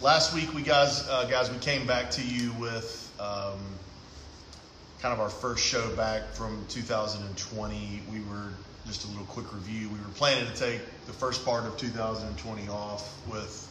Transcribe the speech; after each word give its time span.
last 0.00 0.34
week, 0.34 0.52
we 0.54 0.62
guys, 0.62 1.06
uh, 1.08 1.24
guys, 1.24 1.50
we 1.50 1.58
came 1.58 1.86
back 1.86 2.10
to 2.12 2.22
you 2.22 2.52
with 2.54 3.12
um, 3.20 3.58
kind 5.00 5.12
of 5.12 5.20
our 5.20 5.30
first 5.30 5.64
show 5.64 5.94
back 5.96 6.32
from 6.32 6.64
2020. 6.68 8.02
We 8.10 8.20
were 8.20 8.50
just 8.86 9.04
a 9.04 9.08
little 9.08 9.24
quick 9.26 9.52
review. 9.52 9.88
We 9.88 9.98
were 9.98 10.12
planning 10.14 10.46
to 10.46 10.56
take 10.56 10.80
the 11.06 11.12
first 11.12 11.44
part 11.44 11.64
of 11.64 11.76
2020 11.76 12.68
off 12.68 13.18
with. 13.30 13.70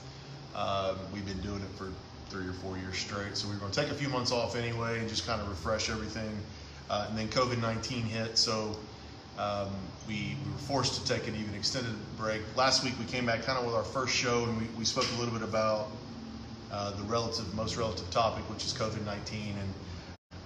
Um, 0.55 0.97
we've 1.13 1.25
been 1.25 1.41
doing 1.41 1.61
it 1.61 1.77
for 1.77 1.91
three 2.29 2.47
or 2.47 2.53
four 2.53 2.77
years 2.77 2.97
straight, 2.97 3.35
so 3.35 3.47
we 3.47 3.55
were 3.55 3.59
going 3.59 3.71
to 3.71 3.81
take 3.81 3.91
a 3.91 3.95
few 3.95 4.09
months 4.09 4.31
off 4.31 4.55
anyway 4.55 4.99
and 4.99 5.09
just 5.09 5.25
kind 5.27 5.41
of 5.41 5.49
refresh 5.49 5.89
everything. 5.89 6.37
Uh, 6.89 7.07
and 7.09 7.17
then 7.17 7.27
COVID 7.29 7.61
19 7.61 8.03
hit, 8.03 8.37
so 8.37 8.77
um, 9.39 9.69
we, 10.07 10.35
we 10.45 10.51
were 10.51 10.57
forced 10.59 11.01
to 11.01 11.13
take 11.13 11.27
an 11.27 11.35
even 11.35 11.55
extended 11.55 11.95
break. 12.17 12.41
Last 12.55 12.83
week 12.83 12.93
we 12.99 13.05
came 13.05 13.25
back 13.25 13.43
kind 13.43 13.57
of 13.57 13.65
with 13.65 13.73
our 13.73 13.83
first 13.83 14.15
show 14.15 14.43
and 14.43 14.57
we, 14.59 14.67
we 14.77 14.85
spoke 14.85 15.07
a 15.15 15.19
little 15.19 15.33
bit 15.33 15.47
about 15.47 15.87
the 16.73 17.03
relative, 17.03 17.53
most 17.55 17.77
relative 17.77 18.09
topic, 18.09 18.43
which 18.49 18.65
is 18.65 18.73
COVID 18.73 19.05
19, 19.05 19.55
and 19.59 19.73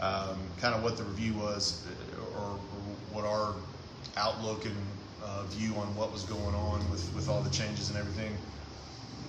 um, 0.01 0.37
kind 0.59 0.75
of 0.75 0.83
what 0.83 0.97
the 0.97 1.03
review 1.03 1.33
was 1.33 1.85
uh, 1.87 2.39
or, 2.39 2.51
or 2.51 2.57
what 3.13 3.25
our 3.25 3.53
outlook 4.17 4.65
and 4.65 4.75
uh, 5.23 5.43
view 5.43 5.73
on 5.75 5.87
what 5.95 6.11
was 6.11 6.23
going 6.23 6.55
on 6.55 6.79
with, 6.91 7.13
with 7.15 7.29
all 7.29 7.41
the 7.41 7.49
changes 7.49 7.89
and 7.89 7.97
everything. 7.97 8.31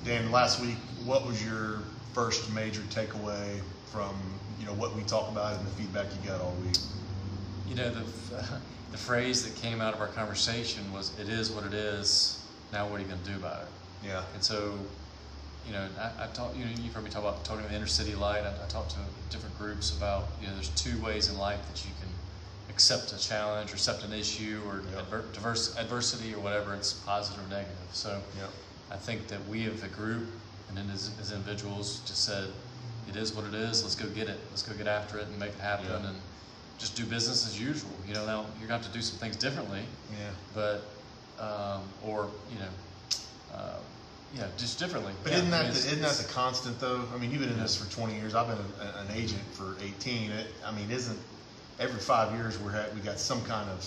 Dan, 0.05 0.31
last 0.31 0.61
week, 0.61 0.77
what 1.05 1.27
was 1.27 1.45
your 1.45 1.81
first 2.13 2.53
major 2.53 2.81
takeaway 2.91 3.61
from 3.87 4.15
you 4.59 4.67
know 4.67 4.73
what 4.75 4.95
we 4.95 5.03
talked 5.03 5.31
about 5.31 5.57
and 5.57 5.67
the 5.67 5.71
feedback 5.71 6.07
you 6.21 6.29
got 6.29 6.41
all 6.41 6.55
week? 6.65 6.77
You 7.69 7.75
know, 7.75 7.91
the, 7.91 8.01
the 8.93 8.99
phrase 8.99 9.45
that 9.45 9.61
came 9.61 9.81
out 9.81 9.95
of 9.95 10.01
our 10.01 10.09
conversation 10.09 10.91
was, 10.93 11.19
it 11.21 11.29
is 11.29 11.51
what 11.51 11.65
it 11.65 11.75
is, 11.75 12.43
now 12.73 12.87
what 12.89 12.99
are 12.99 13.03
you 13.03 13.09
going 13.09 13.23
to 13.23 13.31
do 13.31 13.37
about 13.37 13.63
it? 13.63 13.69
Yeah. 14.07 14.23
And 14.35 14.43
so, 14.43 14.79
you 15.67 15.73
know, 15.73 15.87
I, 15.99 16.25
I 16.25 16.27
talked, 16.29 16.57
you 16.57 16.65
know, 16.65 16.71
you've 16.81 16.95
heard 16.95 17.05
me 17.05 17.11
talk 17.11 17.23
about 17.23 17.45
talking 17.45 17.65
about 17.65 17.75
inner 17.75 17.87
city 17.87 18.15
light. 18.15 18.45
I, 18.45 18.53
I 18.65 18.67
talked 18.69 18.91
to 18.91 18.99
different 19.31 19.57
groups 19.59 19.97
about, 19.97 20.29
you 20.41 20.47
know, 20.47 20.55
there's 20.55 20.71
two 20.71 21.01
ways 21.03 21.29
in 21.29 21.39
life 21.39 21.61
that 21.69 21.85
you 21.85 21.91
can 22.01 22.09
accept 22.71 23.13
a 23.13 23.19
challenge 23.19 23.71
or 23.73 23.75
accept 23.75 24.03
an 24.05 24.13
issue 24.13 24.63
or 24.67 24.83
Yep. 24.91 24.99
adver- 25.07 25.25
diverse 25.33 25.77
adversity 25.77 26.35
or 26.35 26.41
whatever, 26.41 26.75
it's 26.75 26.93
positive 26.93 27.45
or 27.45 27.49
negative. 27.49 27.77
So 27.93 28.23
Yep. 28.39 28.51
I 28.91 28.97
think 28.97 29.29
that 29.29 29.47
we 29.49 29.67
as 29.71 29.83
a 29.83 29.89
group 29.89 30.29
and 30.69 30.77
then 30.77 30.89
as, 30.91 31.11
as 31.21 31.33
individuals 31.33 32.01
just 32.07 32.25
said, 32.25 32.51
it 33.09 33.17
is 33.17 33.33
what 33.33 33.47
it 33.47 33.55
is, 33.55 33.83
let's 33.83 33.95
go 33.95 34.07
get 34.09 34.29
it. 34.29 34.39
Let's 34.51 34.63
go 34.63 34.75
get 34.75 34.87
after 34.87 35.19
it 35.19 35.29
and 35.29 35.39
make 35.39 35.51
it 35.53 35.61
happen 35.61 35.87
Yeah. 35.87 36.09
and 36.11 36.19
just 36.79 36.95
do 36.95 37.05
business 37.05 37.47
as 37.47 37.61
usual. 37.61 37.91
You 38.07 38.15
know, 38.15 38.27
now 38.27 38.41
you're 38.59 38.69
going 38.69 38.81
to 38.81 38.85
have 38.85 38.87
to 38.87 38.93
do 38.93 39.03
some 39.03 39.19
things 39.19 39.37
differently, 39.37 39.83
Yeah. 40.13 40.31
but, 40.55 40.95
um, 41.39 41.83
or, 42.03 42.31
you 42.51 42.59
know, 42.59 42.69
uh, 43.55 43.79
yeah, 44.35 44.47
just 44.57 44.79
differently. 44.79 45.13
But 45.23 45.33
Yeah, 45.33 45.39
isn't 45.39 45.55
I 45.55 45.59
that 45.59 45.63
mean, 45.65 45.73
the, 45.73 45.79
isn't 45.79 46.03
that 46.03 46.17
the 46.17 46.33
constant 46.33 46.79
though? 46.81 47.03
I 47.15 47.19
mean, 47.19 47.31
you've 47.31 47.41
been 47.41 47.51
in 47.51 47.57
Yeah. 47.57 47.63
this 47.63 47.77
for 47.77 47.91
20 47.93 48.15
years. 48.15 48.35
I've 48.35 48.47
been 48.49 48.59
a, 48.81 48.99
an 49.01 49.09
agent 49.15 49.43
for 49.53 49.77
18. 49.81 50.31
It, 50.31 50.47
I 50.65 50.73
mean, 50.73 50.91
isn't 50.91 51.19
every 51.79 52.01
five 52.01 52.33
years 52.35 52.59
we're 52.59 52.73
ha- 52.73 52.89
we 52.95 53.01
got 53.01 53.19
some 53.19 53.43
kind 53.45 53.69
of 53.71 53.81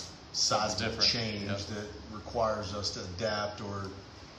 different. 0.78 1.02
change 1.02 1.66
that 1.66 1.86
requires 2.12 2.74
us 2.74 2.90
to 2.90 3.00
adapt 3.16 3.60
or 3.60 3.84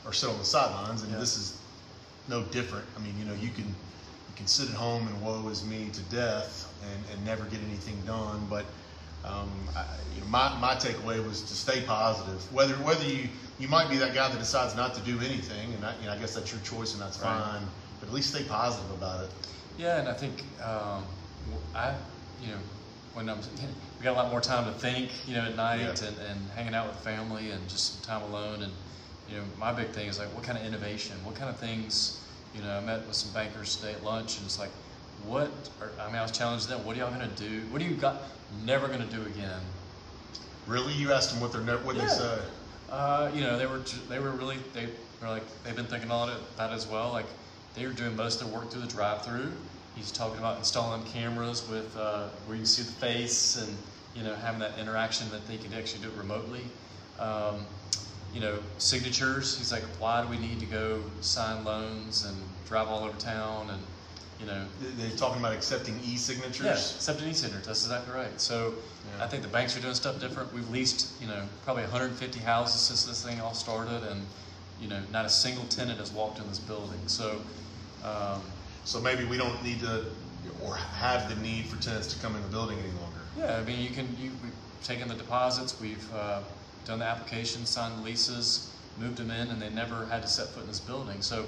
or 0.05 0.11
sit 0.11 0.29
on 0.29 0.37
the 0.37 0.43
sidelines, 0.43 1.03
and 1.03 1.13
this 1.13 1.37
is 1.37 1.57
no 2.27 2.43
different. 2.43 2.85
I 2.97 2.99
mean, 3.01 3.13
you 3.17 3.25
know, 3.25 3.33
you 3.33 3.49
can 3.49 3.65
you 3.65 4.35
can 4.35 4.47
sit 4.47 4.69
at 4.69 4.75
home 4.75 5.07
and 5.07 5.21
woe 5.21 5.47
is 5.49 5.63
me 5.63 5.89
to 5.93 6.01
death 6.03 6.73
and, 6.91 7.03
and 7.13 7.25
never 7.25 7.45
get 7.45 7.59
anything 7.67 7.95
done, 8.05 8.45
but 8.49 8.65
um, 9.23 9.49
I, 9.75 9.85
you 10.13 10.21
know, 10.21 10.27
my, 10.27 10.57
my 10.59 10.73
takeaway 10.75 11.25
was 11.25 11.41
to 11.43 11.53
stay 11.55 11.81
positive. 11.81 12.41
Whether 12.51 12.73
whether 12.75 13.05
you 13.05 13.29
you 13.59 13.67
might 13.67 13.89
be 13.89 13.97
that 13.97 14.13
guy 14.13 14.29
that 14.29 14.39
decides 14.39 14.75
not 14.75 14.93
to 14.95 15.01
do 15.01 15.19
anything, 15.19 15.73
and 15.73 15.85
I, 15.85 15.93
you 15.99 16.07
know, 16.07 16.13
I 16.13 16.17
guess 16.17 16.33
that's 16.35 16.51
your 16.51 16.61
choice 16.61 16.93
and 16.93 17.01
that's 17.01 17.19
Right. 17.19 17.39
fine. 17.39 17.67
But 17.99 18.09
at 18.09 18.15
least 18.15 18.29
stay 18.33 18.43
positive 18.43 18.91
about 18.91 19.23
it. 19.25 19.29
Yeah, 19.77 19.99
and 19.99 20.07
I 20.09 20.13
think 20.13 20.43
um, 20.61 21.05
I, 21.73 21.93
you 22.41 22.47
know, 22.49 22.57
when 23.13 23.29
I'm, 23.29 23.37
we 23.99 24.03
got 24.03 24.11
a 24.13 24.19
lot 24.19 24.31
more 24.31 24.41
time 24.41 24.65
to 24.65 24.77
think, 24.79 25.11
you 25.27 25.35
know, 25.35 25.41
at 25.45 25.55
night 25.55 26.01
Yeah. 26.01 26.07
and, 26.07 26.17
and 26.19 26.49
hanging 26.55 26.73
out 26.75 26.87
with 26.87 26.97
family 26.97 27.51
and 27.51 27.67
just 27.69 27.93
some 28.03 28.21
time 28.21 28.29
alone. 28.31 28.63
And 28.63 28.73
you 29.29 29.37
know, 29.37 29.43
my 29.57 29.71
big 29.71 29.89
thing 29.89 30.07
is 30.09 30.19
like, 30.19 30.27
what 30.33 30.43
kind 30.43 30.57
of 30.57 30.65
innovation? 30.65 31.15
What 31.23 31.35
kind 31.35 31.49
of 31.49 31.57
things? 31.59 32.19
You 32.55 32.61
know, 32.61 32.75
I 32.77 32.81
met 32.81 33.05
with 33.07 33.15
some 33.15 33.31
bankers 33.33 33.77
today 33.77 33.93
at 33.93 34.03
lunch, 34.03 34.37
and 34.37 34.45
it's 34.45 34.59
like, 34.59 34.69
what? 35.25 35.49
Are, 35.81 35.89
I 35.99 36.07
mean, 36.07 36.17
I 36.17 36.21
was 36.21 36.31
challenged 36.31 36.67
them. 36.67 36.85
What 36.85 36.95
are 36.95 36.99
y'all 36.99 37.11
gonna 37.11 37.27
do? 37.35 37.61
What 37.71 37.79
do 37.79 37.85
you 37.85 37.95
got? 37.95 38.17
Never 38.65 38.87
gonna 38.87 39.05
do 39.05 39.21
again? 39.23 39.61
Really, 40.67 40.93
you 40.93 41.11
asked 41.13 41.31
them 41.31 41.39
what 41.39 41.51
they're 41.51 41.77
what 41.77 41.95
Yeah. 41.95 42.01
they 42.03 42.07
say. 42.09 42.39
Uh, 42.89 43.31
you 43.33 43.41
know, 43.41 43.57
they 43.57 43.65
were 43.65 43.81
they 44.09 44.19
were 44.19 44.31
really 44.31 44.57
they 44.73 44.87
were 45.21 45.29
like 45.29 45.63
they've 45.63 45.75
been 45.75 45.85
thinking 45.85 46.09
about 46.09 46.29
it 46.29 46.41
as 46.59 46.87
well. 46.87 47.11
Like 47.11 47.27
they 47.75 47.85
were 47.85 47.93
doing 47.93 48.15
most 48.15 48.41
of 48.41 48.49
their 48.49 48.59
work 48.59 48.71
through 48.71 48.81
the 48.81 48.87
drive-through. 48.87 49.51
He's 49.95 50.11
talking 50.11 50.39
about 50.39 50.57
installing 50.57 51.03
cameras 51.03 51.67
with 51.69 51.95
uh, 51.97 52.27
where 52.45 52.57
you 52.57 52.65
see 52.65 52.83
the 52.83 52.91
face 52.91 53.57
and 53.57 53.77
you 54.15 54.23
know 54.23 54.35
having 54.35 54.59
that 54.59 54.77
interaction 54.79 55.29
that 55.31 55.47
they 55.47 55.57
can 55.57 55.73
actually 55.73 56.03
do 56.03 56.09
it 56.09 56.17
remotely. 56.17 56.61
Um, 57.19 57.65
you 58.33 58.39
know, 58.41 58.57
signatures. 58.79 59.57
He's 59.57 59.71
like, 59.71 59.83
why 59.99 60.23
do 60.23 60.27
we 60.27 60.39
need 60.39 60.59
to 60.59 60.65
go 60.65 61.03
sign 61.21 61.63
loans 61.63 62.25
and 62.25 62.35
drive 62.65 62.87
all 62.87 63.03
over 63.03 63.17
town 63.17 63.69
and 63.69 63.81
you 64.43 64.51
know 64.51 64.65
They- 64.81 65.07
They're 65.07 65.17
talking 65.17 65.39
about 65.39 65.53
accepting 65.53 65.99
e-signatures. 66.05 66.65
Yes, 66.65 66.95
except 66.95 67.21
an 67.21 67.29
e-signatures, 67.29 67.65
That's 67.67 67.83
exactly 67.83 68.13
right. 68.13 68.39
So 68.39 68.73
Yeah. 69.17 69.23
I 69.23 69.27
think 69.27 69.43
the 69.43 69.49
banks 69.49 69.75
are 69.77 69.81
doing 69.81 69.93
stuff 69.95 70.19
different. 70.19 70.53
We've 70.53 70.69
leased, 70.69 71.07
you 71.21 71.27
know, 71.27 71.43
probably 71.65 71.83
150 71.83 72.39
houses 72.39 72.79
since 72.81 73.03
this 73.05 73.23
thing 73.23 73.39
all 73.41 73.53
started, 73.53 74.03
and 74.03 74.25
you 74.81 74.87
know, 74.89 75.01
not 75.11 75.25
a 75.25 75.29
single 75.29 75.63
tenant 75.65 75.99
has 75.99 76.11
walked 76.11 76.39
in 76.39 76.47
this 76.49 76.59
building. 76.59 76.99
So 77.07 77.41
um, 78.03 78.41
So 78.85 78.99
maybe 78.99 79.23
we 79.25 79.37
don't 79.37 79.61
need 79.63 79.79
to 79.81 80.05
or 80.61 80.75
have 80.75 81.29
the 81.29 81.35
need 81.41 81.65
for 81.67 81.81
tenants 81.81 82.07
to 82.13 82.19
come 82.19 82.35
in 82.35 82.41
the 82.41 82.49
building 82.49 82.77
any 82.79 82.91
longer. 83.01 83.19
yeah, 83.37 83.57
I 83.57 83.63
mean, 83.63 83.79
you 83.79 83.89
can. 83.89 84.05
You, 84.19 84.31
we've 84.43 84.53
taken 84.83 85.07
the 85.07 85.15
deposits. 85.15 85.79
We've 85.79 86.13
uh, 86.13 86.41
done 86.85 86.99
the 86.99 87.05
applications, 87.05 87.69
signed 87.69 87.97
the 87.99 88.03
leases, 88.03 88.69
moved 88.99 89.17
them 89.17 89.31
in, 89.31 89.47
and 89.49 89.61
they 89.61 89.69
never 89.69 90.05
had 90.07 90.21
to 90.21 90.27
set 90.27 90.47
foot 90.49 90.63
in 90.63 90.67
this 90.67 90.81
building. 90.81 91.21
So 91.21 91.45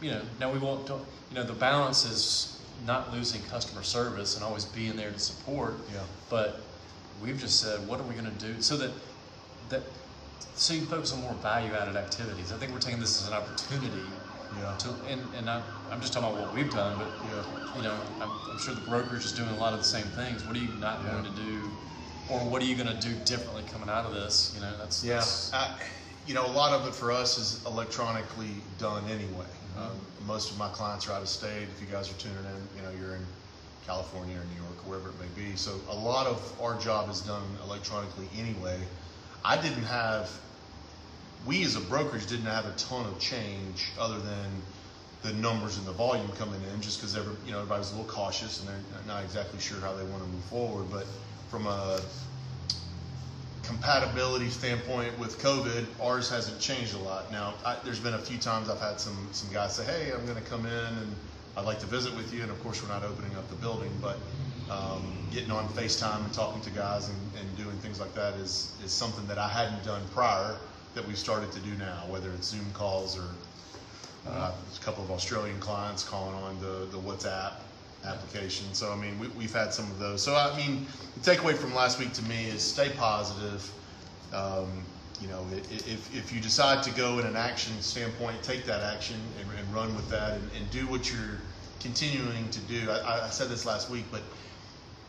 you 0.00 0.10
know, 0.10 0.22
now 0.38 0.52
we 0.52 0.58
won't. 0.58 0.88
You 0.88 0.96
know, 1.34 1.44
the 1.44 1.52
balance 1.52 2.04
is 2.04 2.60
not 2.86 3.12
losing 3.12 3.42
customer 3.44 3.82
service 3.82 4.34
and 4.34 4.44
always 4.44 4.64
being 4.64 4.96
there 4.96 5.10
to 5.12 5.18
support. 5.18 5.74
Yeah. 5.92 6.00
But 6.28 6.60
we've 7.22 7.38
just 7.38 7.60
said, 7.60 7.86
what 7.86 8.00
are 8.00 8.04
we 8.04 8.14
going 8.14 8.24
to 8.30 8.44
do 8.46 8.60
so 8.62 8.76
that 8.78 8.90
that 9.68 9.82
so 10.54 10.74
you 10.74 10.80
can 10.80 10.88
focus 10.88 11.12
on 11.12 11.20
more 11.20 11.32
value-added 11.34 11.96
activities. 11.96 12.52
I 12.52 12.56
think 12.56 12.72
we're 12.72 12.80
taking 12.80 13.00
this 13.00 13.22
as 13.22 13.28
an 13.28 13.34
opportunity 13.34 14.02
Yeah. 14.58 14.74
to, 14.78 14.88
and, 15.08 15.20
and 15.38 15.48
I, 15.48 15.62
I'm 15.90 16.00
just 16.00 16.12
talking 16.12 16.28
about 16.28 16.44
what 16.46 16.54
we've 16.54 16.70
done, 16.70 16.98
but 16.98 17.08
Yeah. 17.24 17.76
you 17.76 17.82
know, 17.82 17.96
I'm, 18.20 18.30
I'm 18.50 18.58
sure 18.58 18.74
the 18.74 18.80
brokerage 18.82 19.24
is 19.24 19.32
doing 19.32 19.48
a 19.50 19.56
lot 19.56 19.72
of 19.72 19.78
the 19.78 19.84
same 19.84 20.04
things. 20.06 20.44
What 20.44 20.56
are 20.56 20.58
you 20.58 20.68
not 20.74 21.00
Yeah. 21.04 21.12
going 21.12 21.24
to 21.24 21.30
do, 21.40 21.70
or 22.28 22.40
what 22.40 22.60
are 22.60 22.64
you 22.66 22.74
going 22.74 22.94
to 22.94 23.00
do 23.00 23.14
differently 23.24 23.62
coming 23.72 23.88
out 23.88 24.04
of 24.04 24.12
this? 24.12 24.52
You 24.54 24.60
know, 24.62 24.76
that's 24.76 25.02
Yeah, 25.04 25.14
that's- 25.14 25.50
I, 25.54 25.78
you 26.26 26.34
know, 26.34 26.44
a 26.44 26.52
lot 26.52 26.72
of 26.72 26.86
it 26.86 26.94
for 26.94 27.10
us 27.12 27.38
is 27.38 27.64
electronically 27.64 28.50
done 28.78 29.04
anyway. 29.08 29.46
Um, 29.78 29.98
most 30.26 30.50
of 30.50 30.58
my 30.58 30.68
clients 30.68 31.08
are 31.08 31.12
out 31.12 31.22
of 31.22 31.28
state. 31.28 31.68
If 31.74 31.80
you 31.80 31.86
guys 31.86 32.10
are 32.10 32.14
tuning 32.14 32.38
in, 32.38 32.76
you 32.76 32.82
know, 32.82 32.90
you're 32.98 33.16
in 33.16 33.24
California 33.86 34.36
or 34.36 34.44
New 34.44 34.62
York 34.62 34.86
or 34.86 34.90
wherever 34.90 35.08
it 35.08 35.14
may 35.20 35.42
be. 35.42 35.56
So 35.56 35.80
a 35.88 35.94
lot 35.94 36.26
of 36.26 36.60
our 36.60 36.78
job 36.78 37.10
is 37.10 37.20
done 37.20 37.42
electronically 37.64 38.28
anyway. 38.38 38.78
I 39.44 39.60
didn't 39.60 39.84
have, 39.84 40.30
we 41.46 41.64
as 41.64 41.76
a 41.76 41.80
brokerage 41.80 42.26
didn't 42.26 42.46
have 42.46 42.66
a 42.66 42.72
ton 42.72 43.06
of 43.06 43.18
change 43.18 43.90
other 43.98 44.18
than 44.18 44.50
the 45.22 45.32
numbers 45.34 45.76
and 45.78 45.86
the 45.86 45.92
volume 45.92 46.30
coming 46.32 46.60
in, 46.72 46.80
just 46.80 47.00
because 47.00 47.16
every, 47.16 47.34
you 47.44 47.52
know, 47.52 47.58
everybody's 47.58 47.92
a 47.92 47.96
little 47.96 48.10
cautious 48.10 48.60
and 48.60 48.68
they're 48.68 48.76
not 49.06 49.22
exactly 49.24 49.60
sure 49.60 49.80
how 49.80 49.94
they 49.94 50.04
want 50.04 50.22
to 50.22 50.28
move 50.28 50.44
forward. 50.44 50.86
But 50.90 51.06
from 51.50 51.66
a 51.66 52.00
compatibility 53.70 54.50
standpoint 54.50 55.16
with 55.18 55.38
COVID, 55.38 55.86
ours 56.02 56.28
hasn't 56.28 56.58
changed 56.60 56.94
a 56.94 56.98
lot. 56.98 57.30
Now, 57.30 57.54
I, 57.64 57.76
there's 57.84 58.00
been 58.00 58.14
a 58.14 58.18
few 58.18 58.36
times 58.36 58.68
I've 58.68 58.80
had 58.80 58.98
some 58.98 59.28
some 59.30 59.52
guys 59.52 59.76
say, 59.76 59.84
"Hey, 59.84 60.12
I'm 60.12 60.26
going 60.26 60.42
to 60.42 60.50
come 60.50 60.66
in 60.66 60.72
and 61.02 61.14
I'd 61.56 61.64
like 61.64 61.78
to 61.80 61.86
visit 61.86 62.14
with 62.16 62.34
you." 62.34 62.42
And 62.42 62.50
of 62.50 62.60
course, 62.64 62.82
we're 62.82 62.88
not 62.88 63.04
opening 63.04 63.34
up 63.36 63.48
the 63.48 63.54
building, 63.56 63.92
but 64.02 64.18
um, 64.70 65.04
getting 65.30 65.52
on 65.52 65.68
FaceTime 65.68 66.24
and 66.24 66.32
talking 66.32 66.60
to 66.62 66.70
guys 66.70 67.08
and, 67.08 67.18
and 67.38 67.56
doing 67.56 67.76
things 67.78 68.00
like 68.00 68.12
that 68.14 68.34
is 68.34 68.72
is 68.84 68.90
something 68.90 69.26
that 69.28 69.38
I 69.38 69.48
hadn't 69.48 69.84
done 69.84 70.02
prior 70.12 70.56
that 70.94 71.06
we've 71.06 71.18
started 71.18 71.52
to 71.52 71.60
do 71.60 71.70
now. 71.76 72.06
Whether 72.08 72.30
it's 72.32 72.48
Zoom 72.48 72.66
calls 72.74 73.16
or 73.16 73.28
uh, 74.26 74.50
a 74.52 74.84
couple 74.84 75.04
of 75.04 75.12
Australian 75.12 75.60
clients 75.60 76.02
calling 76.02 76.34
on 76.34 76.60
the 76.60 76.86
the 76.90 76.98
WhatsApp 76.98 77.52
application. 78.04 78.66
So 78.72 78.92
I 78.92 78.96
mean, 78.96 79.18
we, 79.18 79.28
we've 79.28 79.52
had 79.52 79.72
some 79.72 79.90
of 79.90 79.98
those. 79.98 80.22
So 80.22 80.34
I 80.34 80.56
mean, 80.56 80.86
the 81.20 81.30
takeaway 81.30 81.56
from 81.56 81.74
last 81.74 81.98
week 81.98 82.12
to 82.14 82.22
me 82.24 82.46
is 82.46 82.62
stay 82.62 82.90
positive. 82.96 83.70
Um, 84.32 84.84
you 85.20 85.28
know, 85.28 85.44
if, 85.70 86.14
if 86.16 86.32
you 86.32 86.40
decide 86.40 86.82
to 86.84 86.90
go 86.92 87.18
in 87.18 87.26
an 87.26 87.36
action 87.36 87.78
standpoint, 87.82 88.42
take 88.42 88.64
that 88.64 88.82
action 88.82 89.16
and, 89.38 89.58
and 89.58 89.74
run 89.74 89.94
with 89.94 90.08
that 90.08 90.32
and, 90.32 90.50
and 90.56 90.70
do 90.70 90.86
what 90.86 91.12
you're 91.12 91.38
continuing 91.78 92.48
to 92.50 92.60
do. 92.60 92.90
I, 92.90 93.26
I 93.26 93.28
said 93.28 93.48
this 93.50 93.66
last 93.66 93.90
week, 93.90 94.04
but 94.10 94.22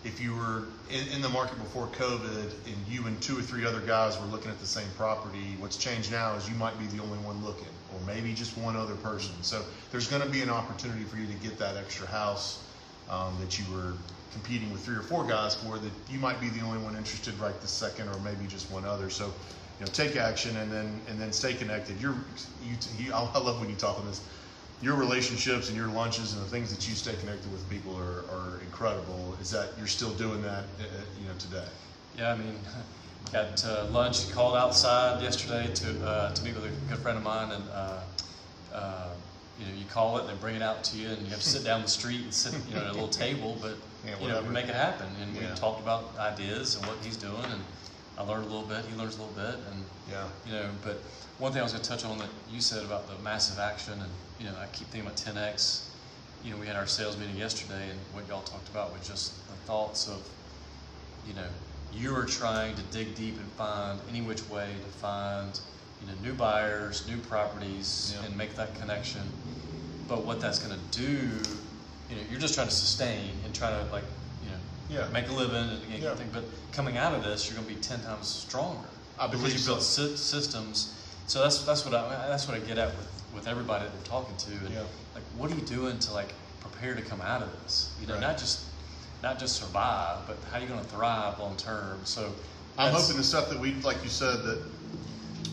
if 0.04 0.20
you 0.20 0.36
were 0.36 0.64
in, 0.90 1.08
in 1.16 1.22
the 1.22 1.30
market 1.30 1.58
before 1.60 1.88
COVID 1.88 2.52
and 2.66 2.76
you 2.90 3.06
and 3.06 3.22
two 3.22 3.38
or 3.38 3.42
three 3.42 3.66
other 3.66 3.80
guys 3.82 4.20
were 4.20 4.26
looking 4.26 4.52
at 4.52 4.60
the 4.60 4.66
same 4.66 4.88
property, 4.98 5.56
what's 5.60 5.78
changed 5.78 6.12
now 6.12 6.36
is 6.36 6.50
you 6.50 6.56
might 6.56 6.78
be 6.78 6.88
the 6.88 7.02
only 7.02 7.20
one 7.20 7.42
looking, 7.46 7.68
or 7.94 8.00
maybe 8.06 8.34
just 8.34 8.58
one 8.58 8.76
other 8.76 8.96
person. 8.96 9.32
So 9.44 9.64
there's 9.92 10.08
going 10.08 10.24
to 10.24 10.30
be 10.30 10.42
an 10.42 10.50
opportunity 10.50 11.04
for 11.04 11.18
you 11.18 11.28
to 11.28 11.34
get 11.36 11.58
that 11.60 11.78
extra 11.78 12.08
house 12.08 12.64
um, 13.10 13.38
that 13.40 13.60
you 13.60 13.66
were 13.74 13.94
competing 14.32 14.72
with 14.72 14.86
three 14.86 14.96
or 14.96 15.02
four 15.02 15.26
guys 15.26 15.56
for 15.56 15.78
that 15.78 15.92
you 16.10 16.20
might 16.20 16.40
be 16.40 16.50
the 16.50 16.62
only 16.62 16.80
one 16.80 16.96
interested 16.96 17.38
right 17.40 17.60
this 17.62 17.72
second, 17.72 18.08
or 18.10 18.18
maybe 18.20 18.46
just 18.48 18.72
one 18.72 18.86
other. 18.86 19.10
So 19.10 19.26
you 19.26 19.86
know, 19.86 19.92
take 19.92 20.16
action 20.16 20.56
and 20.58 20.72
then 20.72 21.02
and 21.08 21.20
then 21.20 21.32
stay 21.32 21.54
connected. 21.54 22.00
You're 22.00 22.16
you, 22.64 22.76
you 22.98 23.14
I 23.14 23.20
love 23.40 23.60
when 23.60 23.70
you 23.70 23.76
talk 23.76 24.00
on 24.00 24.06
this 24.06 24.22
your 24.82 24.96
relationships 24.96 25.70
and 25.70 25.78
your 25.78 25.88
lunches 25.88 26.34
and 26.34 26.42
the 26.42 26.48
things 26.48 26.76
that 26.76 26.88
you 26.90 26.96
stay 26.96 27.14
connected 27.20 27.52
with 27.52 27.68
people 27.70 27.96
are, 27.98 28.26
are 28.36 28.60
incredible. 28.62 29.36
Is 29.40 29.52
that 29.52 29.70
you're 29.78 29.88
still 29.88 30.12
doing 30.12 30.42
that, 30.42 30.64
uh, 30.80 30.84
you 31.20 31.28
know, 31.28 31.36
today? 31.38 31.68
Yeah, 32.18 32.34
I 32.34 32.36
mean, 32.36 32.56
got 33.32 33.64
uh, 33.64 33.86
lunch. 33.92 34.32
Called 34.32 34.58
outside 34.58 35.22
yesterday 35.22 35.72
to 35.74 36.06
uh, 36.06 36.34
to 36.34 36.44
meet 36.44 36.56
with 36.56 36.66
a 36.66 36.90
good 36.90 36.98
friend 37.00 37.18
of 37.18 37.24
mine, 37.24 37.52
and 37.52 37.64
uh, 37.70 38.00
uh, 38.74 39.10
you 39.62 39.72
know, 39.72 39.78
you 39.80 39.86
call 39.86 40.18
it, 40.18 40.22
and 40.22 40.30
they 40.30 40.42
bring 40.42 40.56
it 40.56 40.62
out 40.62 40.84
to 40.86 40.98
you, 40.98 41.10
and 41.10 41.22
you 41.22 41.30
have 41.30 41.40
to 41.40 41.50
sit 41.50 41.64
down 41.64 41.82
the 41.82 41.88
street 41.88 42.22
and 42.22 42.34
sit, 42.34 42.54
you 42.68 42.76
know, 42.76 42.82
at 42.82 42.88
a 42.88 42.94
little 42.94 43.08
table, 43.26 43.58
but 43.62 43.76
Yeah, 44.06 44.20
you 44.20 44.28
know, 44.28 44.42
make 44.44 44.66
it 44.68 44.76
happen. 44.76 45.08
And 45.22 45.36
we 45.36 45.46
talked 45.56 45.82
about 45.82 46.18
ideas 46.18 46.76
and 46.76 46.86
what 46.88 46.98
he's 47.04 47.18
doing, 47.18 47.46
and 47.46 47.62
I 48.18 48.24
learned 48.24 48.46
a 48.46 48.48
little 48.48 48.68
bit. 48.68 48.84
He 48.86 48.96
learns 48.96 49.18
a 49.18 49.22
little 49.24 49.36
bit, 49.36 49.56
and 49.72 49.86
Yeah. 50.10 50.28
you 50.46 50.54
know, 50.54 50.70
but 50.84 50.98
one 51.38 51.52
thing 51.52 51.62
I 51.62 51.64
was 51.64 51.74
going 51.74 51.84
to 51.84 51.90
touch 51.90 52.06
on 52.06 52.18
that 52.20 52.30
you 52.50 52.62
said 52.62 52.84
about 52.84 53.08
the 53.08 53.22
massive 53.24 53.60
action, 53.60 53.94
and 53.94 54.12
you 54.40 54.46
know, 54.46 54.56
I 54.60 54.66
keep 54.68 54.88
thinking 54.88 55.08
about 55.08 55.18
10x. 55.18 55.88
You 56.44 56.52
know, 56.52 56.58
we 56.58 56.66
had 56.66 56.76
our 56.76 56.88
sales 56.88 57.18
meeting 57.18 57.38
yesterday, 57.38 57.90
and 57.92 58.00
what 58.14 58.28
y'all 58.28 58.42
talked 58.42 58.70
about 58.70 58.92
was 58.98 59.08
just 59.08 59.48
the 59.48 59.54
thoughts 59.68 60.08
of, 60.08 60.28
you 61.28 61.36
know, 61.36 61.48
you 61.94 62.16
are 62.16 62.26
trying 62.26 62.74
to 62.76 62.82
dig 62.84 63.14
deep 63.16 63.38
and 63.38 63.52
find 63.52 64.00
any 64.10 64.22
which 64.22 64.48
way 64.50 64.74
to 64.82 64.88
find, 64.88 65.60
you 66.02 66.08
know, 66.08 66.14
new 66.22 66.34
buyers, 66.34 67.08
new 67.08 67.18
properties, 67.18 68.14
Yeah. 68.16 68.26
and 68.26 68.36
make 68.38 68.56
that 68.56 68.76
connection. 68.80 69.22
But 70.08 70.26
what 70.26 70.40
that's 70.42 70.60
going 70.60 70.78
to 70.78 71.00
do, 71.00 71.42
you 72.10 72.16
know, 72.16 72.22
you're 72.30 72.40
just 72.40 72.56
trying 72.56 72.68
to 72.68 72.74
sustain 72.74 73.32
and 73.46 73.54
try 73.54 73.70
to 73.72 73.84
like, 73.92 74.04
you 74.44 74.50
know, 74.50 74.58
Yeah. 75.04 75.08
make 75.10 75.30
a 75.30 75.32
living 75.34 75.56
and, 75.92 76.02
Yeah. 76.04 76.16
thing. 76.16 76.30
But 76.34 76.44
coming 76.72 76.98
out 76.98 77.14
of 77.14 77.24
this, 77.24 77.48
you're 77.48 77.56
going 77.56 77.68
to 77.68 77.74
be 77.76 77.80
ten 77.82 78.02
times 78.04 78.28
stronger. 78.28 78.88
I 79.20 79.28
because 79.28 79.54
you 79.54 79.60
so. 79.60 79.74
built 79.74 79.84
sy- 79.84 80.16
systems. 80.16 80.94
So 81.28 81.42
that's 81.44 81.60
that's 81.60 81.86
what 81.86 81.94
I 81.94 82.28
that's 82.28 82.48
what 82.48 82.58
I 82.58 82.60
get 82.60 82.78
at 82.78 82.96
with, 82.98 83.08
with 83.36 83.48
everybody 83.48 83.86
that 83.86 83.94
we're 83.94 84.04
talking 84.04 84.36
to. 84.38 84.52
And 84.52 84.72
Yeah. 84.72 84.84
Like, 85.14 85.24
what 85.38 85.52
are 85.52 85.56
you 85.56 85.62
doing 85.62 86.00
to 86.00 86.14
like 86.14 86.34
prepare 86.60 86.96
to 86.96 87.02
come 87.02 87.22
out 87.22 87.42
of 87.44 87.50
this? 87.64 87.90
You 88.02 88.08
know, 88.08 88.16
Right. 88.16 88.22
not 88.22 88.38
just 88.38 88.62
not 89.22 89.38
just 89.38 89.56
survive, 89.58 90.26
but 90.26 90.38
how 90.52 90.58
are 90.58 90.62
you 90.62 90.68
going 90.68 90.80
to 90.84 90.90
thrive 90.90 91.38
long 91.40 91.56
term? 91.56 92.00
So 92.06 92.34
I'm 92.78 92.92
hoping 92.92 93.18
the 93.18 93.24
stuff 93.24 93.50
that 93.50 93.60
we, 93.60 93.76
like 93.82 94.04
you 94.04 94.10
said, 94.10 94.42
that 94.44 94.64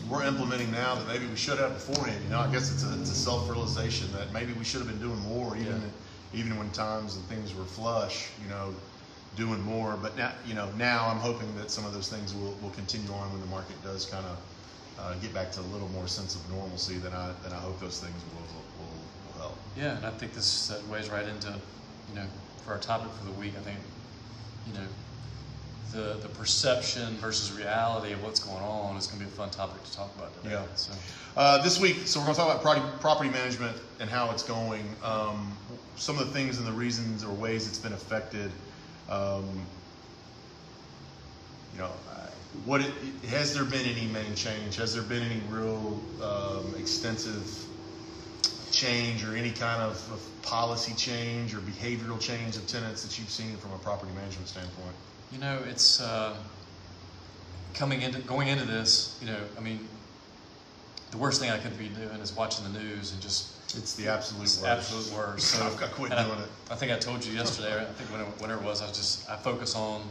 we're 0.09 0.23
implementing 0.23 0.71
now 0.71 0.95
that 0.95 1.07
maybe 1.07 1.27
we 1.27 1.35
should 1.35 1.59
have 1.59 1.73
beforehand. 1.73 2.23
You 2.23 2.29
know, 2.31 2.39
I 2.39 2.51
guess 2.51 2.71
it's 2.73 2.83
a, 2.83 2.99
it's 2.99 3.11
a 3.11 3.15
self-realization 3.15 4.11
that 4.13 4.33
maybe 4.33 4.53
we 4.53 4.63
should 4.63 4.79
have 4.81 4.89
been 4.89 4.99
doing 5.01 5.19
more, 5.19 5.55
even 5.55 5.81
Yeah. 5.81 6.39
even 6.39 6.57
when 6.57 6.69
times 6.71 7.15
and 7.15 7.25
things 7.25 7.53
were 7.53 7.65
flush. 7.65 8.29
You 8.41 8.49
know, 8.49 8.73
doing 9.35 9.61
more. 9.61 9.97
But 10.01 10.17
now, 10.17 10.33
you 10.45 10.53
know, 10.55 10.69
now 10.77 11.07
I'm 11.07 11.17
hoping 11.19 11.55
that 11.57 11.69
some 11.71 11.85
of 11.85 11.93
those 11.93 12.09
things 12.09 12.33
will, 12.33 12.55
will 12.61 12.71
continue 12.71 13.11
on 13.13 13.31
when 13.31 13.41
the 13.41 13.47
market 13.47 13.81
does 13.83 14.05
kind 14.05 14.25
of 14.25 14.37
uh, 14.99 15.13
get 15.15 15.33
back 15.33 15.51
to 15.53 15.59
a 15.61 15.67
little 15.73 15.87
more 15.89 16.07
sense 16.07 16.35
of 16.35 16.41
normalcy. 16.51 16.95
Then 16.97 17.13
I 17.13 17.31
then 17.43 17.53
I 17.53 17.57
hope 17.59 17.79
those 17.79 17.99
things 17.99 18.21
will 18.33 18.41
will, 18.79 18.91
will 19.33 19.41
help. 19.41 19.57
Yeah, 19.77 19.97
and 19.97 20.05
I 20.05 20.11
think 20.11 20.33
this 20.33 20.71
weighs 20.89 21.09
right 21.09 21.27
into, 21.27 21.53
you 22.09 22.15
know, 22.15 22.25
for 22.65 22.71
our 22.73 22.79
topic 22.79 23.11
for 23.13 23.25
the 23.25 23.31
week. 23.39 23.53
I 23.57 23.61
think, 23.61 23.79
you 24.67 24.73
know, 24.73 24.87
the 25.93 26.17
the 26.21 26.29
perception 26.29 27.15
versus 27.15 27.51
reality 27.51 28.13
of 28.13 28.23
what's 28.23 28.39
going 28.39 28.63
on 28.63 28.95
is 28.97 29.07
going 29.07 29.19
to 29.19 29.25
be 29.25 29.31
a 29.31 29.35
fun 29.35 29.49
topic 29.49 29.83
to 29.83 29.93
talk 29.93 30.15
about 30.17 30.33
today. 30.41 30.55
Yeah. 30.55 30.65
So 30.75 30.93
Uh, 31.35 31.61
this 31.63 31.79
week, 31.79 31.97
so 32.05 32.19
we're 32.19 32.25
going 32.25 32.35
to 32.35 32.41
talk 32.41 32.49
about 32.49 32.61
property, 32.61 32.85
property 32.99 33.29
management 33.29 33.77
and 33.99 34.09
how 34.09 34.31
it's 34.31 34.43
going. 34.43 34.83
Um, 35.03 35.55
some 35.95 36.17
of 36.19 36.27
the 36.27 36.33
things 36.33 36.57
and 36.57 36.67
the 36.67 36.71
reasons 36.71 37.23
or 37.23 37.33
ways 37.33 37.67
it's 37.67 37.77
been 37.77 37.93
affected. 37.93 38.51
Um, 39.09 39.45
you 41.73 41.79
know, 41.79 41.91
what 42.65 42.81
it, 42.81 42.91
has 43.29 43.53
there 43.53 43.63
been 43.63 43.85
any 43.85 44.07
main 44.07 44.35
change? 44.35 44.75
Has 44.75 44.93
there 44.93 45.03
been 45.03 45.23
any 45.23 45.41
real 45.49 45.99
um, 46.21 46.73
extensive 46.77 47.65
change 48.71 49.23
or 49.23 49.35
any 49.35 49.51
kind 49.51 49.81
of, 49.81 49.95
of 50.11 50.41
policy 50.41 50.93
change 50.95 51.53
or 51.53 51.59
behavioral 51.59 52.19
change 52.19 52.55
of 52.55 52.67
tenants 52.67 53.03
that 53.03 53.17
you've 53.17 53.29
seen 53.29 53.55
from 53.57 53.71
a 53.73 53.77
property 53.79 54.11
management 54.13 54.47
standpoint? 54.47 54.95
You 55.31 55.39
know, 55.39 55.59
it's 55.67 56.01
uh, 56.01 56.35
coming 57.73 58.01
into 58.01 58.19
going 58.21 58.47
into 58.47 58.65
this. 58.65 59.17
You 59.21 59.27
know, 59.27 59.37
I 59.57 59.61
mean, 59.61 59.87
the 61.11 61.17
worst 61.17 61.39
thing 61.39 61.49
I 61.51 61.57
could 61.57 61.77
be 61.77 61.89
doing 61.89 62.19
is 62.21 62.33
watching 62.35 62.71
the 62.71 62.79
news 62.79 63.13
and 63.13 63.21
just 63.21 63.75
It's 63.77 63.93
the 63.95 64.07
absolute 64.07 64.43
it's 64.43 64.61
worst. 64.61 64.65
absolute 64.91 65.13
worst. 65.17 65.47
So 65.49 65.65
I've 65.65 65.77
got 65.79 65.91
quit 65.91 66.11
and 66.11 66.19
I- 66.19 66.25
doing 66.25 66.39
it. 66.39 66.49
I 66.71 66.75
think 66.75 66.91
I 66.91 66.97
told 66.97 67.23
you 67.25 67.33
yesterday. 67.33 67.79
I 67.79 67.85
think 67.93 68.09
whenever, 68.11 68.29
whenever 68.39 68.61
it 68.61 68.65
was, 68.65 68.81
I 68.81 68.87
was 68.87 68.97
just 68.97 69.29
I 69.29 69.35
focus 69.37 69.75
on 69.75 70.01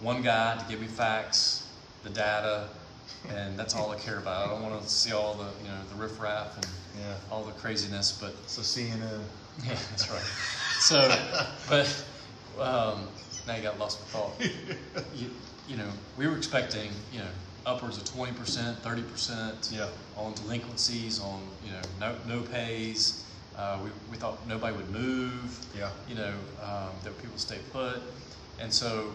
one 0.00 0.22
guy 0.22 0.56
to 0.58 0.64
give 0.68 0.80
me 0.80 0.86
facts, 0.86 1.66
the 2.02 2.10
data, 2.10 2.68
and 3.30 3.58
that's 3.58 3.74
all 3.74 3.90
I 3.90 3.96
care 3.96 4.18
about. 4.18 4.46
I 4.46 4.50
don't 4.50 4.62
want 4.62 4.82
to 4.82 4.88
see 4.88 5.12
all 5.12 5.34
the 5.34 5.48
you 5.62 5.68
know 5.68 5.78
the 5.88 5.94
riffraff 5.96 6.56
and 6.56 6.66
Yeah. 7.00 7.14
all 7.30 7.42
the 7.42 7.52
craziness, 7.52 8.12
but 8.20 8.34
So 8.46 8.60
CNN. 8.62 9.20
yeah, 9.64 9.74
that's 9.90 10.08
right. 10.10 10.22
So, 10.78 11.12
but 11.68 12.04
um, 12.64 13.08
now 13.48 13.56
you 13.56 13.62
got 13.62 13.78
lost 13.78 14.00
my 14.00 14.06
thought. 14.06 14.40
You, 15.16 15.30
you 15.68 15.76
know, 15.76 15.88
we 16.16 16.26
were 16.28 16.36
expecting, 16.36 16.90
you 17.12 17.18
know, 17.18 17.26
upwards 17.66 17.96
of 17.98 18.04
twenty 18.04 18.32
percent, 18.32 18.78
thirty 18.82 19.02
percent 19.02 19.70
Yeah. 19.72 19.88
on 20.16 20.34
delinquencies, 20.34 21.20
on 21.20 21.40
you 21.64 21.72
know, 21.72 21.80
no 21.98 22.14
no 22.36 22.42
pays. 22.42 23.24
Uh, 23.56 23.78
we 23.82 23.90
we 24.10 24.16
thought 24.16 24.46
nobody 24.46 24.76
would 24.76 24.90
move. 24.90 25.58
Yeah. 25.76 25.90
You 26.08 26.14
know, 26.14 26.32
um, 26.62 26.90
that 27.02 27.20
people 27.20 27.36
stay 27.38 27.58
put, 27.72 28.00
and 28.60 28.72
so 28.72 29.12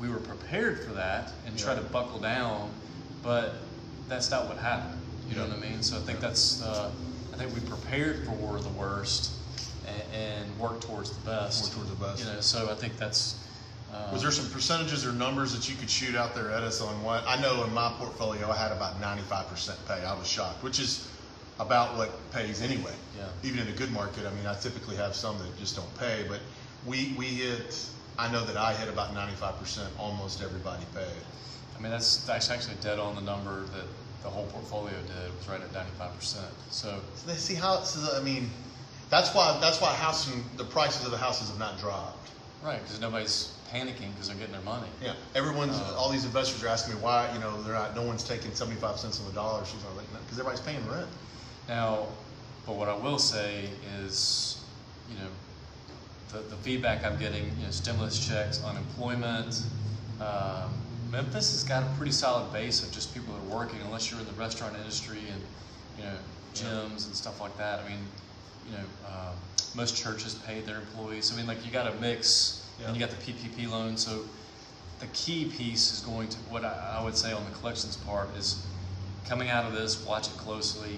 we 0.00 0.08
were 0.08 0.18
prepared 0.20 0.82
for 0.84 0.92
that 0.92 1.32
and 1.46 1.58
try 1.58 1.74
to 1.74 1.80
buckle 1.82 2.20
down, 2.20 2.70
but 3.22 3.56
that's 4.08 4.30
not 4.30 4.48
what 4.48 4.56
happened. 4.58 5.00
You 5.28 5.36
know 5.36 5.42
what 5.46 5.56
I 5.56 5.60
mean? 5.60 5.82
So 5.82 5.96
I 5.96 6.00
think 6.00 6.20
that's 6.20 6.62
uh, 6.62 6.90
I 7.32 7.36
think 7.36 7.52
we 7.54 7.60
prepared 7.60 8.24
for 8.26 8.58
the 8.60 8.70
worst 8.70 9.32
and, 9.88 10.02
and 10.14 10.58
worked 10.58 10.82
towards 10.82 11.10
the 11.10 11.24
best. 11.24 11.64
Work 11.64 11.74
towards 11.86 11.90
the 11.98 12.04
best. 12.06 12.24
You 12.26 12.32
know, 12.32 12.40
so 12.40 12.68
I 12.70 12.74
think 12.74 12.96
that's. 12.96 13.44
Uh, 13.92 14.10
Was 14.12 14.20
there 14.22 14.30
some 14.30 14.50
percentages 14.50 15.06
or 15.06 15.12
numbers 15.12 15.54
that 15.54 15.68
you 15.68 15.74
could 15.74 15.88
shoot 15.88 16.14
out 16.14 16.34
there 16.34 16.50
at 16.50 16.62
us 16.62 16.82
on 16.82 17.02
what? 17.02 17.24
I 17.26 17.40
know 17.40 17.64
in 17.64 17.72
my 17.72 17.90
portfolio 17.98 18.50
I 18.50 18.56
had 18.56 18.70
about 18.70 19.00
95% 19.00 19.74
pay. 19.88 20.04
I 20.04 20.14
was 20.18 20.28
shocked, 20.28 20.62
which 20.62 20.78
is 20.78 21.08
about 21.58 21.96
what 21.96 22.10
pays 22.30 22.60
anyway. 22.60 22.92
Yeah. 23.16 23.24
Even 23.42 23.60
in 23.60 23.68
a 23.68 23.72
good 23.72 23.90
market, 23.90 24.26
I 24.26 24.30
mean, 24.34 24.46
I 24.46 24.54
typically 24.54 24.96
have 24.96 25.14
some 25.14 25.38
that 25.38 25.58
just 25.58 25.74
don't 25.74 25.98
pay, 25.98 26.24
but 26.28 26.40
we 26.86 27.14
we 27.16 27.26
hit. 27.26 27.84
I 28.18 28.30
know 28.32 28.44
that 28.44 28.56
I 28.56 28.74
hit 28.74 28.88
about 28.88 29.14
95%. 29.14 29.86
Almost 29.98 30.42
everybody 30.42 30.84
paid. 30.94 31.22
I 31.76 31.80
mean, 31.80 31.90
that's 31.92 32.24
that's 32.26 32.50
actually 32.50 32.74
dead 32.82 32.98
on 32.98 33.14
the 33.14 33.20
number 33.22 33.60
that 33.76 33.86
the 34.22 34.28
whole 34.28 34.46
portfolio 34.46 34.92
did 34.94 35.36
was 35.36 35.48
right 35.48 35.60
at 35.60 35.72
ninety 35.72 35.92
five 35.98 36.14
percent. 36.16 36.52
So 36.70 37.00
So 37.14 37.26
they 37.30 37.36
see 37.38 37.54
how. 37.54 37.80
So 37.82 38.18
I 38.18 38.22
mean, 38.22 38.50
that's 39.10 39.34
why 39.34 39.58
that's 39.60 39.80
why 39.80 39.92
housing 39.94 40.44
the 40.56 40.64
prices 40.64 41.04
of 41.04 41.10
the 41.10 41.18
houses 41.18 41.48
have 41.48 41.58
not 41.58 41.78
dropped. 41.78 42.30
right, 42.62 42.82
because 42.82 43.00
nobody's 43.00 43.54
panicking 43.72 44.12
because 44.12 44.28
they're 44.28 44.36
getting 44.36 44.52
their 44.52 44.62
money. 44.62 44.88
Yeah, 45.02 45.14
everyone's 45.34 45.76
Uh, 45.78 45.94
all 45.96 46.10
these 46.10 46.24
investors 46.24 46.62
are 46.64 46.68
asking 46.68 46.94
me 46.94 47.00
why 47.00 47.30
you 47.32 47.38
know 47.38 47.62
they're 47.62 47.74
not 47.74 47.94
no 47.94 48.02
one's 48.02 48.24
taking 48.24 48.54
75 48.54 48.98
cents 48.98 49.20
on 49.20 49.26
the 49.26 49.32
dollar. 49.32 49.64
She's 49.64 49.82
like, 49.96 50.06
because 50.12 50.38
everybody's 50.38 50.60
paying 50.60 50.86
rent. 50.88 51.08
Now, 51.68 52.06
but 52.66 52.76
what 52.76 52.88
I 52.88 52.96
will 52.96 53.18
say 53.18 53.68
is, 54.02 54.62
you 55.10 55.16
know, 55.16 55.28
the, 56.32 56.48
the 56.48 56.56
feedback 56.56 57.04
I'm 57.04 57.18
getting, 57.18 57.44
you 57.58 57.64
know, 57.64 57.70
stimulus 57.70 58.26
checks, 58.26 58.62
unemployment. 58.64 59.62
Um, 60.20 60.72
Memphis 61.10 61.52
has 61.52 61.64
got 61.64 61.82
a 61.82 61.86
pretty 61.96 62.12
solid 62.12 62.52
base 62.52 62.82
of 62.82 62.92
just 62.92 63.14
people 63.14 63.34
that 63.34 63.40
are 63.40 63.58
working, 63.58 63.80
unless 63.86 64.10
you're 64.10 64.20
in 64.20 64.26
the 64.26 64.32
restaurant 64.32 64.76
industry 64.76 65.20
and, 65.30 65.42
you 65.96 66.04
know, 66.04 66.16
gyms 66.54 67.06
and 67.06 67.14
stuff 67.14 67.40
like 67.40 67.56
that. 67.56 67.80
I 67.80 67.88
mean, 67.88 68.00
you 68.70 68.76
know, 68.76 68.84
um, 69.08 69.34
most 69.74 69.96
churches 69.96 70.34
pay 70.34 70.60
their 70.60 70.76
employees. 70.76 71.32
I 71.32 71.36
mean, 71.36 71.46
like 71.46 71.64
you 71.64 71.72
got 71.72 71.86
a 71.92 71.94
mix, 72.00 72.68
and 72.84 72.94
you 72.96 73.00
got 73.00 73.10
the 73.10 73.16
PPP 73.32 73.70
loan. 73.70 73.96
So 73.96 74.24
the 75.00 75.06
key 75.08 75.46
piece 75.46 75.92
is 75.92 76.00
going 76.00 76.28
to 76.28 76.38
what 76.50 76.64
I, 76.64 76.98
I 77.00 77.04
would 77.04 77.16
say 77.16 77.32
on 77.32 77.44
the 77.44 77.50
collections 77.58 77.96
part 77.96 78.28
is 78.36 78.64
coming 79.26 79.48
out 79.50 79.64
of 79.64 79.72
this, 79.72 80.04
watch 80.06 80.28
it 80.28 80.36
closely, 80.36 80.96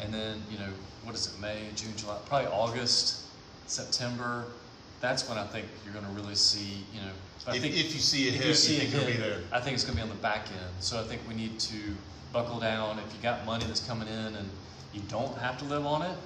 and 0.00 0.12
then 0.12 0.42
you 0.50 0.58
know 0.58 0.70
what 1.04 1.14
is 1.14 1.26
it, 1.26 1.40
May, 1.40 1.68
June, 1.76 1.92
July, 1.96 2.18
probably 2.26 2.48
August, 2.48 3.24
September. 3.66 4.46
that's 5.00 5.28
when 5.28 5.36
I 5.36 5.46
think 5.46 5.66
you're 5.84 5.92
going 5.92 6.06
to 6.06 6.10
really 6.12 6.34
see, 6.34 6.86
you 6.94 7.00
know, 7.02 7.10
I 7.46 7.56
If, 7.56 7.60
think 7.60 7.74
if 7.76 7.92
you 7.92 8.00
see 8.00 8.26
it 8.28 8.34
if 8.34 8.34
hit, 8.36 8.42
you 8.42 8.48
you, 8.48 8.54
see 8.54 8.76
think 8.78 8.94
it 8.94 9.06
be 9.06 9.12
hit, 9.12 9.20
there. 9.20 9.40
I 9.52 9.60
think 9.60 9.74
it's 9.74 9.84
going 9.84 9.98
to 9.98 10.02
be 10.02 10.08
on 10.08 10.08
the 10.08 10.22
back 10.22 10.46
end. 10.50 10.70
So 10.80 10.98
I 10.98 11.02
think 11.04 11.20
we 11.28 11.34
need 11.34 11.58
to 11.60 11.76
buckle 12.32 12.58
down. 12.58 12.98
If 12.98 13.14
you 13.14 13.20
got 13.22 13.44
money 13.44 13.64
that's 13.66 13.86
coming 13.86 14.08
in 14.08 14.34
and 14.34 14.48
you 14.94 15.02
don't 15.08 15.36
have 15.38 15.58
to 15.58 15.64
live 15.66 15.84
on 15.84 16.02
it, 16.02 16.16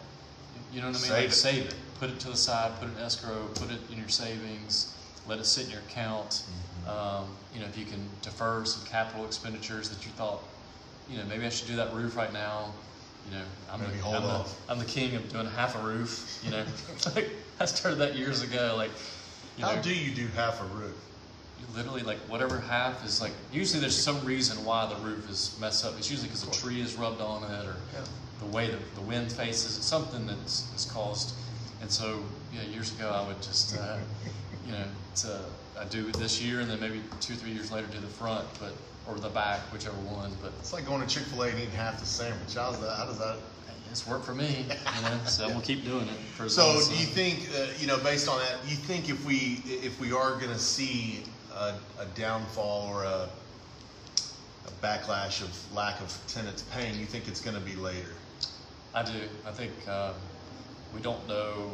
you 0.73 0.81
know 0.81 0.89
what 0.89 0.97
I 0.97 1.01
mean? 1.01 1.09
Save 1.09 1.11
like 1.11 1.29
it. 1.29 1.33
save 1.33 1.65
it. 1.67 1.75
Put 1.99 2.11
it 2.11 2.19
to 2.21 2.29
the 2.29 2.37
side. 2.37 2.73
Put 2.81 2.89
it 2.89 2.97
in 2.97 3.03
escrow. 3.03 3.47
Put 3.55 3.71
it 3.71 3.81
in 3.91 3.99
your 3.99 4.09
savings. 4.09 4.95
Let 5.27 5.39
it 5.39 5.47
sit 5.47 5.67
in 5.67 5.71
your 5.73 5.81
account. 5.81 6.45
Mm-hmm. 6.87 6.91
Um, 6.91 7.29
you 7.55 7.61
know, 7.61 7.67
if 7.67 7.77
you 7.77 7.85
can 7.85 8.01
defer 8.23 8.65
some 8.65 8.87
capital 8.87 9.25
expenditures 9.27 9.89
that 9.91 10.05
you 10.05 10.13
thought, 10.13 10.43
you 11.11 11.19
know, 11.19 11.25
maybe 11.25 11.45
I 11.45 11.49
should 11.49 11.69
do 11.69 11.77
that 11.77 11.93
roof 11.93 12.17
right 12.17 12.33
now. 12.33 12.73
You 13.29 13.39
know, 13.39 13.45
I'm, 13.71 13.81
Maybe 13.81 13.93
the, 13.93 14.03
hold 14.03 14.17
I'm, 14.17 14.23
off. 14.25 14.67
the, 14.67 14.73
I'm 14.73 14.79
the 14.79 14.85
king 14.85 15.15
of 15.15 15.31
doing 15.31 15.47
half 15.47 15.77
a 15.77 15.87
roof. 15.87 16.41
You 16.45 16.51
know, 16.53 16.65
like 17.15 17.31
I 17.61 17.65
started 17.67 17.97
that 17.97 18.17
years 18.17 18.43
ago. 18.43 18.75
Like, 18.77 18.91
you 19.57 19.65
How 19.65 19.75
know, 19.75 19.83
do 19.83 19.95
you 19.95 20.15
do 20.15 20.27
half 20.29 20.61
a 20.61 20.65
roof? 20.65 20.97
Literally 21.75 22.03
like 22.03 22.19
whatever 22.29 22.59
half 22.61 23.05
is 23.05 23.21
like. 23.21 23.33
Usually, 23.53 23.81
there's 23.81 23.97
some 23.97 24.25
reason 24.25 24.65
why 24.65 24.87
the 24.87 24.97
roof 24.97 25.29
is 25.31 25.57
messed 25.61 25.85
up. 25.85 25.95
It's 25.99 26.11
usually 26.11 26.29
because 26.29 26.47
a 26.47 26.51
tree 26.61 26.81
is 26.81 26.95
rubbed 26.97 27.21
on 27.21 27.45
it, 27.45 27.67
or 27.67 27.77
Yeah. 27.93 28.01
the 28.41 28.47
way 28.47 28.71
the, 28.71 28.79
the 28.95 29.01
wind 29.01 29.31
faces. 29.33 29.77
It's 29.77 29.87
something 29.87 30.27
that's 30.27 30.73
is 30.75 30.91
caused. 30.91 31.35
And 31.81 31.91
so, 31.91 32.23
yeah, 32.53 32.63
years 32.63 32.93
ago, 32.93 33.09
I 33.11 33.27
would 33.27 33.41
just, 33.43 33.77
uh, 33.79 33.99
you 34.67 34.73
know, 34.73 34.85
to, 35.17 35.41
I 35.81 35.85
do 35.85 36.09
it 36.09 36.15
this 36.17 36.43
year, 36.43 36.61
and 36.61 36.69
then 36.71 36.81
maybe 36.81 37.01
two, 37.21 37.35
three 37.35 37.53
years 37.53 37.71
later, 37.71 37.87
do 37.87 37.99
the 38.01 38.07
front, 38.07 38.47
but 38.61 38.73
or 39.07 39.19
the 39.19 39.29
back, 39.31 39.61
whichever 39.73 39.97
one. 39.99 40.33
But 40.43 40.53
It's 40.59 40.73
like 40.73 40.85
going 40.85 41.01
to 41.01 41.07
Chick 41.07 41.23
Fil 41.25 41.43
A 41.45 41.49
and 41.49 41.59
eating 41.59 41.71
half 41.71 41.99
the 42.01 42.07
sandwich. 42.07 42.55
How's 42.55 42.79
that? 42.81 42.97
How 42.97 43.07
does 43.07 43.19
that? 43.19 43.37
it's 43.91 44.07
worked 44.07 44.25
for 44.27 44.35
me, 44.35 44.67
you 44.69 45.03
know. 45.03 45.19
So 45.27 45.45
I'm 45.45 45.53
gonna 45.53 45.65
keep 45.65 45.85
doing 45.85 46.07
it 46.09 46.19
for 46.37 46.49
So, 46.49 46.81
do 46.89 46.97
you 46.97 47.07
think, 47.07 47.49
uh, 47.57 47.67
you 47.79 47.87
know, 47.87 47.97
based 47.99 48.29
on 48.29 48.39
that, 48.39 48.57
you 48.69 48.77
think 48.77 49.09
if 49.09 49.25
we 49.25 49.63
if 49.67 49.99
we 50.01 50.13
are 50.13 50.33
going 50.33 50.53
to 50.53 50.59
see 50.59 51.23
a, 51.59 51.75
a 52.01 52.07
downfall 52.15 52.89
or 52.89 53.05
a, 53.05 53.29
a 54.67 54.71
backlash 54.83 55.43
of 55.43 55.75
lack 55.75 56.01
of 56.01 56.17
tenants 56.29 56.63
paying, 56.73 56.99
you 56.99 57.07
think 57.07 57.29
it's 57.29 57.41
going 57.41 57.57
to 57.57 57.63
be 57.63 57.75
later? 57.77 58.11
I 58.95 59.03
do. 59.03 59.13
I 59.47 59.51
think 59.51 59.73
um, 59.89 60.15
we 60.95 61.01
don't 61.01 61.27
know 61.29 61.71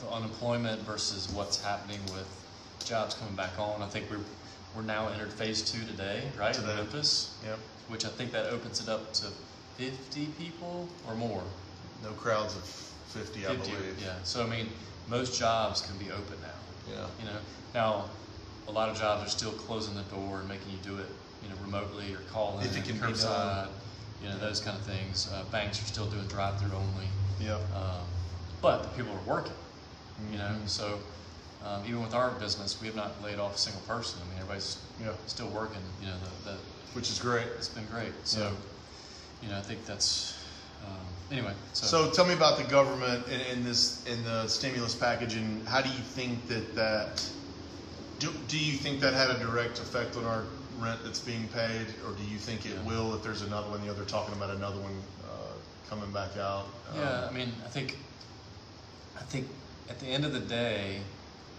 the 0.00 0.08
unemployment 0.10 0.80
versus 0.82 1.28
what's 1.32 1.62
happening 1.62 2.00
with 2.12 2.28
jobs 2.84 3.14
coming 3.14 3.34
back 3.34 3.58
on. 3.58 3.82
I 3.82 3.86
think 3.88 4.10
we're 4.10 4.18
we're 4.74 4.82
now 4.82 5.08
entered 5.08 5.30
phase 5.32 5.60
two 5.62 5.84
today, 5.86 6.22
right? 6.38 6.56
In 6.56 6.64
Memphis, 6.66 7.36
Yep. 7.44 7.58
which 7.88 8.04
I 8.06 8.08
think 8.08 8.32
that 8.32 8.46
opens 8.46 8.80
it 8.80 8.88
up 8.88 9.12
to 9.14 9.26
50 9.76 10.26
people 10.38 10.88
or 11.06 11.14
more. 11.14 11.42
No 12.02 12.10
crowds 12.12 12.56
of 12.56 12.62
50, 12.64 13.46
I 13.46 13.54
believe. 13.56 13.98
yeah. 14.00 14.14
So 14.24 14.42
I 14.42 14.46
mean, 14.48 14.68
most 15.08 15.38
jobs 15.38 15.82
can 15.82 15.98
be 15.98 16.10
open 16.10 16.38
now. 16.40 16.90
Yeah. 16.94 17.06
You 17.20 17.26
know, 17.26 17.38
now 17.74 18.04
a 18.68 18.72
lot 18.72 18.88
of 18.88 18.96
jobs 18.98 19.26
are 19.26 19.30
still 19.30 19.52
closing 19.52 19.94
the 19.94 20.02
door 20.02 20.40
and 20.40 20.48
making 20.48 20.70
you 20.70 20.78
do 20.82 20.98
it, 20.98 21.06
you 21.42 21.48
know, 21.48 21.54
remotely 21.64 22.12
or 22.14 22.18
calling 22.30 22.60
in, 22.60 22.66
If 22.70 22.76
it 22.76 22.84
can 22.84 22.96
curbside, 22.96 23.68
you 24.22 24.28
know, 24.28 24.38
those 24.38 24.60
kind 24.60 24.76
of 24.76 24.84
things. 24.84 25.28
Uh, 25.32 25.44
banks 25.50 25.82
are 25.82 25.86
still 25.86 26.06
doing 26.06 26.26
drive-through 26.28 26.76
only. 26.76 27.06
Yep. 27.40 27.60
Um, 27.74 28.06
but 28.60 28.82
the 28.84 28.88
people 28.90 29.12
are 29.12 29.26
working, 29.26 29.52
you 30.30 30.38
know. 30.38 30.44
Mhm. 30.62 30.68
So 30.68 31.00
um, 31.64 31.82
even 31.86 32.02
with 32.02 32.14
our 32.14 32.30
business, 32.32 32.80
we 32.80 32.86
have 32.86 32.96
not 32.96 33.20
laid 33.22 33.38
off 33.38 33.54
a 33.54 33.58
single 33.58 33.82
person. 33.82 34.20
I 34.24 34.28
mean, 34.30 34.38
everybody's 34.38 34.78
Yeah. 35.00 35.12
still 35.26 35.48
working. 35.48 35.82
You 36.00 36.08
know, 36.08 36.16
the, 36.44 36.50
the, 36.52 36.56
Which 36.92 37.10
is 37.10 37.18
great. 37.18 37.46
it's 37.56 37.68
been 37.68 37.86
great. 37.86 38.12
So, 38.24 38.40
Yeah. 38.40 38.50
you 39.42 39.48
know, 39.48 39.58
I 39.58 39.62
think 39.62 39.84
that's 39.86 40.34
um, 40.84 40.96
anyway. 41.30 41.54
So, 41.72 41.86
So 41.86 42.10
tell 42.10 42.26
me 42.26 42.34
about 42.34 42.58
the 42.58 42.64
government 42.64 43.26
and, 43.28 43.42
in 43.42 43.64
this 43.64 44.04
in 44.06 44.22
the 44.24 44.46
stimulus 44.48 44.94
package, 44.94 45.34
and 45.34 45.66
how 45.68 45.80
do 45.80 45.88
you 45.88 46.02
think 46.14 46.46
that 46.48 46.74
that 46.74 47.24
do, 48.22 48.32
do 48.46 48.58
you 48.58 48.74
think 48.74 49.00
that 49.00 49.14
had 49.14 49.30
a 49.30 49.38
direct 49.38 49.80
effect 49.80 50.16
on 50.16 50.24
our 50.24 50.44
rent 50.78 51.00
that's 51.04 51.18
being 51.18 51.48
paid, 51.48 51.86
or 52.06 52.12
do 52.16 52.24
you 52.30 52.38
think 52.38 52.64
it 52.64 52.72
Yeah. 52.72 52.82
will 52.88 53.14
if 53.16 53.22
there's 53.24 53.42
another 53.42 53.68
one? 53.68 53.80
You 53.80 53.88
know, 53.88 53.94
they're 53.94 54.04
talking 54.04 54.34
about 54.34 54.50
another 54.50 54.78
one 54.78 54.96
uh, 55.24 55.30
coming 55.90 56.10
back 56.12 56.36
out. 56.36 56.66
Um, 56.92 56.98
yeah, 57.00 57.26
I 57.28 57.32
mean, 57.32 57.52
I 57.64 57.68
think, 57.68 57.96
I 59.18 59.22
think 59.24 59.48
at 59.88 59.98
the 59.98 60.06
end 60.06 60.24
of 60.24 60.32
the 60.32 60.40
day, 60.40 61.00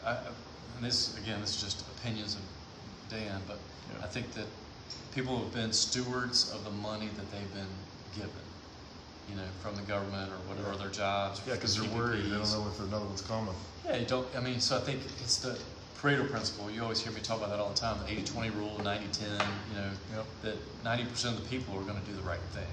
I, 0.06 0.12
and 0.16 0.82
this 0.82 1.18
again, 1.18 1.42
this 1.42 1.56
is 1.56 1.62
just 1.62 1.82
opinions 2.00 2.36
of 2.36 2.42
Dan, 3.10 3.42
but 3.48 3.58
Yeah. 3.92 4.06
I 4.06 4.08
think 4.08 4.32
that 4.34 4.48
people 5.14 5.38
have 5.40 5.54
been 5.54 5.74
stewards 5.74 6.50
of 6.54 6.64
the 6.64 6.72
money 6.72 7.10
that 7.18 7.30
they've 7.32 7.54
been 7.54 7.74
given, 8.16 8.32
you 9.30 9.36
know, 9.36 9.48
from 9.62 9.76
the 9.76 9.82
government 9.84 10.32
or 10.32 10.38
whatever 10.48 10.78
their 10.78 10.90
jobs. 10.90 11.42
yeah, 11.46 11.56
because 11.56 11.76
they're 11.78 11.90
worried. 11.92 12.24
They 12.26 12.30
don't 12.30 12.52
know 12.52 12.68
if 12.72 12.80
another 12.80 13.06
one's 13.06 13.22
coming. 13.22 13.54
Yeah, 13.86 13.98
you 13.98 14.06
don't, 14.06 14.26
I 14.36 14.40
mean, 14.40 14.60
so 14.62 14.78
I 14.78 14.80
think 14.80 15.02
it's 15.22 15.38
the 15.38 15.58
Pareto 16.04 16.30
principle. 16.30 16.70
You 16.70 16.84
always 16.84 17.00
hear 17.02 17.14
me 17.14 17.22
talk 17.22 17.38
about 17.38 17.50
that 17.52 17.60
all 17.62 17.70
the 17.70 17.80
time, 17.80 17.98
the 18.06 18.12
80-20 18.12 18.50
rule, 18.58 18.78
90-10, 18.84 19.40
you 19.70 19.76
know, 19.76 19.90
Yep. 20.14 20.26
that 20.42 20.84
90% 20.84 21.38
of 21.38 21.42
the 21.44 21.50
people 21.50 21.78
are 21.80 21.84
gonna 21.84 22.02
do 22.06 22.12
the 22.14 22.22
right 22.24 22.42
thing. 22.52 22.68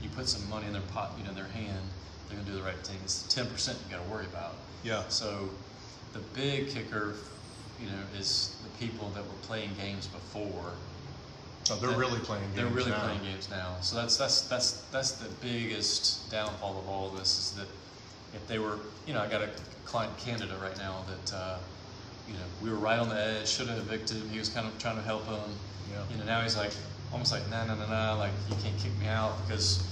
You 0.00 0.08
put 0.08 0.26
some 0.26 0.48
money 0.48 0.66
in 0.66 0.72
their 0.72 0.80
pot, 0.94 1.12
you 1.18 1.24
know, 1.24 1.28
in 1.30 1.36
their 1.36 1.44
hand, 1.48 1.90
they're 2.28 2.38
gonna 2.38 2.48
do 2.50 2.56
the 2.56 2.62
right 2.62 2.78
thing. 2.86 2.96
It's 3.04 3.20
the 3.20 3.28
10% 3.28 3.76
you 3.84 3.94
gotta 3.94 4.08
worry 4.08 4.24
about. 4.24 4.54
Yeah. 4.82 5.02
So 5.08 5.50
the 6.14 6.20
big 6.32 6.70
kicker, 6.70 7.16
you 7.78 7.86
know, 7.90 8.00
is 8.18 8.56
the 8.64 8.70
people 8.84 9.10
that 9.10 9.24
were 9.24 9.38
playing 9.42 9.74
games 9.78 10.06
before. 10.06 10.72
So 11.64 11.76
they're 11.76 11.90
that- 11.90 11.98
really 11.98 12.20
playing 12.20 12.44
games 12.44 12.56
They're 12.56 12.66
really 12.66 12.90
now. 12.92 13.00
playing 13.04 13.22
games 13.24 13.50
now. 13.50 13.76
So 13.82 13.96
that's 13.96 14.16
that's 14.16 14.40
that's 14.48 14.72
that's 14.90 15.12
the 15.12 15.28
biggest 15.42 16.30
downfall 16.30 16.78
of 16.78 16.88
all 16.88 17.10
this 17.10 17.36
is 17.38 17.50
that 17.58 17.68
if 18.34 18.46
they 18.48 18.58
were, 18.58 18.78
you 19.06 19.12
know, 19.12 19.20
I 19.20 19.26
got 19.28 19.42
a 19.42 19.50
client 19.84 20.14
in 20.18 20.24
Canada 20.24 20.56
right 20.62 20.76
now 20.78 21.04
that, 21.06 21.34
uh, 21.36 21.58
you 22.30 22.36
know, 22.38 22.44
we 22.62 22.70
were 22.70 22.78
right 22.78 22.98
on 22.98 23.08
the 23.08 23.16
edge, 23.20 23.48
should 23.48 23.68
have 23.68 23.78
evicted 23.78 24.18
him. 24.18 24.28
He 24.30 24.38
was 24.38 24.48
kind 24.48 24.66
of 24.66 24.78
trying 24.78 24.96
to 24.96 25.02
help 25.02 25.26
him. 25.26 25.40
Yeah. 25.90 26.02
You 26.10 26.18
know, 26.18 26.24
now 26.24 26.40
he's 26.42 26.56
like, 26.56 26.72
almost 27.12 27.32
like, 27.32 27.48
nah, 27.50 27.64
nah, 27.64 27.74
nah, 27.74 27.86
nah, 27.88 28.14
like 28.18 28.30
you 28.48 28.56
can't 28.62 28.76
kick 28.78 28.96
me 29.00 29.08
out 29.08 29.34
because 29.46 29.82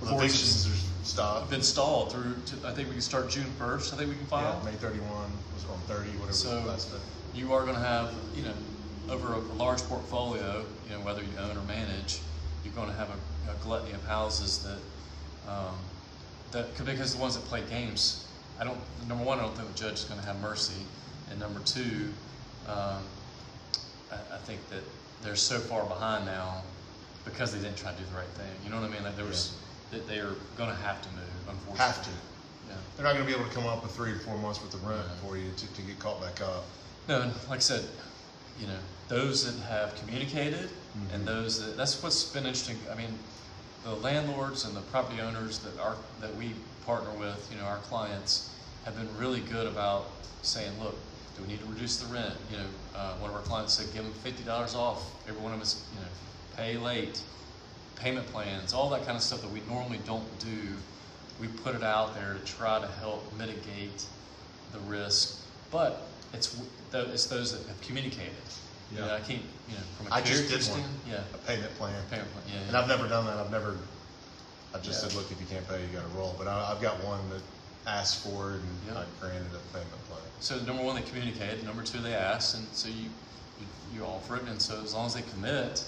Well, 0.00 0.18
evictions 0.18 0.66
are 0.66 1.04
stopped. 1.04 1.50
been 1.50 1.62
stalled 1.62 2.12
through. 2.12 2.34
To, 2.46 2.68
I 2.68 2.72
think 2.72 2.88
we 2.88 2.94
can 2.94 3.02
start 3.02 3.28
June 3.28 3.44
first. 3.58 3.92
I 3.92 3.96
think 3.98 4.08
we 4.08 4.16
can 4.16 4.26
file. 4.26 4.58
Yeah, 4.64 4.70
May 4.70 4.76
31 4.76 5.08
was 5.54 5.64
on 5.70 5.78
30, 5.86 6.10
whatever 6.12 6.32
So 6.32 6.60
the 6.60 6.66
last 6.66 6.90
day. 6.90 6.98
you 7.34 7.52
are 7.52 7.62
going 7.62 7.74
to 7.76 7.82
have, 7.82 8.14
you 8.34 8.44
know, 8.44 8.54
over 9.10 9.34
a, 9.34 9.38
large 9.56 9.82
portfolio, 9.82 10.64
you 10.88 10.94
know, 10.96 11.00
whether 11.04 11.22
you 11.22 11.28
own 11.38 11.56
or 11.56 11.62
manage, 11.62 12.20
you're 12.64 12.72
going 12.74 12.88
to 12.88 12.94
have 12.94 13.10
a, 13.10 13.50
a 13.50 13.54
gluttony 13.62 13.92
of 13.92 14.02
houses 14.06 14.64
that, 14.64 15.52
um, 15.52 15.74
that 16.52 16.74
could, 16.76 16.86
because 16.86 17.14
the 17.14 17.20
ones 17.20 17.34
that 17.36 17.44
play 17.44 17.62
games, 17.68 18.26
I 18.58 18.64
don't, 18.64 18.78
number 19.06 19.22
one, 19.24 19.38
I 19.38 19.42
don't 19.42 19.54
think 19.54 19.68
the 19.68 19.78
judge 19.78 19.94
is 19.94 20.04
going 20.04 20.20
to 20.20 20.26
have 20.26 20.40
mercy. 20.40 20.80
And 21.30 21.40
number 21.40 21.60
two, 21.60 22.10
um, 22.68 23.02
I, 24.12 24.16
I 24.34 24.38
think 24.44 24.60
that 24.70 24.82
they're 25.22 25.36
so 25.36 25.58
far 25.58 25.84
behind 25.86 26.26
now 26.26 26.62
because 27.24 27.52
they 27.54 27.60
didn't 27.60 27.78
try 27.78 27.92
to 27.92 27.98
do 27.98 28.04
the 28.10 28.16
right 28.16 28.28
thing. 28.28 28.50
You 28.64 28.70
know 28.70 28.80
what 28.80 28.90
I 28.90 28.92
mean? 28.92 29.02
Like 29.02 29.16
there 29.16 29.24
was, 29.24 29.56
that 29.90 30.06
they 30.06 30.18
are 30.18 30.34
going 30.56 30.70
to 30.70 30.76
have 30.82 31.00
to 31.02 31.08
move, 31.10 31.48
unfortunately. 31.48 31.78
Have 31.78 32.02
to. 32.04 32.10
Yeah. 32.68 32.74
They're 32.96 33.04
not 33.06 33.14
going 33.14 33.26
to 33.26 33.32
be 33.32 33.38
able 33.38 33.48
to 33.48 33.54
come 33.54 33.66
up 33.66 33.82
with 33.82 33.92
three 33.92 34.12
or 34.12 34.18
four 34.18 34.36
months 34.38 34.60
worth 34.62 34.74
of 34.74 34.84
rent 34.86 35.00
Yeah. 35.08 35.28
for 35.28 35.36
you 35.36 35.50
to, 35.56 35.66
to 35.74 35.82
get 35.82 35.98
caught 35.98 36.20
back 36.20 36.40
up. 36.40 36.64
No, 37.08 37.22
and 37.22 37.32
like 37.48 37.56
I 37.56 37.58
said, 37.60 37.84
you 38.60 38.66
know, 38.66 38.78
those 39.08 39.44
that 39.44 39.62
have 39.66 39.94
communicated 39.96 40.70
Mhm. 40.94 41.14
and 41.14 41.26
those 41.26 41.60
that, 41.64 41.76
that's 41.76 42.00
what's 42.02 42.22
been 42.24 42.44
interesting. 42.46 42.78
I 42.90 42.94
mean, 42.94 43.18
the 43.82 43.94
landlords 43.96 44.64
and 44.64 44.76
the 44.76 44.80
property 44.82 45.20
owners 45.20 45.58
that 45.60 45.78
are, 45.80 45.96
that 46.20 46.34
we 46.36 46.54
partner 46.86 47.10
with, 47.18 47.48
you 47.52 47.58
know, 47.58 47.64
our 47.64 47.78
clients 47.78 48.50
have 48.84 48.96
been 48.96 49.08
really 49.18 49.40
good 49.40 49.66
about 49.66 50.06
saying, 50.42 50.72
look, 50.82 50.94
do 51.36 51.42
we 51.42 51.48
need 51.48 51.60
to 51.60 51.66
reduce 51.66 51.96
the 51.98 52.12
rent? 52.12 52.34
You 52.50 52.58
know, 52.58 52.66
uh, 52.94 53.14
one 53.14 53.30
of 53.30 53.36
our 53.36 53.42
clients 53.42 53.74
said, 53.74 53.92
give 53.92 54.04
them 54.04 54.12
fifty 54.12 54.42
dollars 54.44 54.74
off. 54.74 55.02
Every 55.28 55.40
one 55.42 55.52
of 55.52 55.60
us, 55.60 55.84
you 55.94 56.00
know, 56.00 56.06
pay 56.56 56.76
late, 56.76 57.20
payment 57.96 58.26
plans, 58.28 58.72
all 58.72 58.88
that 58.90 59.04
kind 59.04 59.16
of 59.16 59.22
stuff 59.22 59.40
that 59.42 59.50
we 59.50 59.60
normally 59.68 60.00
don't 60.06 60.26
do. 60.38 60.74
We 61.40 61.48
put 61.48 61.74
it 61.74 61.82
out 61.82 62.14
there 62.14 62.34
to 62.34 62.40
try 62.44 62.80
to 62.80 62.86
help 62.86 63.24
mitigate 63.36 64.06
the 64.72 64.78
risk, 64.80 65.40
but 65.70 66.06
it's 66.32 66.56
it's 66.92 67.26
those 67.26 67.52
that 67.58 67.66
have 67.66 67.80
communicated. 67.80 68.32
You 68.92 69.00
know, 69.00 69.06
Yeah. 69.06 69.14
I 69.14 69.20
can't, 69.20 69.42
you 69.68 69.74
know, 69.74 69.82
from 69.98 70.06
a 70.06 70.14
I 70.14 70.20
just 70.20 70.48
did 70.48 70.62
one. 70.70 70.84
Yeah, 71.10 71.20
A 71.34 71.38
payment 71.38 71.74
plan. 71.74 71.94
payment 72.10 72.30
plan, 72.32 72.44
yeah, 72.46 72.60
And 72.60 72.72
yeah. 72.72 72.78
I've 72.80 72.86
never 72.86 73.08
done 73.08 73.26
that. 73.26 73.38
I've 73.38 73.50
never, 73.50 73.76
I 74.72 74.78
just 74.78 75.02
Yeah. 75.02 75.08
said, 75.08 75.16
look, 75.18 75.32
if 75.32 75.40
you 75.40 75.46
can't 75.46 75.66
pay, 75.66 75.80
you 75.82 75.88
got 75.92 76.02
to 76.02 76.16
roll. 76.16 76.36
But 76.38 76.46
I, 76.46 76.70
I've 76.70 76.80
got 76.80 77.02
one 77.02 77.18
that 77.30 77.42
asked 77.86 78.24
for 78.24 78.52
it 78.52 78.54
and 78.56 78.78
Yeah. 78.86 79.00
I 79.00 79.04
granted 79.20 79.52
a 79.54 79.58
payment 79.72 80.04
plan. 80.08 80.20
So 80.40 80.58
number 80.60 80.82
one, 80.82 80.96
they 80.96 81.02
communicated. 81.02 81.64
Number 81.64 81.82
two, 81.82 81.98
they 81.98 82.14
asked, 82.14 82.54
and 82.54 82.66
so 82.72 82.88
you 82.88 83.10
you, 83.60 83.66
you 83.94 84.04
offer 84.04 84.36
it. 84.36 84.42
And 84.42 84.60
so 84.60 84.80
as 84.82 84.94
long 84.94 85.06
as 85.06 85.14
they 85.14 85.22
commit, 85.22 85.84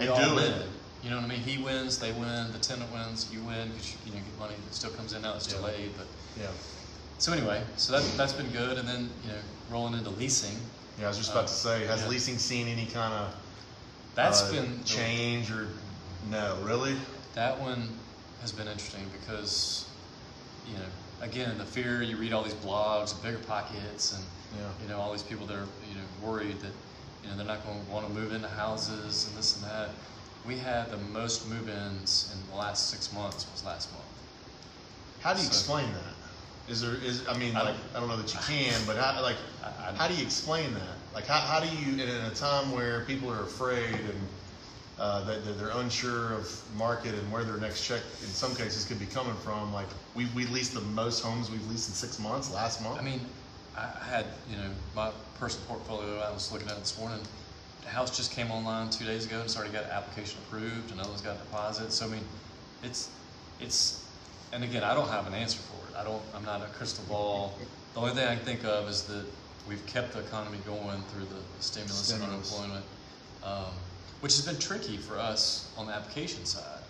all 0.00 0.16
do 0.16 0.32
it. 0.32 0.34
win. 0.34 0.62
You 1.02 1.10
know 1.10 1.16
what 1.16 1.26
I 1.26 1.28
mean? 1.28 1.40
He 1.40 1.62
wins, 1.62 1.98
they 1.98 2.12
win. 2.12 2.52
The 2.52 2.58
tenant 2.58 2.92
wins, 2.92 3.28
you 3.32 3.40
win 3.42 3.68
because 3.70 3.92
you, 3.92 3.98
you 4.06 4.12
know 4.12 4.18
get 4.24 4.38
money 4.38 4.54
that 4.64 4.74
still 4.74 4.90
comes 4.90 5.12
in 5.12 5.22
now. 5.22 5.34
It's 5.36 5.48
Yeah. 5.48 5.58
delayed, 5.58 5.92
but 5.96 6.06
Yeah. 6.40 6.48
so 7.18 7.32
anyway, 7.32 7.62
so 7.76 7.92
that 7.92 8.02
that's 8.16 8.32
been 8.32 8.50
good. 8.50 8.78
And 8.78 8.88
then 8.88 9.10
you 9.22 9.30
know 9.30 9.38
rolling 9.70 9.94
into 9.94 10.10
leasing, 10.10 10.56
Yeah, 10.98 11.06
I 11.06 11.08
was 11.08 11.18
just 11.18 11.30
about 11.30 11.46
to 11.46 11.54
say, 11.54 11.86
has 11.86 12.02
Yeah. 12.02 12.08
leasing 12.08 12.38
seen 12.38 12.66
any 12.66 12.86
kind 12.86 13.14
of 13.14 13.34
that's 14.14 14.42
uh, 14.42 14.50
been 14.52 14.82
change 14.84 15.50
or 15.52 15.68
no? 16.28 16.58
Really? 16.62 16.96
That 17.34 17.60
one 17.60 17.88
has 18.40 18.50
been 18.50 18.66
interesting 18.66 19.08
because, 19.20 19.84
you 20.66 20.74
know, 20.74 20.84
again, 21.20 21.58
the 21.58 21.64
fear 21.64 22.02
you 22.02 22.16
read 22.16 22.32
all 22.32 22.42
these 22.42 22.54
blogs, 22.54 23.14
BiggerPockets, 23.14 24.14
and 24.14 24.24
Yeah. 24.56 24.68
you 24.82 24.88
know 24.88 24.98
all 25.00 25.12
these 25.12 25.22
people 25.22 25.46
that 25.46 25.56
are 25.56 25.66
you 25.88 25.94
know 25.94 26.06
worried 26.26 26.60
that 26.60 26.72
you 27.22 27.30
know 27.30 27.36
they're 27.36 27.46
not 27.46 27.64
going 27.66 27.84
to 27.84 27.90
want 27.90 28.06
to 28.06 28.12
move 28.12 28.32
into 28.32 28.48
houses 28.48 29.26
and 29.28 29.36
this 29.36 29.56
and 29.56 29.64
that. 29.64 29.90
We 30.46 30.56
had 30.56 30.90
the 30.90 30.96
most 30.96 31.46
move-ins 31.48 32.30
in 32.32 32.50
the 32.50 32.56
last 32.56 32.88
six 32.90 33.12
months 33.12 33.46
was 33.52 33.64
last 33.64 33.92
month. 33.92 34.04
How 35.20 35.32
do 35.34 35.40
you 35.40 35.44
So- 35.44 35.50
explain 35.50 35.92
that? 35.92 36.72
Is 36.72 36.80
there 36.82 36.94
is 36.94 37.26
I 37.28 37.36
mean 37.36 37.56
I 37.56 37.62
like 37.62 37.74
don't- 37.74 37.96
I 37.96 38.00
don't 38.00 38.08
know 38.08 38.16
that 38.22 38.32
you 38.32 38.40
can, 38.46 38.74
but 38.86 38.96
how 38.96 39.20
like 39.22 39.36
I- 39.64 39.88
I- 39.90 39.94
how 39.94 40.08
do 40.08 40.14
you 40.14 40.22
explain 40.24 40.72
that? 40.74 40.96
Like 41.14 41.26
how, 41.26 41.40
how 41.40 41.60
do 41.60 41.68
you 41.68 42.02
in 42.02 42.08
a 42.08 42.30
time 42.34 42.70
where 42.72 43.04
people 43.06 43.30
are 43.32 43.42
afraid 43.42 43.94
and 43.94 44.28
uh, 44.98 45.24
that 45.24 45.44
that 45.44 45.58
they're 45.58 45.76
unsure 45.76 46.32
of 46.34 46.76
market 46.76 47.14
and 47.14 47.32
where 47.32 47.44
their 47.44 47.58
next 47.58 47.86
check 47.86 48.02
in 48.22 48.28
some 48.28 48.54
cases 48.54 48.84
could 48.84 48.98
be 48.98 49.06
coming 49.06 49.34
from? 49.36 49.72
Like 49.72 49.88
we 50.14 50.26
we 50.34 50.46
leased 50.46 50.74
the 50.74 50.80
most 50.80 51.22
homes 51.22 51.50
we've 51.50 51.66
leased 51.68 51.88
in 51.88 51.94
six 51.94 52.18
months 52.18 52.52
last 52.52 52.82
month. 52.82 52.98
I 52.98 53.02
mean, 53.02 53.20
I 53.78 54.04
had, 54.04 54.26
you 54.50 54.56
know, 54.56 54.70
my 54.94 55.10
personal 55.38 55.66
portfolio 55.66 56.18
I 56.20 56.30
was 56.32 56.50
looking 56.52 56.68
at 56.68 56.78
this 56.78 56.98
morning. 56.98 57.20
The 57.82 57.88
house 57.88 58.16
just 58.16 58.32
came 58.32 58.50
online 58.50 58.90
two 58.90 59.04
days 59.04 59.24
ago 59.24 59.40
and 59.40 59.56
already 59.56 59.72
got 59.72 59.84
an 59.84 59.90
application 59.90 60.40
approved, 60.46 60.90
another 60.92 61.08
one's 61.08 61.22
got 61.22 61.36
a 61.36 61.38
deposit. 61.38 61.92
So 61.92 62.06
I 62.06 62.08
mean, 62.08 62.24
it's, 62.82 63.08
it's, 63.60 64.04
and 64.52 64.64
again, 64.64 64.82
I 64.82 64.94
don't 64.94 65.08
have 65.08 65.26
an 65.26 65.34
answer 65.34 65.58
for 65.58 65.88
it. 65.88 65.96
I 65.96 66.04
don't, 66.04 66.22
I'm 66.34 66.44
not 66.44 66.60
a 66.62 66.66
crystal 66.66 67.04
ball. 67.08 67.56
The 67.94 68.00
only 68.00 68.12
thing 68.12 68.26
I 68.26 68.34
can 68.34 68.44
think 68.44 68.64
of 68.64 68.88
is 68.88 69.04
that 69.04 69.24
we've 69.68 69.84
kept 69.86 70.12
the 70.12 70.20
economy 70.20 70.58
going 70.66 71.00
through 71.12 71.26
the 71.26 71.62
stimulus 71.62 72.10
and 72.12 72.22
unemployment, 72.22 72.84
um, 73.42 73.72
which 74.20 74.36
has 74.36 74.44
been 74.46 74.58
tricky 74.58 74.96
for 74.96 75.18
us 75.18 75.72
on 75.76 75.86
the 75.86 75.92
application 75.92 76.44
side 76.44 76.82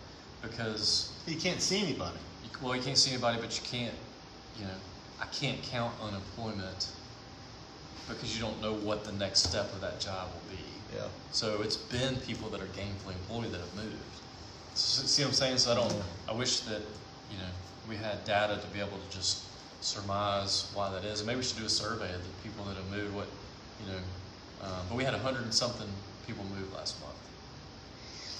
because 0.43 1.13
you 1.27 1.37
can't 1.37 1.61
see 1.61 1.81
anybody. 1.83 2.19
you, 2.45 2.51
well, 2.63 2.75
you 2.77 2.83
can't 2.83 2.97
see 2.99 3.13
anybody, 3.13 3.39
but 3.41 3.57
you 3.57 3.65
can't, 3.71 3.95
you 4.59 4.65
know, 4.65 4.75
I 5.21 5.27
can't 5.27 5.61
count 5.63 5.93
unemployment 6.03 6.89
because 8.09 8.35
you 8.35 8.41
don't 8.43 8.61
know 8.63 8.73
what 8.73 9.05
the 9.05 9.13
next 9.13 9.41
step 9.41 9.73
of 9.73 9.81
that 9.81 10.01
job 10.01 10.29
will 10.33 10.57
be. 10.57 10.63
Yeah. 10.97 11.03
So 11.33 11.61
it's 11.63 11.77
been 11.77 12.17
people 12.17 12.49
that 12.51 12.61
are 12.61 12.67
gainfully 12.67 13.13
employed 13.15 13.53
that 13.53 13.61
have 13.61 13.75
moved. 13.77 13.95
S- 14.73 15.03
See 15.11 15.23
what 15.23 15.29
I'm 15.29 15.35
saying? 15.35 15.59
So 15.59 15.73
I 15.73 15.75
don't. 15.75 15.95
I 16.29 16.33
wish 16.33 16.61
that 16.61 16.81
you 17.31 17.37
know 17.37 17.51
we 17.89 17.97
had 17.97 18.25
data 18.25 18.59
to 18.61 18.67
be 18.69 18.81
able 18.81 18.97
to 18.97 19.17
just 19.17 19.45
surmise 19.83 20.71
why 20.75 20.91
that 20.91 21.05
is. 21.05 21.21
And 21.21 21.27
maybe 21.27 21.39
we 21.39 21.43
should 21.45 21.59
do 21.59 21.67
a 21.67 21.69
survey 21.69 22.13
of 22.15 22.23
the 22.23 22.49
people 22.49 22.65
that 22.65 22.77
have 22.77 22.91
moved. 22.91 23.15
What 23.15 23.27
you 23.85 23.93
know, 23.93 23.99
um, 24.63 24.87
but 24.89 24.97
we 24.97 25.05
had 25.05 25.13
a 25.15 25.19
hundred 25.19 25.43
and 25.43 25.53
something 25.53 25.89
people 26.27 26.45
move 26.57 26.73
last 26.73 27.01
month 27.03 27.15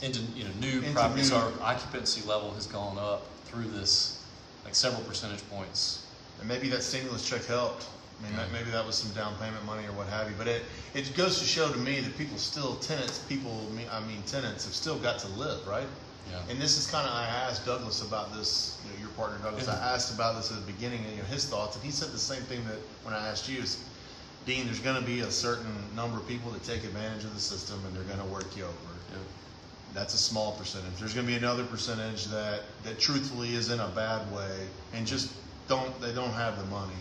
into 0.03 0.21
you 0.35 0.45
know 0.45 0.51
new 0.61 0.79
Into 0.81 0.93
properties. 0.93 1.31
new- 1.31 1.37
Our 1.37 1.53
occupancy 1.63 2.27
level 2.27 2.53
has 2.55 2.67
gone 2.67 2.99
up 2.99 3.27
through 3.47 3.69
this 3.69 4.25
like 4.65 4.75
several 4.75 5.03
percentage 5.03 5.49
points. 5.51 6.05
And 6.41 6.49
maybe 6.49 6.69
that 6.69 6.83
stimulus 6.83 7.29
check 7.29 7.45
helped. 7.47 7.87
I 8.21 8.27
mean, 8.27 8.37
that, 8.37 8.51
maybe 8.53 8.71
that 8.71 8.85
was 8.85 8.97
some 8.97 9.11
down 9.13 9.35
payment 9.37 9.65
money 9.65 9.87
or 9.87 9.93
what 9.93 10.09
have 10.09 10.29
you. 10.29 10.35
But 10.37 10.49
it, 10.49 10.63
it 10.93 11.15
goes 11.17 11.39
to 11.39 11.45
show 11.45 11.71
to 11.71 11.79
me 11.79 12.01
that 12.01 12.17
people 12.19 12.37
still, 12.37 12.75
tenants, 12.77 13.21
people, 13.21 13.65
I 13.93 14.01
mean, 14.01 14.23
tenants 14.27 14.65
have 14.65 14.75
still 14.75 14.99
got 14.99 15.21
to 15.21 15.29
live, 15.39 15.65
right? 15.69 15.87
Yeah. 16.31 16.41
And 16.51 16.61
this 16.61 16.77
is 16.79 16.87
kind 16.91 17.07
of, 17.09 17.15
I 17.15 17.27
asked 17.27 17.65
Douglas 17.65 18.03
about 18.03 18.35
this, 18.35 18.77
you 18.85 18.93
know, 18.93 18.99
your 19.01 19.09
partner 19.11 19.39
Douglas, 19.43 19.67
Yeah. 19.69 19.75
I 19.81 19.95
asked 19.95 20.13
about 20.15 20.35
this 20.37 20.51
at 20.51 20.59
the 20.67 20.73
beginning, 20.73 21.01
and 21.05 21.13
you 21.13 21.19
know, 21.23 21.29
his 21.29 21.47
thoughts, 21.49 21.77
and 21.77 21.85
he 21.85 21.91
said 21.93 22.11
the 22.11 22.19
same 22.19 22.43
thing 22.43 22.65
that 22.67 22.79
when 23.05 23.15
I 23.15 23.29
asked 23.29 23.49
you 23.49 23.61
is, 23.63 23.83
Dean, 24.47 24.67
there's 24.67 24.81
gonna 24.81 25.01
be 25.01 25.21
a 25.21 25.31
certain 25.31 25.73
number 25.95 26.19
of 26.19 26.27
people 26.27 26.51
that 26.51 26.65
take 26.65 26.83
advantage 26.85 27.23
of 27.25 27.33
the 27.35 27.41
system 27.41 27.81
and 27.87 27.95
they're 27.97 28.03
gonna 28.17 28.29
work 28.31 28.57
you 28.57 28.65
over. 28.65 28.88
That's 29.95 30.15
a 30.15 30.19
small 30.19 30.53
percentage. 30.53 30.99
There's 30.99 31.15
going 31.15 31.27
to 31.27 31.33
be 31.33 31.37
another 31.39 31.65
percentage 31.65 32.27
that, 32.27 32.63
that 32.85 32.99
truthfully 32.99 33.55
is 33.55 33.71
in 33.71 33.81
a 33.81 33.89
bad 33.89 34.31
way 34.33 34.67
and 34.93 35.07
just 35.07 35.33
don't, 35.67 35.99
they 36.01 36.13
don't 36.13 36.33
have 36.33 36.59
the 36.59 36.65
money. 36.67 36.93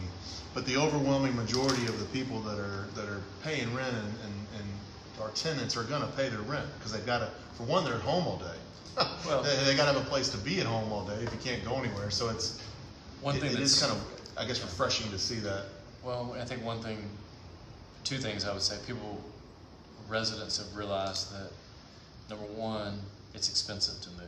But 0.54 0.66
the 0.66 0.78
overwhelming 0.78 1.36
majority 1.36 1.86
of 1.86 2.00
the 2.00 2.06
people 2.06 2.40
that 2.42 2.58
are, 2.58 2.88
that 2.96 3.06
are 3.08 3.22
paying 3.44 3.74
rent 3.76 3.94
and, 3.96 4.06
and, 4.06 4.34
and 4.60 5.22
our 5.22 5.30
tenants 5.32 5.78
are 5.78 5.84
going 5.84 6.02
to 6.02 6.08
pay 6.10 6.30
their 6.30 6.42
rent 6.42 6.66
because 6.78 6.92
they've 6.92 7.06
got 7.06 7.20
to, 7.20 7.30
for 7.54 7.64
one, 7.64 7.84
they're 7.86 7.96
at 7.96 8.02
home 8.02 8.26
all 8.26 8.38
day. 8.38 8.46
Well- 9.28 9.44
they, 9.44 9.56
they 9.66 9.76
got 9.76 9.86
to 9.86 9.94
have 9.94 10.02
a 10.02 10.10
place 10.10 10.30
to 10.30 10.38
be 10.38 10.60
at 10.60 10.66
home 10.66 10.92
all 10.92 11.06
day 11.06 11.16
if 11.22 11.32
you 11.32 11.40
can't 11.44 11.64
go 11.64 11.76
anywhere. 11.76 12.10
So 12.10 12.30
it's, 12.30 12.60
One 13.22 13.36
it, 13.36 13.40
thing 13.42 13.52
it 13.52 13.58
that's 13.58 13.74
is 13.74 13.80
kind 13.82 13.92
of, 13.92 14.04
I 14.38 14.46
guess, 14.46 14.62
refreshing 14.62 15.12
to 15.12 15.20
see 15.20 15.36
that. 15.36 15.66
Well, 16.04 16.36
I 16.40 16.46
think 16.46 16.64
one 16.64 16.82
thing, 16.82 16.98
two 18.04 18.18
things 18.18 18.46
I 18.46 18.54
would 18.54 18.62
say. 18.62 18.78
People, 18.88 19.22
residents 20.08 20.58
have 20.58 20.76
realized 20.76 21.32
that 21.34 21.52
number 22.30 22.46
one, 22.46 23.00
it's 23.34 23.50
expensive 23.50 24.02
to 24.02 24.10
move. 24.12 24.28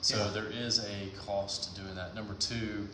So 0.00 0.16
Yeah. 0.16 0.30
there 0.30 0.46
is 0.46 0.78
a 0.80 1.10
cost 1.26 1.64
to 1.74 1.80
doing 1.80 1.94
that. 1.94 2.14
Number 2.14 2.34
two, 2.34 2.88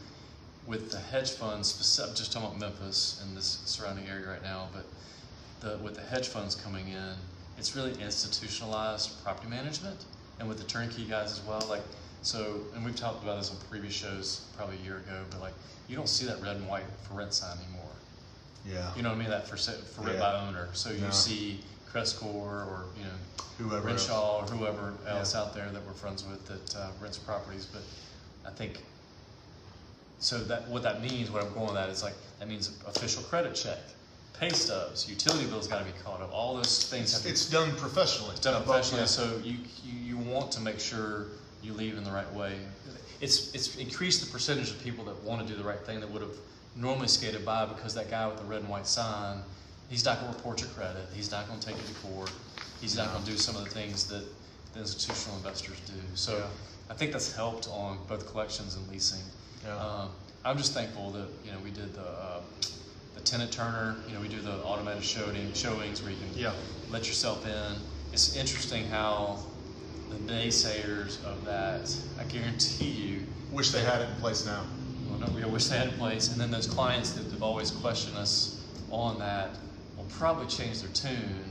with 0.66 0.90
the 0.90 0.98
hedge 0.98 1.30
funds, 1.30 1.68
specific, 1.68 2.14
just 2.16 2.32
talking 2.32 2.48
about 2.48 2.58
Memphis 2.60 3.20
and 3.22 3.36
this 3.36 3.58
surrounding 3.64 4.06
area 4.06 4.28
right 4.28 4.42
now, 4.42 4.68
but 4.72 4.84
the, 5.60 5.78
with 5.78 5.94
the 5.94 6.02
hedge 6.02 6.28
funds 6.28 6.54
coming 6.54 6.88
in, 6.88 7.14
it's 7.56 7.74
really 7.74 7.92
institutionalized 8.02 9.22
property 9.24 9.48
management, 9.48 10.04
and 10.38 10.48
with 10.48 10.58
the 10.58 10.64
turnkey 10.64 11.04
guys 11.06 11.32
as 11.32 11.40
well. 11.42 11.64
Like, 11.68 11.82
so, 12.22 12.60
and 12.74 12.84
we've 12.84 12.94
talked 12.94 13.22
about 13.22 13.38
this 13.40 13.50
on 13.50 13.56
previous 13.70 13.94
shows 13.94 14.42
probably 14.56 14.76
a 14.76 14.84
year 14.84 14.98
ago, 14.98 15.24
but 15.30 15.40
like, 15.40 15.54
you 15.88 15.96
don't 15.96 16.08
see 16.08 16.26
that 16.26 16.40
red 16.42 16.56
and 16.56 16.68
white 16.68 16.84
for 17.02 17.14
rent 17.14 17.32
sign 17.32 17.56
anymore. 17.58 17.90
Yeah. 18.66 18.94
You 18.94 19.02
know 19.02 19.08
what 19.08 19.16
I 19.16 19.18
mean? 19.18 19.30
That 19.30 19.48
for 19.48 19.56
for 19.56 20.02
rent 20.02 20.18
Yeah. 20.18 20.20
by 20.20 20.34
owner. 20.46 20.68
So 20.74 20.90
you 20.90 21.00
No. 21.00 21.10
see 21.10 21.64
Crestcore 21.92 22.24
or 22.66 22.84
you 22.96 23.04
know 23.04 23.10
Whoever 23.58 23.88
else. 23.88 24.08
Renshaw 24.08 24.38
or 24.38 24.42
whoever 24.44 24.92
else 25.08 25.34
Yeah. 25.34 25.40
out 25.40 25.54
there 25.54 25.68
that 25.70 25.84
we're 25.84 25.92
friends 25.92 26.24
with 26.24 26.46
that 26.46 26.76
uh, 26.76 26.90
rents 27.00 27.18
properties. 27.18 27.66
But 27.66 27.82
I 28.46 28.50
think 28.54 28.82
so 30.20 30.38
that 30.44 30.68
what 30.68 30.82
that 30.82 31.02
means, 31.02 31.30
what 31.30 31.42
I'm 31.44 31.52
going 31.52 31.66
with 31.66 31.74
that 31.74 31.88
is 31.88 32.02
like 32.02 32.14
that 32.38 32.48
means 32.48 32.70
official 32.86 33.22
credit 33.24 33.54
check, 33.54 33.78
pay 34.38 34.50
stubs, 34.50 35.08
utility 35.08 35.46
bills 35.46 35.66
got 35.66 35.78
to 35.80 35.84
be 35.84 35.98
caught 36.04 36.20
up. 36.20 36.32
All 36.32 36.56
those 36.56 36.84
things 36.88 37.12
have 37.12 37.22
to 37.22 37.28
It's 37.28 37.48
done 37.50 37.74
professionally. 37.76 38.30
it's 38.32 38.40
done 38.40 38.54
Above- 38.54 38.66
professionally, 38.66 39.02
yeah. 39.02 39.06
so 39.06 39.40
you, 39.42 39.56
you 39.84 40.16
you 40.16 40.16
want 40.18 40.52
to 40.52 40.60
make 40.60 40.78
sure 40.80 41.26
you 41.62 41.72
leave 41.72 41.96
in 41.98 42.04
the 42.04 42.10
right 42.12 42.32
way. 42.34 42.58
It's 43.20 43.52
it's 43.54 43.76
increased 43.76 44.24
the 44.24 44.30
percentage 44.30 44.70
of 44.70 44.80
people 44.84 45.04
that 45.06 45.20
want 45.24 45.44
to 45.44 45.52
do 45.52 45.58
the 45.60 45.66
right 45.66 45.80
thing 45.80 45.98
that 46.00 46.08
would 46.10 46.22
have 46.22 46.36
normally 46.76 47.08
skated 47.08 47.44
by 47.44 47.66
because 47.66 47.92
that 47.94 48.08
guy 48.08 48.28
with 48.28 48.38
the 48.38 48.44
red 48.44 48.60
and 48.60 48.68
white 48.68 48.86
sign, 48.86 49.38
he's 49.88 50.04
not 50.04 50.20
going 50.20 50.30
to 50.32 50.36
report 50.38 50.60
your 50.60 50.70
credit. 50.70 51.06
He's 51.14 51.30
not 51.30 51.46
going 51.48 51.58
to 51.60 51.66
take 51.66 51.76
you 51.76 51.82
to 51.82 51.94
court. 52.08 52.30
He's 52.80 52.96
not 52.96 53.12
going 53.12 53.24
to 53.24 53.30
do 53.30 53.36
some 53.36 53.56
of 53.56 53.64
the 53.64 53.70
things 53.70 54.06
that 54.08 54.24
the 54.74 54.80
institutional 54.80 55.36
investors 55.38 55.80
do. 55.86 55.92
So 56.14 56.38
Yeah. 56.38 56.44
I 56.90 56.94
think 56.94 57.12
that's 57.12 57.32
helped 57.34 57.68
on 57.68 57.98
both 58.08 58.30
collections 58.30 58.76
and 58.76 58.88
leasing. 58.88 59.20
Yeah. 59.64 59.76
Um, 59.76 60.08
I'm 60.44 60.56
just 60.56 60.72
thankful 60.72 61.10
that 61.10 61.28
you 61.44 61.52
know 61.52 61.58
we 61.62 61.70
did 61.70 61.92
the 61.94 62.00
uh, 62.02 62.40
the 63.14 63.20
Tenant 63.20 63.52
Turner. 63.52 63.96
You 64.06 64.14
know 64.14 64.20
we 64.20 64.28
do 64.28 64.40
the 64.40 64.62
automated 64.62 65.04
showing 65.04 65.52
showings 65.52 66.00
where 66.02 66.12
you 66.12 66.16
can 66.16 66.38
Yeah. 66.38 66.52
let 66.90 67.06
yourself 67.06 67.44
in. 67.46 67.76
It's 68.12 68.36
interesting 68.36 68.86
how 68.88 69.40
the 70.08 70.16
naysayers 70.32 71.22
of 71.24 71.44
that, 71.44 71.94
I 72.18 72.24
guarantee 72.24 72.88
you, 72.90 73.26
Wish 73.52 73.70
they 73.70 73.82
had 73.82 74.00
it 74.00 74.08
in 74.08 74.14
place 74.16 74.46
now. 74.46 74.64
well, 75.10 75.18
no, 75.18 75.26
we 75.34 75.44
wish 75.44 75.66
they 75.66 75.76
had 75.76 75.88
it 75.88 75.92
in 75.92 75.98
place. 75.98 76.30
And 76.32 76.40
then 76.40 76.50
those 76.50 76.66
clients 76.66 77.10
that 77.12 77.24
have 77.32 77.42
always 77.42 77.70
questioned 77.70 78.16
us 78.16 78.62
on 78.90 79.18
that 79.18 79.50
probably 80.08 80.46
change 80.46 80.82
their 80.82 80.90
tune 80.92 81.44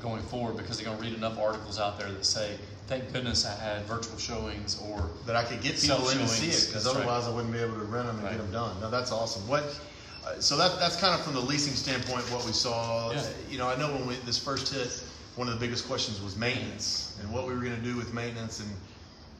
going 0.00 0.22
forward 0.22 0.56
because 0.56 0.76
they're 0.78 0.86
going 0.86 0.98
to 0.98 1.02
read 1.02 1.14
enough 1.14 1.38
articles 1.38 1.78
out 1.78 1.98
there 1.98 2.10
that 2.10 2.24
say, 2.24 2.56
thank 2.86 3.12
goodness 3.12 3.44
I 3.44 3.54
had 3.54 3.84
virtual 3.86 4.16
showings 4.16 4.80
or 4.88 5.10
that 5.26 5.36
I 5.36 5.44
could 5.44 5.60
get 5.60 5.80
people 5.80 6.08
in 6.10 6.18
to 6.18 6.28
see 6.28 6.46
it 6.46 6.66
because 6.68 6.84
that's 6.84 6.86
right. 6.86 6.96
otherwise 7.04 7.26
I 7.26 7.34
wouldn't 7.34 7.52
be 7.52 7.58
able 7.58 7.74
to 7.74 7.84
rent 7.84 8.06
them 8.06 8.16
and 8.16 8.24
Right. 8.24 8.32
get 8.32 8.38
them 8.38 8.52
done. 8.52 8.80
No, 8.80 8.90
that's 8.90 9.12
awesome. 9.12 9.46
What? 9.48 9.78
Uh, 10.26 10.38
so 10.40 10.56
that 10.56 10.78
that's 10.78 10.96
kind 10.96 11.14
of 11.14 11.22
from 11.24 11.34
the 11.34 11.40
leasing 11.40 11.74
standpoint 11.74 12.22
what 12.32 12.44
we 12.44 12.52
saw. 12.52 13.12
Yeah. 13.12 13.22
You 13.50 13.58
know, 13.58 13.68
I 13.68 13.76
know 13.78 13.92
when 13.92 14.06
we, 14.06 14.14
this 14.26 14.38
first 14.38 14.72
hit, 14.72 15.02
one 15.36 15.48
of 15.48 15.54
the 15.54 15.60
biggest 15.60 15.86
questions 15.86 16.20
was 16.20 16.36
maintenance 16.36 17.16
and 17.20 17.32
what 17.32 17.46
we 17.46 17.54
were 17.54 17.60
going 17.60 17.76
to 17.76 17.82
do 17.82 17.96
with 17.96 18.12
maintenance 18.12 18.58
and 18.60 18.68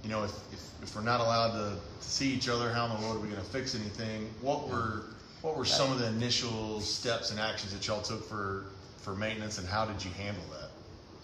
you 0.04 0.08
know 0.08 0.22
if, 0.24 0.30
if, 0.52 0.60
if 0.82 0.94
we're 0.94 1.02
not 1.02 1.20
allowed 1.20 1.52
to, 1.52 1.76
to 2.00 2.08
see 2.08 2.28
each 2.32 2.48
other, 2.48 2.72
how 2.72 2.86
in 2.86 3.00
the 3.00 3.06
world 3.06 3.16
are 3.16 3.20
we 3.20 3.28
going 3.28 3.40
to 3.40 3.50
fix 3.50 3.74
anything? 3.74 4.28
What 4.40 4.68
were 4.68 5.04
what 5.42 5.56
were 5.56 5.64
some 5.64 5.92
of 5.92 5.98
the 5.98 6.06
initial 6.08 6.80
steps 6.80 7.30
and 7.30 7.38
actions 7.40 7.72
that 7.72 7.86
y'all 7.86 8.02
took 8.02 8.26
for 8.28 8.64
for 8.98 9.14
maintenance 9.14 9.58
and 9.58 9.68
how 9.68 9.84
did 9.84 10.04
you 10.04 10.10
handle 10.12 10.42
that? 10.50 10.68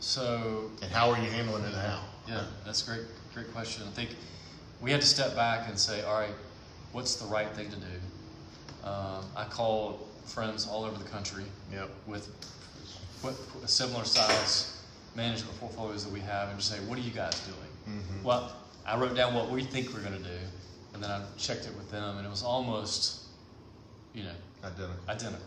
so 0.00 0.70
And 0.82 0.90
how 0.90 1.10
are 1.10 1.18
you 1.18 1.30
handling 1.30 1.64
it 1.64 1.72
now? 1.72 2.00
Yeah, 2.28 2.44
that's 2.64 2.86
a 2.86 2.90
great, 2.90 3.06
great 3.34 3.52
question. 3.52 3.82
I 3.86 3.90
think 3.90 4.10
we 4.80 4.90
had 4.90 5.00
to 5.00 5.06
step 5.06 5.34
back 5.34 5.68
and 5.68 5.78
say, 5.78 6.02
all 6.04 6.18
right, 6.18 6.34
what's 6.92 7.16
the 7.16 7.26
right 7.26 7.48
thing 7.50 7.70
to 7.70 7.76
do? 7.76 8.88
Um, 8.88 9.24
I 9.36 9.44
called 9.44 10.06
friends 10.26 10.66
all 10.66 10.84
over 10.84 10.96
the 11.02 11.08
country 11.08 11.44
Yep. 11.72 11.88
with 12.06 12.28
what, 13.22 13.34
similar 13.68 14.04
size 14.04 14.82
management 15.14 15.58
portfolios 15.60 16.04
that 16.04 16.12
we 16.12 16.20
have 16.20 16.48
and 16.50 16.58
just 16.58 16.70
say, 16.70 16.78
what 16.86 16.98
are 16.98 17.02
you 17.02 17.10
guys 17.10 17.38
doing? 17.40 17.98
Mhm. 18.00 18.22
Well, 18.22 18.52
I 18.86 18.96
wrote 18.98 19.14
down 19.16 19.34
what 19.34 19.50
we 19.50 19.64
think 19.64 19.92
we're 19.94 20.00
going 20.00 20.16
to 20.22 20.28
do, 20.28 20.38
and 20.92 21.02
then 21.02 21.10
I 21.10 21.22
checked 21.38 21.64
it 21.66 21.74
with 21.76 21.90
them, 21.90 22.18
and 22.18 22.26
it 22.26 22.30
was 22.30 22.42
almost, 22.42 23.20
you 24.14 24.22
know, 24.24 24.30
Identical. 24.62 24.94
identical, 25.08 25.46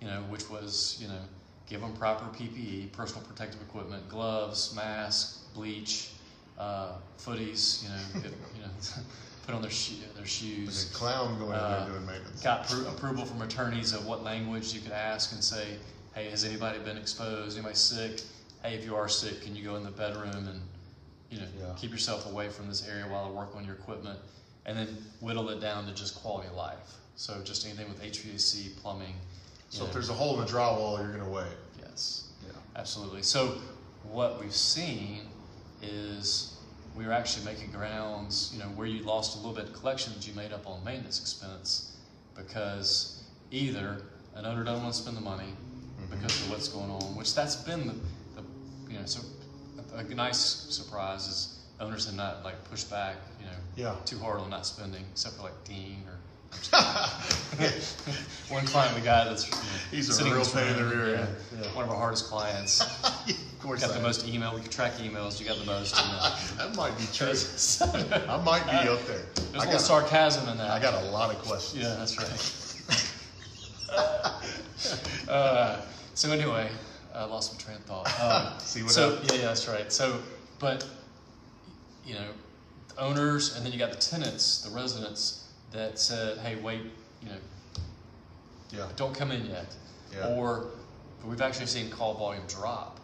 you 0.00 0.06
know, 0.08 0.22
which 0.28 0.48
was, 0.50 0.98
you 1.00 1.08
know, 1.08 1.20
give 1.68 1.80
them 1.80 1.92
proper 1.94 2.24
PPE, 2.36 2.90
personal 2.92 3.22
protective 3.24 3.60
equipment, 3.62 4.08
gloves, 4.08 4.74
mask, 4.74 5.52
bleach, 5.54 6.10
uh, 6.58 6.92
footies, 7.18 7.82
you 7.84 7.88
know, 7.90 7.96
if, 8.16 8.24
you 8.56 8.62
know, 8.62 8.68
put 9.46 9.54
on 9.54 9.62
their 9.62 9.70
shoe, 9.70 9.94
their 10.16 10.26
shoes. 10.26 10.90
a 10.90 10.94
clown 10.94 11.38
going 11.38 11.50
in 11.52 11.56
Uh, 11.56 11.84
there 11.84 11.94
doing 11.94 12.06
maintenance. 12.06 12.42
Got 12.42 12.66
pro- 12.66 12.88
approval 12.88 13.24
from 13.24 13.42
attorneys 13.42 13.92
of 13.92 14.06
what 14.06 14.22
language 14.24 14.72
you 14.72 14.80
could 14.80 14.92
ask 14.92 15.32
and 15.32 15.44
say, 15.44 15.76
hey, 16.14 16.30
has 16.30 16.44
anybody 16.44 16.78
been 16.80 16.96
exposed? 16.98 17.56
Anybody 17.56 17.76
sick? 17.76 18.22
Hey, 18.62 18.74
if 18.74 18.84
you 18.84 18.96
are 18.96 19.08
sick, 19.08 19.42
can 19.42 19.54
you 19.54 19.62
go 19.62 19.76
in 19.76 19.84
the 19.84 19.90
bedroom 19.90 20.48
and, 20.48 20.60
you 21.30 21.38
know, 21.38 21.46
Yeah. 21.60 21.74
keep 21.76 21.92
yourself 21.92 22.26
away 22.26 22.48
from 22.48 22.66
this 22.66 22.88
area 22.88 23.04
while 23.06 23.24
I 23.26 23.30
work 23.30 23.54
on 23.54 23.64
your 23.64 23.74
equipment? 23.74 24.18
And 24.66 24.76
then 24.76 24.88
whittle 25.20 25.48
it 25.50 25.60
down 25.60 25.86
to 25.86 25.92
just 25.94 26.16
quality 26.16 26.48
of 26.48 26.54
life. 26.54 26.96
So 27.18 27.42
just 27.42 27.66
anything 27.66 27.88
with 27.88 28.00
HVAC, 28.00 28.76
plumbing. 28.76 29.14
So 29.70 29.84
if 29.84 29.92
there's 29.92 30.08
a 30.08 30.12
hole 30.12 30.38
in 30.38 30.46
the 30.46 30.50
drywall, 30.50 31.00
you're 31.00 31.10
gonna 31.10 31.28
wait. 31.28 31.48
Yes. 31.80 32.28
Yeah. 32.46 32.52
Absolutely. 32.76 33.22
So 33.22 33.58
what 34.04 34.40
we've 34.40 34.54
seen 34.54 35.22
is 35.82 36.56
we 36.96 37.04
were 37.04 37.12
actually 37.12 37.44
making 37.44 37.72
grounds, 37.72 38.52
you 38.54 38.60
know, 38.60 38.66
where 38.66 38.86
you 38.86 39.02
lost 39.02 39.34
a 39.34 39.38
little 39.38 39.52
bit 39.52 39.64
of 39.64 39.72
collections 39.72 40.28
you 40.28 40.34
made 40.34 40.52
up 40.52 40.64
on 40.68 40.82
maintenance 40.84 41.20
expense 41.20 41.96
because 42.36 43.24
either 43.50 44.00
an 44.36 44.46
owner 44.46 44.62
doesn't 44.62 44.84
want 44.84 44.94
to 44.94 45.00
spend 45.02 45.16
the 45.16 45.20
money 45.20 45.42
mm-hmm. 45.42 46.14
because 46.14 46.40
of 46.42 46.50
what's 46.50 46.68
going 46.68 46.88
on, 46.88 47.16
which 47.16 47.34
that's 47.34 47.56
been 47.56 47.88
the, 47.88 47.94
the 48.36 48.92
you 48.92 48.96
know, 48.96 49.04
so 49.06 49.20
a, 49.96 49.98
a 49.98 50.04
nice 50.14 50.38
surprise 50.38 51.26
is 51.26 51.58
owners 51.80 52.06
have 52.06 52.14
not 52.14 52.44
like 52.44 52.62
pushed 52.70 52.88
back, 52.88 53.16
you 53.40 53.46
know, 53.46 53.52
Yeah. 53.74 53.96
too 54.04 54.20
hard 54.20 54.38
on 54.38 54.50
not 54.50 54.66
spending, 54.66 55.04
except 55.10 55.34
for 55.34 55.42
like 55.42 55.64
Dean 55.64 56.04
or 56.06 56.17
one 58.48 58.64
client 58.66 58.94
we 58.94 59.00
got 59.00 59.26
that's 59.26 59.44
He's 59.90 60.18
a 60.20 60.24
real 60.24 60.44
pain 60.44 60.68
in 60.68 60.76
the 60.76 60.84
rear 60.84 61.10
yeah, 61.14 61.20
end. 61.20 61.36
Yeah. 61.60 61.74
One 61.74 61.84
of 61.84 61.90
our 61.90 61.96
hardest 61.96 62.26
clients. 62.26 62.80
of 63.28 63.58
course, 63.60 63.80
got 63.80 63.90
the 63.90 63.96
am. 63.96 64.02
most 64.02 64.28
email. 64.28 64.54
We 64.54 64.60
can 64.60 64.70
track 64.70 64.92
emails. 64.94 65.40
You 65.40 65.46
got 65.46 65.58
the 65.58 65.64
most. 65.64 65.94
Uh, 65.96 66.38
that 66.58 66.76
might 66.76 66.96
be 66.98 67.04
true. 67.12 67.32
I 68.28 68.42
might 68.42 68.64
be 68.66 68.88
up 68.88 69.00
there. 69.06 69.22
there's 69.34 69.38
a 69.38 69.56
I 69.56 69.58
little 69.58 69.72
got, 69.72 69.80
sarcasm 69.80 70.48
in 70.48 70.58
that. 70.58 70.70
I 70.70 70.78
got 70.80 71.02
a 71.02 71.06
lot 71.10 71.34
of 71.34 71.40
questions. 71.42 71.82
Yeah, 71.82 71.94
that's 71.96 72.18
right. 72.18 72.68
uh, 75.28 75.80
so 76.14 76.30
anyway, 76.30 76.70
I 77.14 77.24
lost 77.24 77.54
my 77.54 77.60
train 77.60 77.78
of 77.78 77.84
thought. 77.84 78.20
Um, 78.20 78.58
See 78.60 78.82
what 78.82 78.92
so 78.92 79.10
happened? 79.10 79.30
yeah, 79.32 79.38
yeah, 79.38 79.46
that's 79.46 79.66
right. 79.68 79.90
So, 79.90 80.20
but 80.58 80.86
you 82.04 82.14
know, 82.14 82.28
owners, 82.98 83.56
and 83.56 83.64
then 83.64 83.72
you 83.72 83.78
got 83.78 83.90
the 83.90 83.98
tenants, 83.98 84.62
the 84.62 84.74
residents 84.74 85.47
that 85.72 85.98
said, 85.98 86.38
"Hey, 86.38 86.56
wait, 86.56 86.82
you 87.22 87.28
know, 87.28 87.36
Yeah. 88.70 88.88
don't 88.96 89.14
come 89.14 89.30
in 89.30 89.46
yet," 89.46 89.74
Yeah. 90.12 90.28
or 90.28 90.70
but 91.20 91.28
we've 91.28 91.40
actually 91.42 91.66
seen 91.66 91.90
call 91.90 92.14
volume 92.14 92.46
drop. 92.46 93.00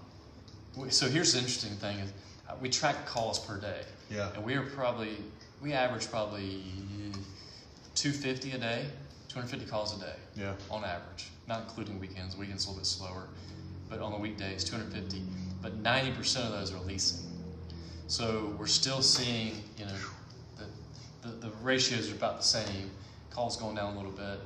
So 0.91 1.09
here's 1.09 1.33
the 1.33 1.39
interesting 1.39 1.77
thing: 1.77 1.99
is 1.99 2.13
uh, 2.49 2.55
we 2.61 2.69
track 2.69 3.07
calls 3.07 3.39
per 3.39 3.59
day. 3.59 3.83
Yeah. 4.11 4.33
And 4.35 4.45
we 4.45 4.55
are 4.55 4.63
probably 4.63 5.17
we 5.63 5.73
average 5.73 6.11
probably 6.11 6.63
250 7.95 8.53
a 8.53 8.59
day, 8.59 8.87
250 9.29 9.71
calls 9.71 9.97
a 9.97 10.01
day. 10.01 10.17
Yeah. 10.37 10.55
On 10.71 10.85
average, 10.85 11.31
not 11.47 11.63
including 11.63 11.99
weekends. 12.01 12.37
Weekends 12.37 12.65
a 12.65 12.69
little 12.69 12.81
bit 12.81 12.87
slower, 12.87 13.29
but 13.89 14.01
on 14.01 14.13
the 14.13 14.19
weekdays 14.19 14.65
250. 14.65 15.23
But 15.63 15.83
90% 15.83 16.45
of 16.45 16.53
those 16.53 16.73
are 16.73 16.81
leasing. 16.81 17.31
So 18.07 18.55
we're 18.59 18.67
still 18.67 19.01
seeing, 19.01 19.63
you 19.79 19.87
know, 19.87 19.97
the, 21.25 21.49
the, 21.49 21.51
ratios 21.63 22.11
are 22.11 22.15
about 22.15 22.37
the 22.39 22.45
same. 22.45 22.91
Calls 23.31 23.57
going 23.57 23.75
down 23.77 23.95
a 23.95 23.97
little 23.97 24.13
bit, 24.13 24.39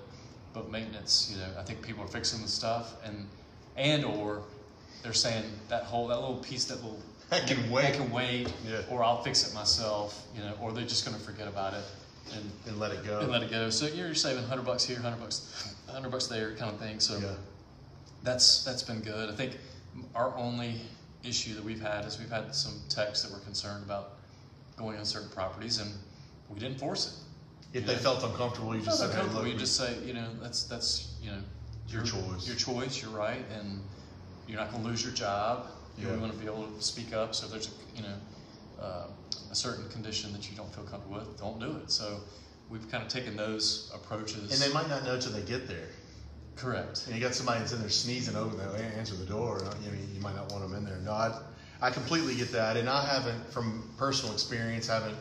but 0.55 0.71
maintenance, 0.71 1.31
you 1.33 1.39
know, 1.39 1.49
I 1.59 1.63
think 1.63 1.83
people 1.83 2.03
are 2.05 2.09
fixing 2.09 2.41
the 2.41 2.49
stuff 2.49 2.95
and 3.05 3.27
and 3.77 4.05
or 4.05 4.43
they're 5.03 5.13
saying 5.13 5.45
that 5.69 5.85
whole 5.85 6.09
that 6.09 6.19
little 6.21 6.37
piece 6.37 6.65
that 6.67 6.77
little 6.77 7.01
That 7.31 7.47
can 7.47 7.71
wait. 7.71 7.83
that 7.83 7.95
can 7.95 8.11
wait, 8.11 8.51
Yeah. 8.67 8.81
or 8.91 9.05
I'll 9.05 9.23
fix 9.23 9.47
it 9.47 9.55
myself, 9.55 10.27
you 10.35 10.41
know, 10.41 10.55
or 10.63 10.73
they're 10.73 10.87
just 10.87 11.05
going 11.05 11.17
to 11.19 11.23
forget 11.23 11.47
about 11.47 11.75
it 11.75 11.85
and, 12.35 12.51
And 12.67 12.79
let 12.81 12.93
it 12.93 13.05
go. 13.05 13.21
and 13.21 13.31
let 13.31 13.43
it 13.43 13.51
go. 13.51 13.69
So 13.69 13.87
you're 13.87 14.15
saving 14.15 14.45
hundred 14.45 14.65
bucks 14.65 14.85
here, 14.85 14.99
hundred 14.99 15.21
bucks, 15.21 15.75
hundred 15.91 16.11
bucks 16.11 16.27
there, 16.29 16.55
kind 16.55 16.73
of 16.73 16.81
thing. 16.81 17.01
So 17.01 17.19
yeah. 17.19 17.35
that's 18.23 18.65
that's 18.65 18.83
been 18.83 19.01
good. 19.01 19.29
I 19.29 19.35
think 19.35 19.59
our 20.15 20.35
only 20.37 20.81
issue 21.25 21.55
that 21.55 21.65
we've 21.65 21.81
had 21.81 22.07
is 22.07 22.19
we've 22.19 22.31
had 22.31 22.55
some 22.55 22.73
techs 22.89 23.23
that 23.23 23.33
were 23.33 23.41
concerned 23.41 23.85
about 23.85 24.13
going 24.79 24.97
on 24.99 25.05
certain 25.05 25.29
properties, 25.31 25.79
and 25.81 25.91
we 26.49 26.59
didn't 26.59 26.79
force 26.79 27.07
it. 27.73 27.79
If 27.79 27.87
they 27.87 27.93
Yeah. 27.95 27.99
felt 27.99 28.23
uncomfortable, 28.23 28.75
you 28.75 28.83
just 28.83 28.99
said, 28.99 29.15
"Hey, 29.15 29.23
look, 29.35 29.47
you 29.47 29.55
just 29.55 29.77
say, 29.77 29.99
you 30.05 30.15
know, 30.15 30.29
that's 30.41 30.63
that's 30.65 31.15
you 31.21 31.31
know 31.31 31.43
Your 31.89 32.03
choice. 32.03 32.47
Your 32.47 32.57
choice. 32.57 33.01
You're 33.01 33.11
right, 33.11 33.45
and 33.51 33.83
you're 34.47 34.59
not 34.59 34.71
going 34.71 34.83
to 34.83 34.89
lose 34.91 35.03
your 35.03 35.13
job. 35.13 35.67
You 35.97 36.05
know, 36.05 36.11
Yeah. 36.11 36.17
we 36.17 36.21
want 36.23 36.33
to 36.33 36.39
be 36.39 36.47
able 36.47 36.67
to 36.71 36.83
speak 36.83 37.13
up. 37.15 37.35
So 37.35 37.47
if 37.47 37.51
there's 37.53 37.69
a 37.69 37.97
you 37.97 38.03
know 38.03 38.15
uh, 38.79 39.07
a 39.51 39.55
certain 39.55 39.89
condition 39.89 40.33
that 40.33 40.51
you 40.51 40.57
don't 40.57 40.73
feel 40.75 40.85
comfortable 40.85 41.19
with, 41.19 41.39
don't 41.39 41.59
do 41.59 41.77
it. 41.79 41.91
So 41.91 42.21
we've 42.69 42.89
kind 42.91 43.03
of 43.03 43.09
taken 43.09 43.37
those 43.37 43.91
approaches. 43.95 44.53
and 44.53 44.61
they 44.61 44.73
might 44.75 44.89
not 44.89 45.05
know 45.05 45.19
till 45.21 45.33
they 45.33 45.43
get 45.43 45.67
there. 45.69 45.89
correct. 46.57 47.05
And 47.07 47.15
you 47.15 47.21
got 47.23 47.35
somebody 47.35 47.61
that's 47.61 47.73
in 47.73 47.81
there 47.81 47.89
sneezing 47.89 48.35
over 48.37 48.57
there, 48.57 48.69
they 48.73 48.83
answer 48.99 49.15
the 49.15 49.25
door. 49.25 49.65
I 49.65 49.79
mean, 49.91 50.11
you 50.13 50.21
might 50.21 50.35
not 50.35 50.51
want 50.51 50.63
them 50.63 50.75
in 50.75 50.85
there. 50.85 50.99
No, 50.99 51.13
I, 51.13 51.41
I 51.81 51.91
completely 51.91 52.35
get 52.35 52.51
that, 52.53 52.77
and 52.77 52.89
I 52.91 53.05
haven't, 53.07 53.53
from 53.53 53.89
personal 53.97 54.33
experience, 54.35 54.89
haven't. 54.89 55.17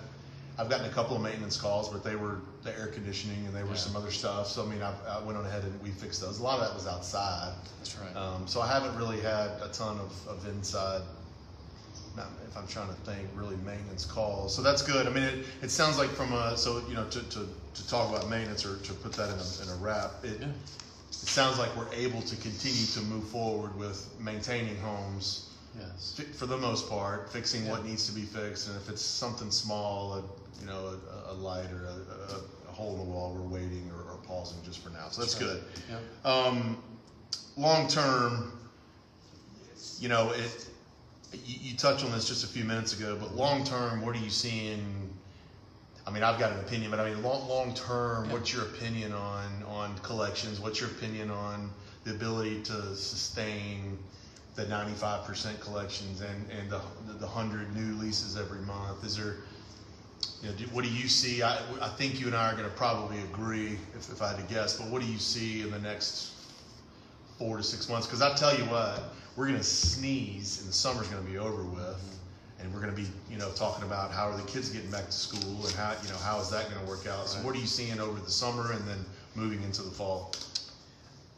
I've 0.60 0.70
gotten 0.70 0.88
a 0.88 0.90
couple 0.90 1.16
of 1.16 1.22
maintenance 1.22 1.56
calls, 1.56 1.88
but 1.90 2.04
they 2.04 2.16
were 2.16 2.38
the 2.64 2.78
air 2.80 2.88
conditioning 2.88 3.46
and 3.46 3.56
they 3.56 3.62
were 3.64 3.70
Yeah. 3.70 3.76
some 3.76 3.96
other 3.96 4.12
stuff. 4.12 4.48
So 4.48 4.64
I 4.64 4.66
mean, 4.66 4.82
I, 4.82 4.92
I 5.08 5.20
went 5.22 5.38
on 5.38 5.46
ahead 5.46 5.64
and 5.64 5.82
we 5.82 5.92
fixed 5.92 6.20
those. 6.22 6.40
A 6.40 6.44
lot 6.44 6.60
of 6.60 6.68
that 6.68 6.74
was 6.74 6.88
outside. 6.88 7.54
That's 7.80 7.96
right. 7.98 8.16
Um, 8.16 8.48
so 8.48 8.62
I 8.62 8.68
haven't 8.68 8.96
really 8.98 9.20
had 9.22 9.52
a 9.62 9.70
ton 9.72 10.00
of, 10.00 10.28
of 10.28 10.48
inside. 10.48 11.02
Not, 12.16 12.28
if 12.48 12.58
I'm 12.58 12.66
trying 12.68 12.88
to 12.88 12.96
think, 13.02 13.30
really 13.36 13.56
maintenance 13.58 14.04
calls. 14.04 14.56
So 14.56 14.64
that's 14.64 14.82
good. 14.82 15.06
I 15.06 15.12
mean, 15.12 15.24
it, 15.24 15.46
it 15.62 15.70
sounds 15.70 16.00
like 16.00 16.10
from 16.10 16.34
a 16.34 16.58
so 16.58 16.82
you 16.90 16.96
know 16.96 17.06
to, 17.10 17.22
to, 17.30 17.48
to 17.76 17.88
talk 17.88 18.10
about 18.10 18.28
maintenance 18.28 18.66
or 18.66 18.78
to 18.78 18.94
put 18.94 19.14
that 19.14 19.30
in 19.30 19.36
a, 19.38 19.64
in 19.72 19.80
a 19.80 19.84
wrap. 19.84 20.12
It, 20.24 20.40
Yeah. 20.42 20.48
it 20.48 21.14
sounds 21.14 21.60
like 21.60 21.76
we're 21.78 21.94
able 21.94 22.22
to 22.24 22.36
continue 22.38 22.88
to 22.88 23.02
move 23.02 23.28
forward 23.30 23.78
with 23.78 24.10
maintaining 24.20 24.78
homes 24.78 25.50
yes. 25.78 26.16
fi- 26.18 26.24
for 26.34 26.48
the 26.48 26.58
most 26.58 26.90
part, 26.90 27.32
fixing 27.32 27.68
what 27.68 27.86
needs 27.86 28.08
to 28.08 28.14
be 28.16 28.22
fixed, 28.24 28.68
and 28.68 28.76
if 28.78 28.90
it's 28.90 29.02
something 29.04 29.52
small, 29.52 30.14
a, 30.16 30.24
you 30.60 30.68
know, 30.68 31.00
a, 31.28 31.32
a 31.32 31.36
light 31.36 31.72
or 31.72 31.86
a, 31.86 32.34
a, 32.34 32.42
hole 32.78 32.94
in 32.94 33.00
the 33.00 33.04
wall, 33.06 33.34
we're 33.34 33.60
waiting 33.60 33.90
or, 33.92 34.12
or 34.12 34.18
pausing 34.28 34.58
just 34.64 34.80
for 34.84 34.92
now. 34.92 35.10
So 35.10 35.22
that's, 35.22 35.34
right. 35.42 35.50
good. 35.50 35.64
Yep. 35.90 36.02
Um, 36.26 36.84
long 37.58 37.88
term, 37.88 38.52
you 40.00 40.10
know, 40.10 40.30
it. 40.32 40.70
You, 41.34 41.72
you 41.72 41.78
touched 41.78 42.06
on 42.06 42.12
this 42.12 42.28
just 42.28 42.46
a 42.46 42.48
few 42.48 42.64
minutes 42.64 42.98
ago, 42.98 43.18
but 43.20 43.36
long 43.36 43.66
term, 43.66 44.06
what 44.06 44.16
are 44.16 44.20
you 44.20 44.30
seeing? 44.30 45.10
I 46.06 46.12
mean, 46.12 46.24
I've 46.24 46.40
got 46.40 46.54
an 46.54 46.60
opinion, 46.60 46.90
but 46.90 47.02
I 47.02 47.10
mean, 47.10 47.22
long 47.22 47.50
long 47.50 47.74
term, 47.74 48.30
what's 48.30 48.54
your 48.54 48.64
opinion 48.64 49.12
on 49.12 49.64
on 49.64 49.98
collections? 50.00 50.60
What's 50.60 50.80
your 50.80 50.90
opinion 50.92 51.30
on 51.30 51.70
the 52.06 52.12
ability 52.12 52.62
to 52.64 52.96
sustain 52.96 53.98
the 54.56 54.68
ninety 54.68 54.94
five 54.94 55.26
percent 55.26 55.60
collections 55.60 56.22
and 56.22 56.50
and 56.52 56.70
the 56.70 56.80
the 57.20 57.28
hundred 57.28 57.76
new 57.76 57.96
leases 57.96 58.38
every 58.38 58.62
month? 58.62 59.04
Is 59.04 59.18
there 59.18 59.38
you 60.42 60.50
know, 60.50 60.56
what 60.72 60.84
do 60.84 60.92
you 60.92 61.08
see? 61.08 61.42
I, 61.42 61.58
I 61.82 61.90
think 61.90 62.20
you 62.20 62.28
and 62.28 62.36
I 62.36 62.52
are 62.52 62.56
going 62.56 62.70
to 62.70 62.76
probably 62.76 63.20
agree, 63.22 63.78
if, 63.96 64.12
if 64.12 64.22
I 64.22 64.30
had 64.30 64.38
to 64.38 64.54
guess, 64.54 64.78
but 64.80 64.90
what 64.90 65.02
do 65.02 65.08
you 65.08 65.18
see 65.18 65.62
in 65.62 65.72
the 65.72 65.80
next 65.80 66.32
four 67.38 67.58
to 67.58 67.64
six 67.64 67.90
months? 67.90 68.08
Because 68.08 68.22
I 68.22 68.34
tell 68.36 68.56
you 68.58 68.64
what, 68.66 69.02
we're 69.36 69.48
going 69.48 69.58
to 69.58 69.64
sneeze 69.64 70.60
and 70.60 70.70
the 70.70 70.74
summer's 70.74 71.08
going 71.08 71.24
to 71.24 71.32
be 71.32 71.38
over 71.38 71.64
with. 71.64 72.20
And 72.60 72.74
we're 72.74 72.82
going 72.82 72.96
to 72.96 73.00
be, 73.00 73.08
you 73.30 73.38
know, 73.38 73.52
talking 73.52 73.84
about 73.84 74.10
how 74.10 74.30
are 74.30 74.36
the 74.36 74.48
kids 74.48 74.70
getting 74.70 74.90
back 74.90 75.06
to 75.06 75.12
school 75.12 75.64
and 75.64 75.76
how, 75.76 75.94
you 76.02 76.10
know, 76.10 76.18
how 76.18 76.40
is 76.40 76.50
that 76.50 76.68
going 76.72 76.82
to 76.84 76.88
work 76.88 77.06
out? 77.06 77.28
So 77.28 77.38
what 77.46 77.56
are 77.56 77.60
you 77.60 77.68
seeing 77.68 78.00
over 78.00 78.20
the 78.20 78.32
summer 78.32 78.72
and 78.72 78.88
then 78.88 78.98
moving 79.36 79.62
into 79.62 79.84
the 79.84 79.92
fall? 79.92 80.34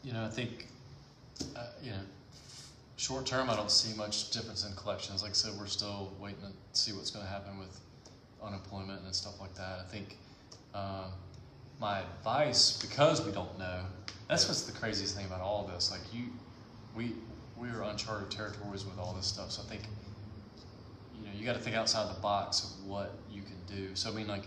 You 0.02 0.14
know, 0.14 0.24
I 0.24 0.28
think, 0.28 0.68
uh, 1.54 1.66
you 1.82 1.90
know, 1.90 2.00
short 2.96 3.26
term, 3.26 3.50
I 3.50 3.56
don't 3.56 3.70
see 3.70 3.94
much 3.98 4.30
difference 4.30 4.64
in 4.64 4.74
collections. 4.76 5.22
Like 5.22 5.32
I 5.32 5.34
said, 5.34 5.52
we're 5.58 5.66
still 5.66 6.10
waiting 6.18 6.40
to 6.40 6.52
see 6.72 6.92
what's 6.92 7.10
going 7.10 7.26
to 7.26 7.30
happen 7.30 7.58
with 7.58 7.78
unemployment 8.42 9.02
and 9.04 9.14
stuff 9.14 9.40
like 9.40 9.54
that. 9.54 9.80
I 9.80 9.84
think 9.90 10.16
um, 10.74 11.10
my 11.80 12.00
advice, 12.00 12.78
because 12.80 13.24
we 13.24 13.32
don't 13.32 13.58
know, 13.58 13.80
that's 14.28 14.46
what's 14.46 14.62
the 14.62 14.72
craziest 14.72 15.16
thing 15.16 15.26
about 15.26 15.40
all 15.40 15.70
this. 15.72 15.90
Like 15.90 16.00
you, 16.12 16.24
we 16.94 17.12
we 17.56 17.68
are 17.68 17.82
uncharted 17.82 18.30
territories 18.30 18.84
with 18.84 18.98
all 18.98 19.12
this 19.12 19.26
stuff. 19.26 19.50
So 19.50 19.62
I 19.62 19.66
think 19.66 19.82
you 21.18 21.24
know 21.26 21.32
you 21.36 21.44
got 21.44 21.54
to 21.54 21.60
think 21.60 21.76
outside 21.76 22.14
the 22.14 22.20
box 22.20 22.64
of 22.64 22.86
what 22.86 23.14
you 23.30 23.42
can 23.42 23.56
do. 23.66 23.94
So 23.94 24.10
I 24.10 24.14
mean, 24.14 24.28
like 24.28 24.44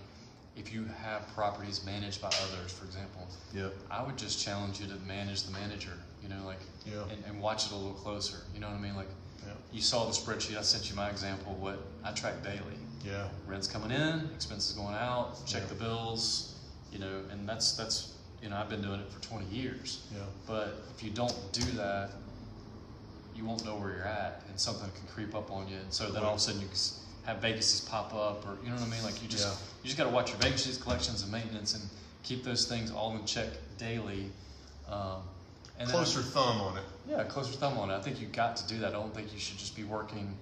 if 0.55 0.73
you 0.73 0.85
have 1.01 1.27
properties 1.33 1.83
managed 1.85 2.21
by 2.21 2.27
others, 2.27 2.71
for 2.71 2.85
example, 2.85 3.27
yeah, 3.53 3.69
I 3.89 4.03
would 4.03 4.17
just 4.17 4.43
challenge 4.43 4.79
you 4.79 4.87
to 4.87 4.95
manage 5.07 5.43
the 5.43 5.51
manager, 5.51 5.97
you 6.21 6.29
know, 6.29 6.45
like, 6.45 6.59
Yeah. 6.85 7.01
and, 7.11 7.23
and 7.25 7.41
watch 7.41 7.65
it 7.65 7.71
a 7.71 7.75
little 7.75 7.93
closer. 7.93 8.37
You 8.53 8.59
know 8.59 8.67
what 8.67 8.75
I 8.77 8.79
mean? 8.79 8.95
Like, 8.95 9.09
Yep. 9.45 9.57
you 9.71 9.81
saw 9.81 10.05
the 10.05 10.11
spreadsheet. 10.11 10.57
I 10.57 10.61
sent 10.61 10.89
you 10.89 10.95
my 10.95 11.09
example. 11.09 11.55
What 11.59 11.79
I 12.03 12.11
track 12.11 12.43
daily: 12.43 12.77
Yeah. 13.03 13.27
rents 13.47 13.67
coming 13.67 13.91
in, 13.91 14.29
expenses 14.33 14.73
going 14.75 14.95
out, 14.95 15.45
check 15.45 15.63
Yeah. 15.63 15.67
the 15.69 15.75
bills. 15.75 16.49
You 16.91 16.99
know, 16.99 17.21
and 17.31 17.47
that's 17.49 17.73
that's 17.73 18.13
you 18.41 18.49
know 18.49 18.57
I've 18.57 18.69
been 18.69 18.81
doing 18.81 18.99
it 18.99 19.11
for 19.11 19.19
20 19.21 19.45
years. 19.47 20.01
Yeah. 20.13 20.19
But 20.47 20.83
if 20.95 21.03
you 21.03 21.09
don't 21.09 21.35
do 21.51 21.63
that, 21.77 22.11
you 23.35 23.43
won't 23.45 23.65
know 23.65 23.75
where 23.75 23.89
you're 23.95 24.05
at, 24.05 24.43
and 24.47 24.59
something 24.59 24.89
can 24.91 25.07
creep 25.07 25.33
up 25.33 25.51
on 25.51 25.67
you. 25.67 25.77
And 25.77 25.91
so 25.91 26.11
then 26.11 26.23
all 26.23 26.31
of 26.33 26.37
a 26.37 26.39
sudden 26.39 26.61
you, 26.61 26.67
have 27.25 27.37
vacancies 27.37 27.79
pop 27.81 28.13
up, 28.13 28.45
or 28.45 28.57
you 28.63 28.69
know 28.69 28.75
what 28.75 28.83
I 28.83 28.89
mean. 28.89 29.01
Like 29.03 29.21
you 29.23 29.27
just 29.29 29.45
Yeah. 29.47 29.53
you 29.81 29.85
just 29.85 29.97
got 29.97 30.03
to 30.03 30.09
watch 30.09 30.29
your 30.29 30.37
vacancies, 30.39 30.77
collections, 30.77 31.21
and 31.23 31.31
maintenance, 31.31 31.73
and 31.73 31.89
keep 32.21 32.43
those 32.43 32.65
things 32.65 32.91
all 32.91 33.15
in 33.15 33.25
check 33.25 33.47
daily. 33.77 34.29
Um, 34.89 35.21
and 35.79 35.87
then 35.87 35.95
Closer 35.95 36.21
thumb 36.21 36.61
on 36.61 36.77
it. 36.77 36.83
yeah, 37.09 37.23
closer 37.23 37.53
thumb 37.53 37.77
on 37.79 37.89
it. 37.89 37.95
I 37.95 38.01
think 38.01 38.19
you 38.21 38.27
got 38.27 38.55
to 38.57 38.67
do 38.67 38.77
that. 38.79 38.89
I 38.89 38.91
don't 38.91 39.13
think 39.15 39.33
you 39.33 39.39
should 39.39 39.57
just 39.57 39.75
be 39.75 39.83
working 39.85 40.37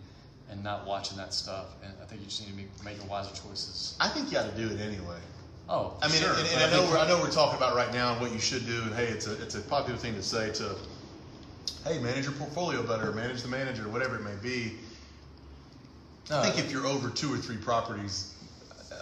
and 0.51 0.63
not 0.63 0.85
watching 0.85 1.17
that 1.17 1.33
stuff. 1.33 1.67
And 1.83 1.93
I 2.01 2.05
think 2.05 2.21
you 2.21 2.27
just 2.27 2.41
need 2.41 2.51
to 2.51 2.57
be 2.57 2.67
making 2.83 3.07
wiser 3.07 3.33
choices. 3.33 3.95
I 3.99 4.09
think 4.09 4.27
you 4.27 4.33
got 4.33 4.49
to 4.53 4.55
do 4.55 4.73
it 4.73 4.79
anyway. 4.81 5.17
Oh, 5.69 5.95
I 6.01 6.09
mean, 6.09 6.17
sure, 6.17 6.33
and, 6.33 6.47
and 6.49 6.63
I 6.63 6.69
know 6.69 6.81
think- 6.81 6.91
we're, 6.91 6.97
I 6.97 7.07
know 7.07 7.19
we're 7.19 7.31
talking 7.31 7.55
about 7.57 7.75
right 7.75 7.91
now 7.93 8.11
and 8.11 8.21
what 8.21 8.31
you 8.33 8.39
should 8.39 8.65
do. 8.65 8.81
And 8.83 8.93
hey, 8.93 9.05
it's 9.07 9.27
a 9.27 9.41
it's 9.41 9.55
a 9.55 9.61
popular 9.61 9.97
thing 9.97 10.13
to 10.15 10.23
say 10.23 10.51
to, 10.53 10.75
hey, 11.85 11.97
manage 11.99 12.25
your 12.25 12.33
portfolio 12.33 12.83
better, 12.83 13.11
manage 13.13 13.41
the 13.41 13.47
manager, 13.47 13.87
whatever 13.87 14.17
it 14.17 14.23
may 14.23 14.35
be. 14.43 14.73
No, 16.29 16.39
I 16.39 16.49
think 16.49 16.59
if 16.65 16.71
you're 16.71 16.85
over 16.85 17.09
two 17.09 17.33
or 17.33 17.37
three 17.37 17.57
properties, 17.57 18.35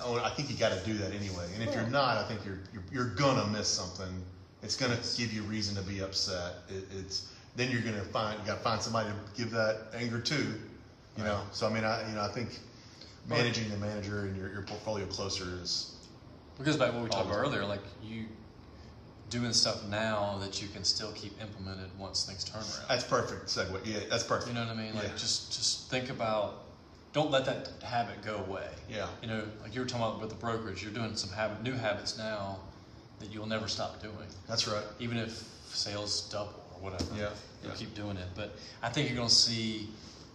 uh, 0.04 0.22
I 0.24 0.30
think 0.30 0.50
you 0.50 0.58
got 0.58 0.72
to 0.72 0.86
do 0.86 0.94
that 1.00 1.12
anyway. 1.12 1.48
And 1.54 1.64
if 1.68 1.74
you're 1.74 1.88
not, 1.88 2.18
I 2.18 2.24
think 2.28 2.46
you're, 2.46 2.60
you're 2.74 2.84
you're 2.92 3.16
gonna 3.16 3.48
miss 3.48 3.68
something. 3.68 4.22
It's 4.62 4.76
gonna 4.76 4.98
give 5.18 5.34
you 5.34 5.42
reason 5.44 5.76
to 5.76 5.82
be 5.82 6.02
upset. 6.02 6.56
It, 6.70 6.84
it's 7.00 7.32
then 7.56 7.72
you're 7.72 7.82
gonna 7.82 8.04
find 8.04 8.40
you 8.40 8.46
got 8.46 8.58
to 8.58 8.64
find 8.64 8.82
somebody 8.82 9.10
to 9.10 9.42
give 9.42 9.52
that 9.52 9.88
anger 9.96 10.20
to. 10.20 10.54
You 11.20 11.26
know. 11.26 11.42
So 11.52 11.68
I 11.68 11.74
mean, 11.74 11.84
I 11.84 12.08
you 12.10 12.16
know 12.16 12.22
I 12.24 12.30
think 12.30 12.60
managing 13.28 13.70
the 13.70 13.78
manager 13.78 14.22
and 14.22 14.36
your, 14.38 14.52
your 14.52 14.62
portfolio 14.64 15.06
closer 15.06 15.46
is 15.62 15.96
because 16.58 16.78
back 16.78 16.94
what 16.94 17.04
we 17.04 17.10
talked 17.10 17.28
about 17.28 17.40
earlier. 17.40 17.66
Like 17.66 17.82
you 18.04 18.26
doing 19.30 19.54
stuff 19.54 19.86
now 19.88 20.38
that 20.42 20.60
you 20.62 20.68
can 20.70 20.84
still 20.84 21.12
keep 21.12 21.40
implemented 21.40 21.88
once 22.00 22.26
things 22.26 22.44
turn 22.44 22.62
around. 22.62 22.86
that's 22.90 23.04
perfect 23.04 23.46
segue. 23.46 23.80
Yeah, 23.86 24.00
that's 24.10 24.24
perfect. 24.24 24.48
You 24.48 24.56
know 24.56 24.66
what 24.66 24.76
I 24.76 24.82
mean? 24.82 24.96
Like 24.96 25.04
Yeah. 25.04 25.16
just 25.18 25.52
just 25.54 25.90
think 25.90 26.10
about. 26.10 26.64
Don't 27.12 27.32
let 27.32 27.44
that 27.46 27.70
habit 27.84 28.22
go 28.24 28.36
away. 28.48 28.68
Yeah. 28.88 29.08
You 29.24 29.28
know, 29.30 29.44
like 29.64 29.74
you 29.74 29.82
were 29.82 29.88
talking 29.88 30.06
about 30.06 30.22
with 30.22 30.30
the 30.30 30.36
brokerage, 30.36 30.84
you're 30.84 30.92
doing 30.94 31.16
some 31.16 31.32
habit, 31.32 31.64
new 31.64 31.74
habits 31.74 32.20
now 32.20 32.60
that 33.20 33.32
you'll 33.34 33.48
never 33.48 33.68
stop 33.68 34.00
doing. 34.00 34.14
That's 34.48 34.68
right. 34.68 34.84
even 35.00 35.18
if 35.18 35.32
sales 35.74 36.30
double 36.32 36.54
or 36.76 36.82
whatever. 36.84 37.06
Yeah, 37.16 37.30
You'll 37.64 37.72
yeah. 37.72 37.78
keep 37.78 37.96
doing 37.96 38.16
it. 38.18 38.28
But 38.36 38.56
I 38.84 38.90
think 38.90 39.10
you're 39.10 39.18
going 39.18 39.28
to 39.28 39.34
see, 39.34 39.88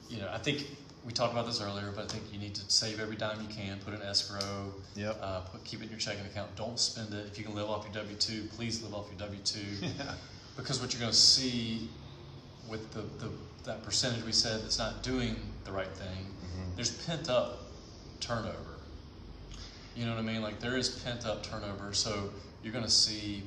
you 0.09 0.19
know, 0.19 0.29
I 0.33 0.39
think 0.39 0.67
we 1.05 1.13
talked 1.13 1.33
about 1.33 1.47
this 1.47 1.61
earlier, 1.61 1.93
but 1.95 2.05
I 2.05 2.09
think 2.09 2.25
you 2.33 2.39
need 2.39 2.55
to 2.55 2.63
save 2.69 2.99
every 3.01 3.17
dime 3.17 3.41
you 3.41 3.49
can, 3.49 3.79
put 3.81 3.93
it 3.95 4.01
in 4.01 4.07
escrow, 4.07 4.73
Yep. 4.95 5.19
uh, 5.21 5.41
put, 5.41 5.65
keep 5.65 5.81
it 5.81 5.85
in 5.85 5.91
your 5.91 5.99
checking 5.99 6.25
account. 6.27 6.55
Don't 6.57 6.79
spend 6.79 7.13
it. 7.13 7.27
If 7.27 7.39
you 7.39 7.45
can 7.45 7.55
live 7.55 7.69
off 7.69 7.85
your 7.85 7.93
W 7.95 8.17
2, 8.17 8.45
please 8.57 8.83
live 8.83 8.95
off 8.95 9.07
your 9.11 9.19
W 9.19 9.41
2. 9.45 9.59
Yeah. 9.99 10.15
Because 10.57 10.81
what 10.81 10.93
you're 10.93 11.01
going 11.01 11.13
to 11.13 11.17
see 11.19 11.89
with 12.69 12.93
the, 12.93 13.01
the 13.25 13.31
that 13.65 13.83
percentage 13.83 14.25
we 14.25 14.31
said 14.33 14.63
that's 14.63 14.79
not 14.79 15.03
doing 15.03 15.37
the 15.65 15.73
right 15.73 15.89
thing, 15.89 16.27
Mm-hmm. 16.45 16.77
there's 16.77 16.93
pent 17.05 17.29
up 17.29 17.63
turnover. 18.21 18.55
You 19.97 20.05
know 20.07 20.13
what 20.13 20.21
I 20.21 20.23
mean? 20.23 20.41
Like 20.43 20.61
there 20.61 20.77
is 20.77 20.89
pent 20.89 21.27
up 21.27 21.43
turnover, 21.43 21.93
so 21.93 22.31
you're 22.63 22.73
going 22.73 22.85
to 22.85 22.91
see, 22.91 23.43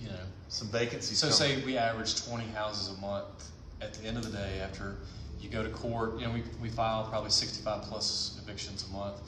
you 0.00 0.08
know, 0.08 0.14
Some 0.48 0.68
vacancies. 0.68 1.18
so 1.18 1.28
coming. 1.30 1.60
say 1.60 1.66
we 1.66 1.76
average 1.76 2.24
20 2.24 2.44
houses 2.52 2.96
a 2.96 3.00
month. 3.00 3.48
At 3.80 3.94
the 3.94 4.06
end 4.06 4.16
of 4.16 4.22
the 4.24 4.30
day, 4.30 4.60
after 4.62 4.94
you 5.42 5.48
go 5.50 5.62
to 5.62 5.68
court, 5.70 6.18
you 6.18 6.26
know 6.26 6.32
we, 6.32 6.42
we 6.60 6.68
file 6.68 7.04
probably 7.08 7.30
65 7.30 7.82
plus 7.82 8.40
evictions 8.42 8.86
a 8.88 8.92
month, 8.92 9.20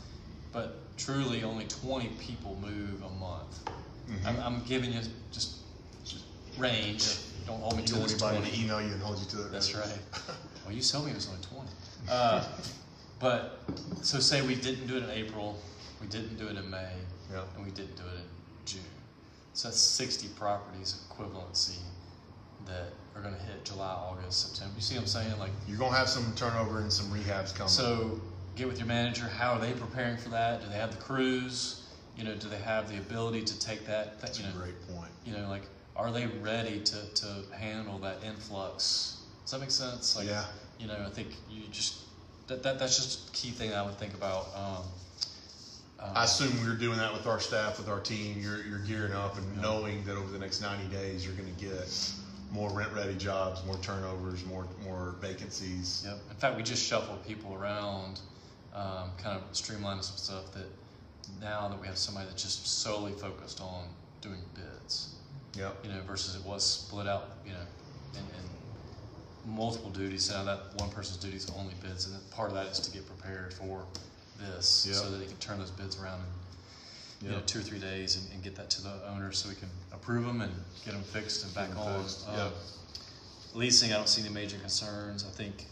but 0.53 0.77
truly 0.96 1.42
only 1.42 1.64
20 1.66 2.09
people 2.20 2.57
move 2.61 3.03
a 3.03 3.11
month. 3.20 3.64
Mm-hmm. 4.09 4.27
I'm, 4.29 4.40
I'm 4.40 4.62
giving 4.64 4.92
you 4.92 5.00
just 5.33 5.57
range. 6.59 7.18
Don't 7.46 7.61
hold 7.61 7.77
me 7.77 7.83
you 7.83 7.88
to 7.88 7.94
this 7.94 8.20
want 8.22 8.35
anybody 8.35 8.50
20. 8.50 8.50
to 8.50 8.62
email 8.64 8.81
you 8.81 8.92
and 8.94 9.03
hold 9.03 9.18
you 9.18 9.27
to 9.27 9.46
it. 9.46 9.53
That's 9.53 9.74
right. 9.74 9.98
Well, 10.64 10.74
you 10.74 10.81
told 10.81 11.05
me 11.05 11.11
it 11.11 11.16
was 11.16 11.29
only 11.29 11.42
20. 11.42 11.68
Uh, 12.11 12.42
but 13.20 13.61
so 14.00 14.18
say 14.18 14.40
we 14.40 14.55
didn't 14.55 14.87
do 14.87 14.96
it 14.96 15.03
in 15.03 15.11
April, 15.11 15.59
we 16.00 16.07
didn't 16.07 16.38
do 16.38 16.46
it 16.48 16.57
in 16.57 16.70
May, 16.70 16.88
Yeah. 17.31 17.42
and 17.55 17.66
we 17.66 17.70
didn't 17.70 17.96
do 17.96 18.03
it 18.05 18.16
in 18.20 18.24
June. 18.64 18.81
So 19.53 19.68
that's 19.68 19.79
60 19.79 20.29
properties 20.29 21.03
equivalency 21.11 21.77
that 22.64 22.94
are 23.16 23.20
going 23.22 23.35
to 23.35 23.40
hit 23.42 23.64
July, 23.64 23.92
August, 23.92 24.48
September. 24.55 24.74
You 24.77 24.83
see 24.83 24.94
what 24.96 25.03
I'm 25.03 25.07
saying? 25.07 25.38
Like, 25.38 25.53
You're 25.68 25.79
gonna 25.79 25.96
have 25.96 26.09
some 26.09 26.33
turnover 26.35 26.81
and 26.81 26.92
some 26.92 27.07
rehabs 27.07 27.55
coming. 27.55 27.68
so 27.68 28.20
get 28.57 28.66
with 28.66 28.79
your 28.79 28.87
manager. 28.88 29.24
How 29.24 29.53
are 29.55 29.61
they 29.61 29.72
preparing 29.72 30.16
for 30.16 30.31
that? 30.31 30.61
Do 30.62 30.68
they 30.68 30.77
have 30.77 30.90
the 30.90 31.00
crews? 31.03 31.83
You 32.16 32.24
know, 32.24 32.35
do 32.35 32.48
they 32.48 32.59
have 32.59 32.88
the 32.88 32.98
ability 32.98 33.42
to 33.42 33.59
take 33.59 33.87
that? 33.87 34.20
that 34.20 34.20
that's 34.20 34.40
you 34.40 34.46
a 34.48 34.53
great 34.53 34.81
point. 34.88 35.11
you 35.24 35.33
know, 35.37 35.48
like, 35.48 35.62
are 35.96 36.12
they 36.12 36.27
ready 36.27 36.81
to, 36.81 37.14
to 37.14 37.27
handle 37.57 37.98
that 37.98 38.22
influx? 38.24 39.22
Does 39.42 39.53
that 39.53 39.61
make 39.61 39.70
sense? 39.70 40.16
Like, 40.16 40.27
Yeah. 40.27 40.44
you 40.79 40.87
know, 40.87 40.96
I 41.07 41.11
think 41.11 41.29
you 41.50 41.62
just, 41.70 41.96
that, 42.48 42.62
that 42.62 42.79
that's 42.79 42.96
just 42.96 43.29
a 43.29 43.33
key 43.33 43.50
thing 43.50 43.72
I 43.72 43.83
would 43.83 43.98
think 43.98 44.14
about. 44.14 44.46
Um, 44.57 44.85
um, 46.00 46.11
I 46.16 46.24
assume 46.24 46.53
we're 46.66 46.74
doing 46.77 46.98
that 46.98 47.12
with 47.12 47.27
our 47.27 47.40
staff, 47.40 47.79
with 47.79 47.88
our 47.88 48.00
team. 48.00 48.37
You're, 48.40 48.62
you're 48.64 48.81
gearing 48.81 49.12
up 49.12 49.37
and 49.38 49.61
knowing 49.62 50.05
that 50.05 50.16
over 50.16 50.31
the 50.31 50.38
next 50.38 50.61
90 50.61 50.88
days, 50.94 51.24
you're 51.24 51.35
going 51.35 51.53
to 51.53 51.61
get 51.64 52.03
more 52.55 52.71
rent 52.71 52.93
ready 52.93 53.17
jobs, 53.17 53.64
more 53.67 53.77
turnovers, 53.79 54.47
more, 54.47 54.64
more 54.85 55.17
vacancies. 55.21 56.05
Yep. 56.07 56.19
In 56.31 56.37
fact, 56.37 56.57
we 56.57 56.62
just 56.62 56.87
shuffled 56.87 57.27
people 57.27 57.53
around, 57.53 58.21
um, 58.75 59.11
kind 59.19 59.37
of 59.37 59.43
streamlining 59.53 60.05
some 60.05 60.17
stuff 60.17 60.53
that 60.53 60.67
now 61.40 61.67
that 61.69 61.81
we 61.81 61.87
have 61.88 61.99
somebody 61.99 62.27
that's 62.29 62.43
just 62.43 62.64
solely 62.67 63.12
focused 63.12 63.61
on 63.61 63.87
doing 64.21 64.38
bids, 64.55 65.17
Yep. 65.59 65.79
you 65.85 65.90
know, 65.90 66.01
versus 66.07 66.37
it 66.37 66.45
was 66.45 66.64
split 66.64 67.09
out, 67.09 67.31
you 67.45 67.53
know, 67.53 67.59
in, 68.14 68.21
in 68.21 69.55
multiple 69.57 69.90
duties. 69.90 70.31
Now 70.31 70.45
that 70.45 70.79
one 70.79 70.90
person's 70.90 71.19
duty 71.19 71.37
is 71.37 71.51
only 71.59 71.75
bids, 71.83 72.07
and 72.07 72.31
part 72.31 72.51
of 72.51 72.55
that 72.55 72.67
is 72.67 72.79
to 72.81 72.90
get 72.93 73.05
prepared 73.07 73.53
for 73.53 73.85
this 74.38 74.87
Yep. 74.87 74.95
so 74.97 75.11
that 75.11 75.17
they 75.19 75.27
can 75.27 75.37
turn 75.38 75.59
those 75.59 75.73
bids 75.73 76.01
around 76.01 76.21
in 76.21 77.27
you 77.29 77.31
know, 77.33 77.40
two 77.47 77.59
or 77.59 77.62
three 77.62 77.79
days 77.79 78.17
and, 78.17 78.33
and 78.33 78.43
get 78.45 78.55
that 78.55 78.69
to 78.71 78.83
the 78.83 79.09
owner 79.09 79.33
so 79.33 79.49
we 79.49 79.55
can 79.55 79.69
approve 80.05 80.27
them 80.27 80.43
and 80.43 80.53
get 80.85 80.93
them 80.93 81.03
fixed 81.03 81.45
and 81.45 81.55
back 81.55 81.75
on. 81.79 82.03
fixed, 82.03 82.29
Um, 82.29 82.37
yep. 82.37 82.53
Leasing, 83.55 83.93
I 83.93 83.97
don't 83.97 84.09
see 84.09 84.21
any 84.23 84.31
major 84.35 84.59
concerns. 84.59 85.25
I 85.25 85.31
think 85.31 85.64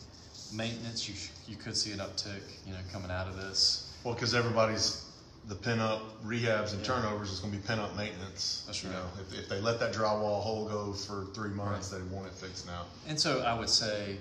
maintenance, 0.55 1.07
you, 1.09 1.15
sh- 1.15 1.29
you 1.47 1.57
could 1.57 1.77
see 1.77 1.93
an 1.93 1.99
uptick, 1.99 2.41
you 2.67 2.73
know, 2.73 2.79
coming 2.93 3.11
out 3.11 3.27
of 3.29 3.37
this. 3.37 3.93
Well, 4.05 4.15
because 4.15 4.35
everybody's 4.35 5.05
the 5.49 5.55
pin 5.57 5.81
up 5.81 6.25
rehabs 6.25 6.71
and 6.73 6.81
Yeah. 6.81 6.87
turnovers 6.95 7.31
is 7.33 7.41
going 7.41 7.53
to 7.53 7.59
be 7.59 7.67
pin 7.67 7.79
up 7.79 7.95
maintenance. 7.97 8.63
That's 8.67 8.83
You 8.83 8.91
right. 8.91 8.99
know, 9.01 9.05
if, 9.21 9.39
if 9.39 9.49
they 9.51 9.61
let 9.61 9.79
that 9.81 9.93
drywall 9.93 10.41
hole 10.41 10.67
go 10.69 10.93
for 10.95 11.27
three 11.35 11.51
months, 11.51 11.89
they 11.89 12.01
want 12.03 12.27
it 12.29 12.33
fixed 12.33 12.67
now. 12.67 12.87
And 13.09 13.21
so 13.21 13.41
I 13.43 13.59
would 13.59 13.69
say, 13.69 14.17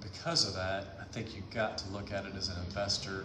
because 0.00 0.48
of 0.48 0.54
that, 0.54 0.96
I 1.00 1.04
think 1.12 1.36
you've 1.36 1.50
got 1.50 1.78
to 1.78 1.88
look 1.90 2.12
at 2.12 2.24
it 2.24 2.34
as 2.34 2.48
an 2.48 2.56
investor, 2.64 3.24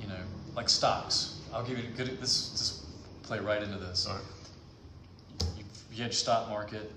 you 0.00 0.08
know, 0.08 0.18
like 0.56 0.68
stocks. 0.68 1.38
I'll 1.52 1.62
give 1.64 1.78
you 1.78 1.84
a 1.84 1.96
good, 1.96 2.20
this, 2.20 2.50
this 2.50 2.86
play 3.22 3.38
right 3.38 3.62
into 3.62 3.78
this. 3.78 4.08
Right. 4.10 4.20
You, 5.96 6.02
had 6.02 6.12
your 6.12 6.16
stock 6.16 6.48
market. 6.48 6.92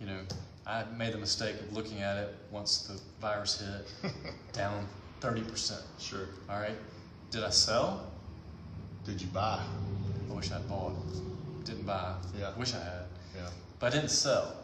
You 0.00 0.06
know, 0.06 0.20
I 0.66 0.84
made 0.96 1.14
the 1.14 1.18
mistake 1.18 1.56
of 1.60 1.72
looking 1.72 2.00
at 2.02 2.16
it 2.18 2.34
once 2.50 2.82
the 2.82 3.00
virus 3.20 3.60
hit, 3.60 4.12
down 4.52 4.86
thirty 5.20 5.42
percent. 5.42 5.82
Sure. 5.98 6.28
All 6.48 6.60
right, 6.60 6.76
did 7.30 7.42
I 7.42 7.50
sell? 7.50 8.10
Did 9.04 9.20
you 9.20 9.28
buy? 9.28 9.62
I 10.30 10.34
wish 10.34 10.52
I'd 10.52 10.68
bought. 10.68 10.92
Didn't 11.64 11.86
buy. 11.86 12.14
Yeah. 12.38 12.54
Wish 12.56 12.74
I 12.74 12.78
had, 12.78 13.06
Yeah. 13.34 13.48
but 13.78 13.92
I 13.92 13.96
didn't 13.96 14.10
sell. 14.10 14.56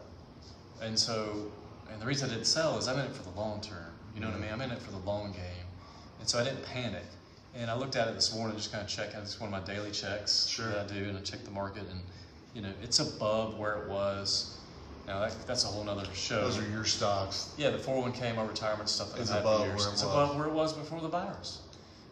And 0.81 0.97
so, 0.97 1.51
and 1.91 2.01
the 2.01 2.05
reason 2.05 2.29
I 2.29 2.33
didn't 2.33 2.47
sell 2.47 2.77
is 2.77 2.87
I'm 2.87 2.99
in 2.99 3.05
it 3.05 3.15
for 3.15 3.23
the 3.23 3.37
long 3.37 3.61
term. 3.61 3.93
You 4.13 4.21
know 4.21 4.27
what 4.27 4.33
I 4.33 4.39
mm-hmm. 4.39 4.43
mean? 4.43 4.53
I'm 4.53 4.61
in 4.61 4.71
it 4.71 4.81
for 4.81 4.91
the 4.91 4.99
long 4.99 5.31
game, 5.31 5.65
and 6.19 6.29
so 6.29 6.39
I 6.39 6.43
didn't 6.43 6.63
panic. 6.65 7.03
And 7.55 7.71
I 7.71 7.75
looked 7.75 7.95
at 7.95 8.07
it 8.09 8.15
this 8.15 8.35
morning, 8.35 8.57
just 8.57 8.71
kind 8.71 8.83
of 8.83 8.89
checking. 8.89 9.19
It's 9.21 9.39
one 9.39 9.51
of 9.51 9.65
my 9.65 9.73
daily 9.73 9.91
checks 9.91 10.45
Sure. 10.45 10.67
that 10.67 10.91
I 10.91 10.93
do, 10.93 11.05
and 11.05 11.17
I 11.17 11.21
check 11.21 11.43
the 11.45 11.51
market, 11.51 11.83
and 11.89 12.01
you 12.55 12.61
know, 12.61 12.71
it's 12.81 12.99
above 12.99 13.57
where 13.59 13.83
it 13.83 13.89
was. 13.89 14.57
Now 15.05 15.19
that, 15.19 15.35
that's 15.45 15.65
a 15.65 15.67
whole 15.67 15.83
nother 15.83 16.05
show. 16.15 16.41
Those 16.41 16.57
are 16.57 16.67
your 16.69 16.85
stocks. 16.85 17.53
yeah, 17.57 17.69
the 17.69 17.77
401k, 17.77 18.35
my 18.35 18.43
retirement 18.43 18.89
stuff 18.89 19.11
that 19.13 19.21
It's 19.21 19.29
above 19.29 19.67
years. 19.67 19.77
where 19.81 19.89
it 19.89 19.91
it's 19.93 20.03
was. 20.03 20.11
above 20.11 20.35
where 20.37 20.47
it 20.47 20.53
was 20.53 20.73
before 20.73 21.01
the 21.01 21.09
virus. 21.09 21.61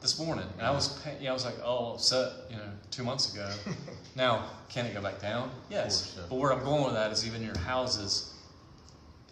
This 0.02 0.20
morning, 0.20 0.46
and 0.58 0.68
I 0.68 0.72
was, 0.72 0.90
pa- 1.02 1.12
yeah, 1.22 1.30
I 1.30 1.34
was 1.34 1.46
like, 1.46 1.56
oh, 1.64 1.94
upset, 1.94 2.34
you 2.50 2.58
know, 2.58 2.68
two 2.92 3.04
months 3.06 3.34
ago. 3.34 3.50
now, 4.18 4.44
can 4.68 4.86
it 4.86 4.94
go 4.94 5.02
back 5.02 5.22
down? 5.22 5.50
Yes. 5.70 6.14
course. 6.14 6.26
But 6.30 6.36
where 6.40 6.52
I'm 6.52 6.62
going 6.64 6.84
with 6.84 6.94
that 6.94 7.10
is 7.14 7.26
even 7.26 7.42
your 7.42 7.58
houses. 7.60 8.34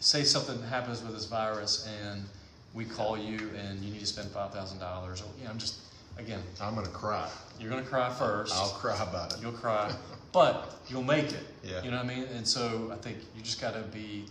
Say 0.00 0.24
something 0.24 0.60
happens 0.62 1.02
with 1.02 1.12
this 1.12 1.26
virus, 1.26 1.86
and 2.08 2.24
we 2.72 2.86
call 2.86 3.18
you, 3.18 3.50
and 3.56 3.80
you 3.84 3.92
need 3.92 4.00
to 4.00 4.06
spend 4.06 4.30
five 4.30 4.52
thousand 4.54 4.78
dollars. 4.78 5.20
Or 5.20 5.26
you 5.38 5.44
know, 5.44 5.50
I'm 5.50 5.58
just, 5.58 5.76
again, 6.16 6.40
I'm 6.60 6.74
going 6.74 6.86
to 6.86 6.92
cry. 6.92 7.28
you're 7.60 7.68
gonna 7.70 7.82
cry 7.82 8.08
1st 8.08 8.52
I'll 8.54 8.70
cry 8.70 9.00
about 9.02 9.34
it. 9.34 9.42
You'll 9.42 9.52
cry, 9.52 9.92
but 10.32 10.80
you'll 10.88 11.02
make 11.02 11.32
it. 11.32 11.46
Yeah. 11.62 11.82
You 11.82 11.90
know 11.90 11.98
what 11.98 12.06
I 12.06 12.08
mean? 12.08 12.24
And 12.24 12.46
so 12.46 12.90
I 12.92 12.96
think 12.96 13.18
you 13.36 13.42
just 13.42 13.60
got 13.60 13.74
to 13.74 13.82
be. 13.82 14.24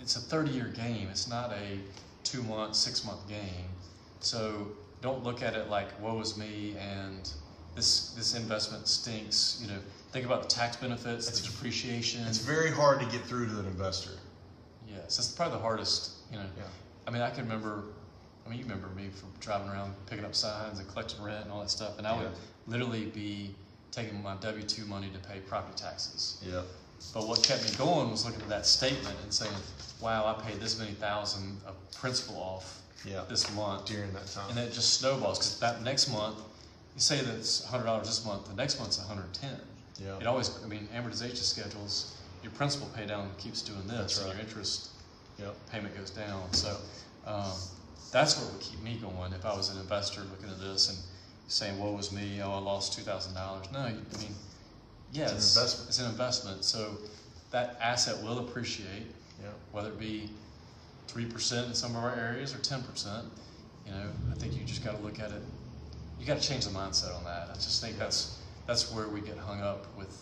It's 0.00 0.16
a 0.16 0.20
30 0.20 0.50
year 0.50 0.66
game. 0.66 1.08
It's 1.10 1.28
not 1.28 1.52
a 1.52 1.78
two 2.24 2.42
month, 2.42 2.74
six 2.74 3.04
month 3.04 3.26
game. 3.28 3.68
So 4.20 4.68
don't 5.00 5.22
look 5.24 5.42
at 5.42 5.54
it 5.54 5.68
like 5.68 6.00
woe 6.00 6.20
is 6.20 6.36
me 6.36 6.76
and 6.78 7.30
this 7.74 8.10
this 8.10 8.34
investment 8.34 8.88
stinks. 8.88 9.60
You 9.62 9.68
know, 9.68 9.78
think 10.10 10.26
about 10.26 10.42
the 10.42 10.48
tax 10.48 10.76
benefits, 10.76 11.40
the 11.40 11.48
depreciation. 11.48 12.26
It's 12.26 12.38
very 12.38 12.70
hard 12.70 13.00
to 13.00 13.06
get 13.06 13.22
through 13.22 13.48
to 13.48 13.60
an 13.60 13.66
investor. 13.66 14.12
Yes, 14.88 15.16
that's 15.16 15.28
probably 15.28 15.56
the 15.56 15.62
hardest. 15.62 16.12
You 16.30 16.38
know, 16.38 16.46
Yeah. 16.56 16.64
I 17.06 17.10
mean, 17.10 17.22
I 17.22 17.30
can 17.30 17.44
remember 17.44 17.84
I 18.44 18.50
mean, 18.50 18.58
you 18.58 18.64
remember 18.64 18.88
me 18.88 19.08
from 19.08 19.28
driving 19.40 19.68
around 19.68 19.94
picking 20.06 20.24
up 20.24 20.34
signs 20.34 20.78
and 20.78 20.88
collecting 20.88 21.22
rent 21.22 21.44
and 21.44 21.52
all 21.52 21.60
that 21.60 21.70
stuff, 21.70 21.98
and 21.98 22.06
I 22.06 22.16
would 22.16 22.30
literally 22.66 23.06
be 23.06 23.54
taking 23.92 24.20
my 24.22 24.34
W 24.36 24.64
two 24.64 24.84
money 24.86 25.08
to 25.12 25.18
pay 25.28 25.38
property 25.40 25.76
taxes. 25.80 26.42
Yeah. 26.44 26.62
But 27.14 27.28
what 27.28 27.42
kept 27.44 27.64
me 27.70 27.76
going 27.76 28.10
was 28.10 28.24
looking 28.24 28.40
at 28.42 28.48
that 28.48 28.66
statement 28.66 29.16
and 29.22 29.32
saying, 29.32 29.52
"Wow, 30.00 30.26
I 30.26 30.42
paid 30.42 30.60
this 30.60 30.78
many 30.78 30.92
thousand 30.92 31.60
of 31.66 31.74
principal 31.92 32.36
off 32.36 32.80
Yeah. 33.04 33.24
this 33.28 33.50
month," 33.54 33.84
During 33.86 34.12
that 34.14 34.26
time. 34.28 34.50
and 34.50 34.58
it 34.58 34.72
just 34.72 34.94
snowballs 35.00 35.38
because 35.38 35.58
that 35.60 35.82
next 35.82 36.08
month, 36.08 36.38
you 36.94 37.00
say 37.00 37.20
that 37.20 37.34
it's 37.34 37.64
hundred 37.64 37.84
dollars 37.84 38.06
this 38.08 38.24
month, 38.24 38.48
the 38.48 38.54
next 38.54 38.78
month's 38.80 38.98
one 38.98 39.06
hundred 39.08 39.32
ten. 39.34 39.60
Yeah. 39.98 40.16
It 40.18 40.26
always, 40.26 40.50
I 40.64 40.68
mean, 40.68 40.88
amortization 40.94 41.36
schedules, 41.42 42.16
your 42.42 42.52
principal 42.52 42.88
pay 42.94 43.06
down 43.06 43.30
keeps 43.38 43.62
doing 43.62 43.86
this, 43.86 43.96
That's 43.98 44.18
and 44.18 44.26
right. 44.28 44.36
your 44.36 44.44
interest 44.46 44.88
Yep. 45.38 45.54
payment 45.70 45.96
goes 45.96 46.10
down. 46.10 46.52
So 46.52 46.76
um, 47.26 47.52
that's 48.12 48.36
what 48.38 48.52
would 48.52 48.60
keep 48.60 48.80
me 48.82 48.96
going 48.96 49.32
if 49.32 49.44
I 49.44 49.54
was 49.56 49.70
an 49.70 49.78
investor 49.80 50.22
looking 50.30 50.50
at 50.50 50.60
this 50.60 50.88
and 50.88 50.98
saying, 51.52 51.78
"Woe 51.78 51.96
is 51.98 52.10
me! 52.12 52.40
Oh, 52.42 52.52
I 52.52 52.58
lost 52.58 52.92
two 52.94 53.02
thousand 53.02 53.34
dollars." 53.34 53.66
No, 53.72 53.80
I 53.80 53.92
mean, 53.92 54.34
yes, 55.12 55.32
It's 55.32 55.56
an 55.56 55.62
investment. 55.62 55.88
It's 55.88 55.98
an 56.00 56.10
investment. 56.10 56.64
So 56.64 56.96
that 57.50 57.76
asset 57.80 58.22
will 58.22 58.38
appreciate, 58.38 59.06
Yeah. 59.42 59.50
whether 59.72 59.88
it 59.90 59.98
be 59.98 60.30
three 61.08 61.26
percent 61.26 61.68
in 61.68 61.74
some 61.74 61.94
of 61.96 62.02
our 62.02 62.14
areas 62.14 62.54
or 62.54 62.58
ten 62.58 62.82
percent. 62.82 63.26
You 63.86 63.92
know, 63.92 64.08
I 64.30 64.34
think 64.36 64.54
you 64.54 64.64
just 64.64 64.84
got 64.84 64.96
to 64.96 65.02
look 65.02 65.18
at 65.20 65.30
it. 65.32 65.42
You 66.20 66.26
got 66.26 66.40
to 66.40 66.48
change 66.48 66.64
the 66.64 66.70
mindset 66.70 67.14
on 67.16 67.24
that. 67.24 67.48
I 67.50 67.54
just 67.54 67.82
think 67.82 67.98
that's 67.98 68.38
that's 68.66 68.92
where 68.92 69.08
we 69.08 69.20
get 69.20 69.36
hung 69.36 69.60
up 69.60 69.86
with 69.98 70.16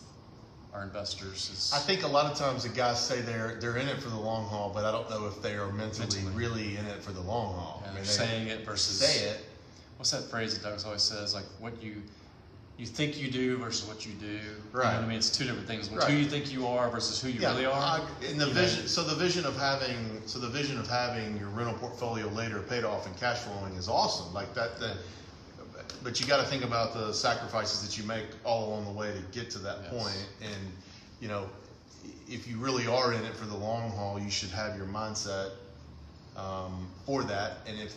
our 0.72 0.82
investors. 0.82 1.50
Is 1.52 1.72
I 1.74 1.78
think 1.78 2.02
a 2.04 2.08
lot 2.08 2.30
of 2.30 2.38
times 2.38 2.62
the 2.62 2.70
guys 2.70 2.98
say 3.04 3.20
they're 3.20 3.56
they're 3.60 3.76
in 3.76 3.86
it 3.88 3.98
for 4.00 4.08
the 4.08 4.18
long 4.18 4.46
haul, 4.48 4.70
but 4.74 4.84
I 4.84 4.90
don't 4.92 5.08
know 5.10 5.26
if 5.26 5.40
they 5.42 5.54
are 5.56 5.70
mentally, 5.72 6.06
Mentally. 6.22 6.34
really 6.34 6.76
in 6.78 6.86
it 6.86 7.02
for 7.02 7.12
the 7.12 7.20
long 7.20 7.54
haul. 7.54 7.82
yeah, 7.84 7.90
I 7.90 7.94
mean, 7.94 8.02
they're 8.02 8.04
they 8.04 8.08
saying 8.26 8.48
it 8.48 8.64
versus 8.64 8.98
say 9.00 9.28
it. 9.28 9.44
What's 10.00 10.12
that 10.12 10.22
phrase 10.30 10.58
that 10.58 10.66
Doug 10.66 10.82
always 10.86 11.02
says? 11.02 11.34
Like 11.34 11.44
what 11.58 11.82
you 11.82 11.96
you 12.78 12.86
think 12.86 13.18
you 13.20 13.30
do 13.30 13.58
versus 13.58 13.86
what 13.86 14.06
you 14.06 14.12
do. 14.14 14.26
You 14.26 14.32
know 14.32 14.40
Right. 14.72 14.94
what 14.94 15.04
I 15.04 15.06
mean, 15.06 15.18
it's 15.18 15.28
two 15.28 15.44
different 15.44 15.66
things. 15.66 15.88
Who 15.88 15.96
Right. 15.96 16.10
you 16.14 16.24
think 16.24 16.50
you 16.50 16.66
are 16.66 16.88
versus 16.88 17.20
who 17.20 17.28
you 17.28 17.38
really 17.40 17.66
are. 17.66 17.74
I- 17.74 17.98
and 18.24 18.40
the 18.40 18.46
You 18.46 18.54
know? 18.54 18.60
vision, 18.62 18.88
so 18.88 19.04
the 19.04 19.14
vision 19.14 19.44
of 19.44 19.54
having, 19.58 20.22
so 20.24 20.38
the 20.38 20.48
vision 20.48 20.78
of 20.78 20.88
having 20.88 21.36
your 21.36 21.50
rental 21.50 21.74
portfolio 21.76 22.26
later 22.28 22.60
paid 22.62 22.84
off 22.84 23.04
and 23.04 23.14
cash 23.18 23.40
flowing 23.40 23.74
is 23.74 23.86
awesome. 23.90 24.32
Like 24.32 24.54
that, 24.54 24.80
that 24.80 24.96
but 26.02 26.18
you 26.18 26.24
got 26.26 26.38
to 26.42 26.46
think 26.46 26.64
about 26.64 26.94
the 26.94 27.12
sacrifices 27.12 27.86
that 27.86 27.98
you 27.98 28.04
make 28.04 28.24
all 28.42 28.68
along 28.70 28.86
the 28.86 28.92
way 28.92 29.12
to 29.12 29.20
get 29.38 29.50
to 29.50 29.58
that 29.58 29.80
Yes. 29.82 29.90
point. 29.92 30.26
And 30.40 30.72
you 31.20 31.28
know, 31.28 31.50
if 32.26 32.48
you 32.48 32.56
really 32.56 32.86
are 32.86 33.12
in 33.12 33.22
it 33.26 33.36
for 33.36 33.44
the 33.44 33.56
long 33.56 33.90
haul, 33.90 34.18
you 34.18 34.30
should 34.30 34.48
have 34.52 34.74
your 34.78 34.86
mindset 34.86 35.50
um, 36.36 36.88
for 37.04 37.22
that. 37.24 37.58
And 37.66 37.78
if 37.78 37.94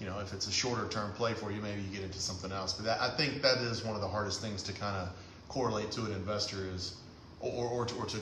you 0.00 0.06
know, 0.06 0.18
if 0.20 0.32
it's 0.32 0.46
a 0.46 0.52
shorter 0.52 0.88
term 0.88 1.12
play 1.12 1.34
for 1.34 1.50
you, 1.50 1.60
maybe 1.60 1.80
you 1.80 1.88
get 1.94 2.02
into 2.02 2.18
something 2.18 2.52
else. 2.52 2.72
But 2.72 2.86
that, 2.86 3.00
I 3.00 3.10
think 3.16 3.42
that 3.42 3.58
is 3.58 3.84
one 3.84 3.94
of 3.94 4.00
the 4.00 4.08
hardest 4.08 4.40
things 4.40 4.62
to 4.64 4.72
kind 4.72 4.96
of 4.96 5.08
correlate 5.48 5.90
to 5.92 6.04
an 6.04 6.12
investor 6.12 6.66
is, 6.74 6.96
or, 7.40 7.68
or, 7.68 7.86
to, 7.86 7.94
or 7.96 8.06
to, 8.06 8.18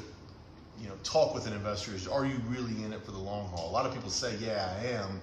you 0.80 0.88
know, 0.88 0.94
talk 1.04 1.34
with 1.34 1.46
an 1.46 1.52
investor 1.52 1.94
is, 1.94 2.06
are 2.08 2.26
you 2.26 2.40
really 2.48 2.84
in 2.84 2.92
it 2.92 3.04
for 3.04 3.12
the 3.12 3.18
long 3.18 3.48
haul? 3.48 3.70
A 3.70 3.72
lot 3.72 3.86
of 3.86 3.94
people 3.94 4.10
say, 4.10 4.34
yeah, 4.40 4.74
I 4.80 4.86
am, 4.88 5.20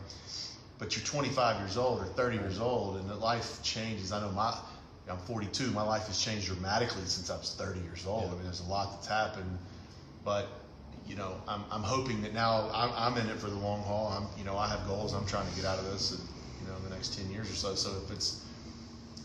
but 0.80 0.96
you're 0.96 1.06
25 1.06 1.60
years 1.60 1.78
old 1.78 2.02
or 2.02 2.06
30 2.06 2.38
years 2.38 2.60
old 2.60 2.98
and 2.98 3.20
life 3.20 3.62
changes. 3.64 4.12
I 4.12 4.22
know 4.22 4.32
my, 4.32 4.58
I'm 5.10 5.18
42, 5.18 5.72
my 5.72 5.84
life 5.84 6.08
has 6.08 6.20
changed 6.22 6.48
dramatically 6.48 7.02
since 7.06 7.30
I 7.30 7.38
was 7.38 7.56
30 7.58 7.82
years 7.82 8.06
old. 8.08 8.26
I 8.26 8.34
mean, 8.34 8.44
there's 8.44 8.62
a 8.62 8.70
lot 8.70 8.92
that's 8.94 9.08
happened, 9.08 9.58
but 10.24 10.48
you 11.10 11.16
know, 11.16 11.34
I'm, 11.48 11.64
I'm 11.72 11.82
hoping 11.82 12.22
that 12.22 12.34
now 12.34 12.70
I'm, 12.72 12.92
I'm 12.96 13.18
in 13.18 13.28
it 13.30 13.40
for 13.40 13.50
the 13.50 13.58
long 13.58 13.82
haul. 13.82 14.14
I'm, 14.16 14.28
you 14.38 14.46
know, 14.46 14.56
I 14.56 14.68
have 14.68 14.86
goals. 14.86 15.14
I'm 15.14 15.26
trying 15.26 15.50
to 15.50 15.56
get 15.56 15.66
out 15.66 15.80
of 15.80 15.86
this, 15.86 16.12
in, 16.12 16.20
you 16.62 16.72
know, 16.72 16.78
in 16.78 16.84
the 16.84 16.89
next 17.00 17.18
10 17.18 17.32
years 17.32 17.50
or 17.50 17.56
so. 17.56 17.76
So 17.76 17.92
if 18.04 18.12
it's 18.12 18.44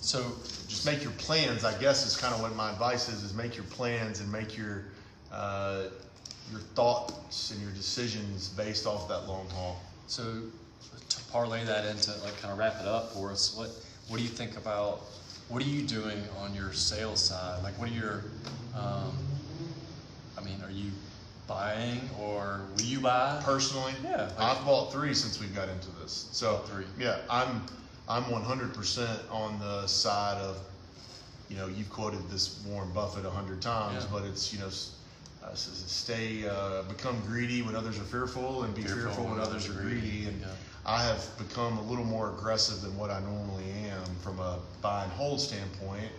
So 0.00 0.20
just 0.68 0.86
make 0.86 1.02
your 1.02 1.12
plans, 1.12 1.64
I 1.64 1.76
guess 1.80 2.06
is 2.06 2.16
kind 2.16 2.32
of 2.32 2.40
what 2.40 2.54
my 2.54 2.70
advice 2.70 3.08
is, 3.08 3.24
is 3.24 3.34
make 3.34 3.56
your 3.56 3.64
plans 3.64 4.20
and 4.20 4.30
make 4.30 4.56
your, 4.56 4.84
uh, 5.32 5.84
your 6.52 6.60
thoughts 6.76 7.50
and 7.50 7.60
your 7.60 7.72
decisions 7.72 8.48
based 8.50 8.86
off 8.86 9.08
that 9.08 9.26
long 9.26 9.48
haul. 9.50 9.80
So 10.06 10.22
to 11.08 11.22
parlay 11.32 11.64
that 11.64 11.84
into 11.86 12.12
like 12.22 12.40
kind 12.40 12.52
of 12.52 12.58
wrap 12.58 12.80
it 12.80 12.86
up 12.86 13.12
for 13.12 13.32
us, 13.32 13.56
what 13.56 13.70
what 14.08 14.18
do 14.18 14.22
you 14.22 14.28
think 14.28 14.56
about 14.56 15.00
what 15.48 15.62
are 15.62 15.68
you 15.68 15.82
doing 15.82 16.22
on 16.38 16.54
your 16.54 16.72
sales 16.72 17.20
side? 17.20 17.62
Like 17.64 17.76
what 17.78 17.88
are 17.88 17.92
your 17.92 18.22
um, 18.76 19.16
I 20.38 20.42
mean, 20.44 20.62
are 20.62 20.70
you 20.70 20.92
buying 21.46 22.00
or 22.20 22.60
will 22.76 22.82
you 22.84 23.00
buy? 23.00 23.40
Personally, 23.44 23.92
Yeah, 24.02 24.22
like- 24.22 24.38
I've 24.40 24.64
bought 24.64 24.92
three 24.92 25.14
since 25.14 25.40
we 25.40 25.46
got 25.48 25.68
into 25.68 25.88
this. 26.02 26.26
So 26.32 26.58
Three. 26.66 26.86
yeah, 26.98 27.18
I'm 27.30 27.62
I'm 28.06 28.24
100% 28.24 29.08
on 29.30 29.58
the 29.60 29.86
side 29.86 30.36
of, 30.36 30.58
you 31.48 31.56
know, 31.56 31.68
you've 31.68 31.88
quoted 31.88 32.28
this 32.28 32.60
Warren 32.66 32.92
Buffett 32.92 33.24
a 33.24 33.30
hundred 33.30 33.62
times, 33.62 34.04
Yeah. 34.04 34.10
but 34.12 34.24
it's 34.24 34.52
you 34.52 34.58
know, 34.58 34.68
uh, 35.42 35.54
stay 35.54 36.46
uh, 36.46 36.82
become 36.82 37.18
greedy 37.26 37.62
when 37.62 37.74
others 37.74 37.98
are 37.98 38.04
fearful, 38.04 38.64
and 38.64 38.74
be 38.74 38.82
fearful, 38.82 39.24
when 39.24 39.40
others 39.40 39.68
are 39.68 39.72
greedy. 39.72 40.26
And 40.26 40.40
Yeah. 40.40 40.48
I 40.86 41.02
have 41.04 41.26
become 41.38 41.78
a 41.78 41.82
little 41.82 42.04
more 42.04 42.28
aggressive 42.30 42.82
than 42.82 42.94
what 42.98 43.10
I 43.10 43.20
normally 43.20 43.70
am 43.90 44.04
from 44.22 44.38
a 44.38 44.58
buy 44.82 45.04
and 45.04 45.12
hold 45.12 45.40
standpoint 45.40 46.10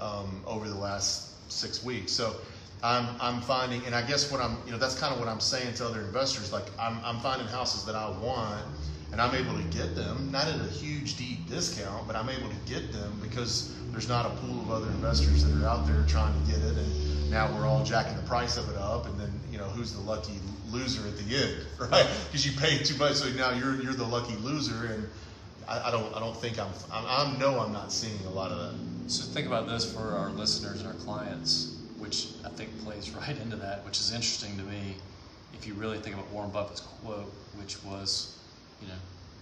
um, 0.00 0.42
over 0.46 0.66
the 0.68 0.74
last 0.78 1.50
six 1.52 1.82
weeks. 1.84 2.12
So 2.12 2.36
I'm, 2.82 3.08
I'm 3.20 3.40
finding, 3.40 3.84
and 3.86 3.94
I 3.94 4.06
guess 4.06 4.30
what 4.30 4.40
I'm, 4.40 4.56
you 4.64 4.72
know, 4.72 4.78
that's 4.78 4.98
kind 4.98 5.12
of 5.12 5.18
what 5.18 5.28
I'm 5.28 5.40
saying 5.40 5.74
to 5.74 5.86
other 5.86 6.00
investors. 6.00 6.52
Like 6.52 6.66
I'm, 6.78 6.98
I'm 7.04 7.18
finding 7.20 7.48
houses 7.48 7.84
that 7.86 7.94
I 7.94 8.08
want, 8.20 8.64
and 9.10 9.20
I'm 9.20 9.34
able 9.34 9.56
to 9.56 9.64
get 9.64 9.96
them, 9.96 10.30
not 10.30 10.46
at 10.46 10.60
a 10.60 10.70
huge 10.70 11.16
deep 11.16 11.48
discount, 11.48 12.06
but 12.06 12.14
I'm 12.14 12.28
able 12.28 12.48
to 12.48 12.72
get 12.72 12.92
them 12.92 13.18
because 13.22 13.74
there's 13.90 14.08
not 14.08 14.26
a 14.26 14.30
pool 14.30 14.60
of 14.60 14.70
other 14.70 14.88
investors 14.88 15.44
that 15.44 15.64
are 15.64 15.68
out 15.68 15.86
there 15.86 16.04
trying 16.06 16.32
to 16.40 16.50
get 16.50 16.60
it, 16.60 16.76
and 16.76 17.30
now 17.30 17.52
we're 17.54 17.66
all 17.66 17.84
jacking 17.84 18.16
the 18.16 18.22
price 18.22 18.56
of 18.56 18.68
it 18.68 18.76
up, 18.76 19.06
and 19.06 19.18
then 19.18 19.32
you 19.50 19.58
know 19.58 19.64
who's 19.64 19.92
the 19.92 20.00
lucky 20.00 20.38
loser 20.70 21.06
at 21.08 21.16
the 21.16 21.36
end, 21.36 21.56
right? 21.90 22.06
Because 22.26 22.46
you 22.46 22.58
paid 22.58 22.84
too 22.84 22.96
much, 22.96 23.14
so 23.14 23.28
now 23.30 23.50
you're 23.52 23.80
you're 23.82 23.94
the 23.94 24.06
lucky 24.06 24.36
loser, 24.36 24.92
and 24.92 25.08
I, 25.66 25.88
I 25.88 25.90
don't 25.90 26.14
I 26.14 26.20
don't 26.20 26.36
think 26.36 26.58
I'm, 26.58 26.70
I'm 26.92 27.04
I'm 27.06 27.38
no 27.38 27.60
I'm 27.60 27.72
not 27.72 27.92
seeing 27.92 28.24
a 28.26 28.30
lot 28.30 28.50
of 28.50 28.58
that. 28.58 29.10
So 29.10 29.24
think 29.24 29.46
about 29.46 29.66
this 29.66 29.90
for 29.90 30.00
our 30.00 30.30
listeners 30.30 30.80
and 30.80 30.86
our 30.86 30.94
clients, 30.94 31.77
which 32.08 32.28
I 32.42 32.48
think 32.48 32.70
plays 32.84 33.10
right 33.26 33.38
into 33.38 33.56
that, 33.56 33.84
which 33.84 34.00
is 34.00 34.12
interesting 34.12 34.56
to 34.56 34.62
me. 34.64 34.96
If 35.52 35.66
you 35.66 35.74
really 35.74 35.98
think 35.98 36.14
about 36.14 36.30
Warren 36.30 36.50
Buffett's 36.50 36.80
quote, 36.80 37.30
which 37.56 37.82
was, 37.84 38.38
you 38.80 38.88
know, 38.88 38.94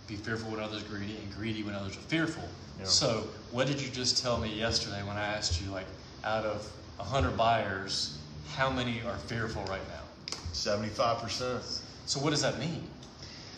be 0.09 0.17
fearful 0.17 0.51
when 0.51 0.61
others 0.61 0.83
are 0.83 0.87
greedy 0.87 1.17
and 1.17 1.33
greedy 1.37 1.63
when 1.63 1.75
others 1.75 1.97
are 1.97 2.01
fearful. 2.01 2.43
Yeah. 2.79 2.85
So 2.87 3.29
what 3.53 3.67
did 3.67 3.81
you 3.81 3.89
just 3.91 4.23
tell 4.23 4.39
me 4.39 4.53
yesterday 4.53 5.03
when 5.03 5.17
I 5.17 5.25
asked 5.25 5.63
you, 5.63 5.71
like, 5.71 5.87
out 6.25 6.45
of 6.45 6.71
100 6.97 7.37
buyers, 7.37 8.19
how 8.55 8.71
many 8.71 9.01
are 9.07 9.17
fearful 9.19 9.63
right 9.65 9.87
now? 9.89 10.37
Seventy-five 10.53 11.19
percent. 11.19 11.63
So 12.07 12.19
what 12.19 12.31
does 12.31 12.41
that 12.41 12.59
mean? 12.59 12.89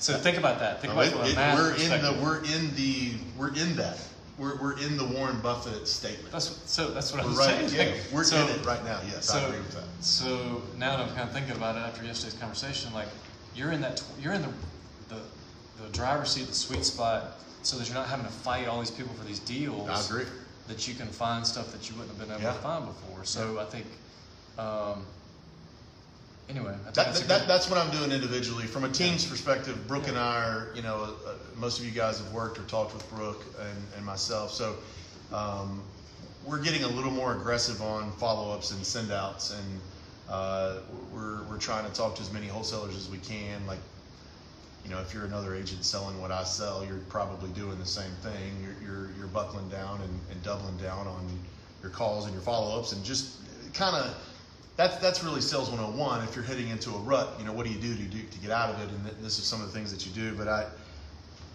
So 0.00 0.14
think 0.14 0.36
about 0.36 0.59
that. 0.59 0.80
Think 0.80 0.92
about 0.92 1.06
it 1.06 1.36
math 1.36 1.56
we're 1.56 1.74
in 1.74 2.02
the 2.02 2.20
we're 2.20 2.38
in 2.38 2.74
the 2.74 3.12
we're 3.38 3.54
in 3.54 3.76
that. 3.76 3.98
We're, 4.39 4.57
we're 4.57 4.78
in 4.78 4.97
the 4.97 5.05
Warren 5.05 5.41
Buffett 5.41 5.89
statement. 5.89 6.30
That's 6.30 6.61
so. 6.70 6.91
That's 6.93 7.12
what 7.12 7.24
we're 7.24 7.30
I'm 7.32 7.36
right. 7.36 7.68
saying. 7.68 7.89
Yeah, 7.89 8.01
we're 8.12 8.22
so, 8.22 8.41
in 8.41 8.49
it 8.51 8.64
right 8.64 8.82
now. 8.84 9.01
Yes, 9.11 9.34
I 9.34 9.41
agree 9.43 9.59
with 9.59 9.72
that. 9.72 9.84
So 10.01 10.62
now 10.76 10.97
that 10.97 11.09
I'm 11.09 11.14
kind 11.16 11.22
of 11.28 11.32
thinking 11.32 11.57
about 11.57 11.74
it 11.74 11.80
after 11.80 12.05
yesterday's 12.05 12.39
conversation, 12.39 12.93
like 12.95 13.09
you're 13.57 13.72
in 13.72 13.80
that, 13.80 14.01
you're 14.20 14.34
in 14.34 14.43
the, 14.43 14.53
the, 15.09 15.20
the 15.82 15.89
driver's 15.93 16.30
seat, 16.30 16.47
the 16.47 16.55
sweet 16.55 16.84
spot, 16.84 17.41
so 17.62 17.76
that 17.78 17.89
you're 17.89 17.97
not 17.97 18.07
having 18.07 18.26
to 18.26 18.30
fight 18.32 18.68
all 18.68 18.78
these 18.78 18.93
people 18.93 19.12
for 19.14 19.24
these 19.24 19.41
deals. 19.41 19.89
I 19.89 20.01
agree. 20.14 20.30
That 20.68 20.86
you 20.86 20.95
can 20.95 21.09
find 21.09 21.45
stuff 21.45 21.72
that 21.72 21.91
you 21.91 21.97
wouldn't 21.97 22.16
have 22.16 22.28
been 22.28 22.32
able 22.36 22.45
Yeah. 22.45 22.53
to 22.53 22.61
find 22.61 22.86
before. 22.86 23.24
So 23.24 23.59
I 23.59 23.64
think, 23.64 23.86
um, 24.57 25.05
anyway, 26.49 26.72
I 26.72 26.74
think 26.74 26.94
That, 26.94 27.07
that's 27.07 27.20
that, 27.20 27.49
that's 27.49 27.70
what 27.70 27.78
I'm 27.78 27.90
doing 27.90 28.12
individually. 28.12 28.64
From 28.66 28.84
a 28.84 28.88
team's 28.88 29.24
perspective, 29.26 29.86
Brooke 29.86 30.09
and 30.09 30.18
I 30.18 30.42
are, 30.44 30.68
you 30.74 30.82
know, 30.82 31.14
uh, 31.26 31.34
most 31.57 31.78
of 31.78 31.84
you 31.84 31.90
guys 31.90 32.18
have 32.18 32.32
worked 32.32 32.59
or 32.59 32.62
talked 32.62 32.94
with 32.94 33.09
Brooke 33.11 33.44
and, 33.61 33.78
and 33.96 34.05
myself. 34.05 34.51
So 34.53 34.76
um, 35.32 35.82
we're 36.44 36.62
getting 36.62 36.84
a 36.84 36.88
little 36.88 37.11
more 37.11 37.32
aggressive 37.32 37.82
on 37.82 38.12
follow 38.12 38.53
ups 38.53 38.70
and 38.70 38.84
send 38.84 39.11
outs. 39.12 39.51
And 39.57 39.80
uh, 40.28 40.76
we're, 41.12 41.42
we're 41.44 41.59
trying 41.59 41.84
to 41.86 41.92
talk 41.92 42.14
to 42.16 42.22
as 42.22 42.32
many 42.32 42.46
wholesalers 42.46 42.96
as 42.96 43.09
we 43.09 43.18
can. 43.18 43.66
Like, 43.66 43.80
you 44.84 44.90
know, 44.90 45.01
if 45.01 45.12
you're 45.12 45.24
another 45.24 45.55
agent 45.55 45.84
selling 45.84 46.20
what 46.20 46.30
I 46.30 46.44
sell, 46.44 46.84
you're 46.84 46.99
probably 47.09 47.51
doing 47.51 47.78
the 47.78 47.86
same 47.86 48.12
thing. 48.22 48.57
You're, 48.62 48.76
you're, 48.82 49.11
you're 49.18 49.26
buckling 49.26 49.68
down 49.68 50.01
and, 50.01 50.20
and 50.30 50.42
doubling 50.42 50.76
down 50.78 51.07
on 51.07 51.26
your 51.82 51.90
calls 51.90 52.24
and 52.24 52.32
your 52.32 52.42
follow 52.42 52.78
ups 52.78 52.92
and 52.92 53.05
just 53.05 53.36
kind 53.74 53.94
of 53.94 54.16
that's 54.79 54.97
that's 54.99 55.24
really 55.24 55.43
sales 55.43 55.70
101 55.70 56.24
if 56.24 56.37
you're 56.37 56.45
heading 56.45 56.70
into 56.70 56.91
a 56.95 57.01
rut 57.01 57.31
you 57.39 57.47
know 57.47 57.53
what 57.53 57.66
do 57.66 57.72
you 57.72 57.81
do 57.81 57.97
to 57.97 58.05
do 58.05 58.22
to 58.24 58.41
get 58.41 58.53
out 58.53 58.70
of 58.70 58.81
it? 58.81 58.91
And 58.91 59.05
th- 59.05 59.16
this 59.20 59.39
is 59.39 59.47
some 59.47 59.61
of 59.62 59.68
the 59.68 59.74
things 59.74 59.93
that 59.93 60.07
you 60.07 60.12
do. 60.12 60.35
But 60.37 60.49
i 60.49 60.66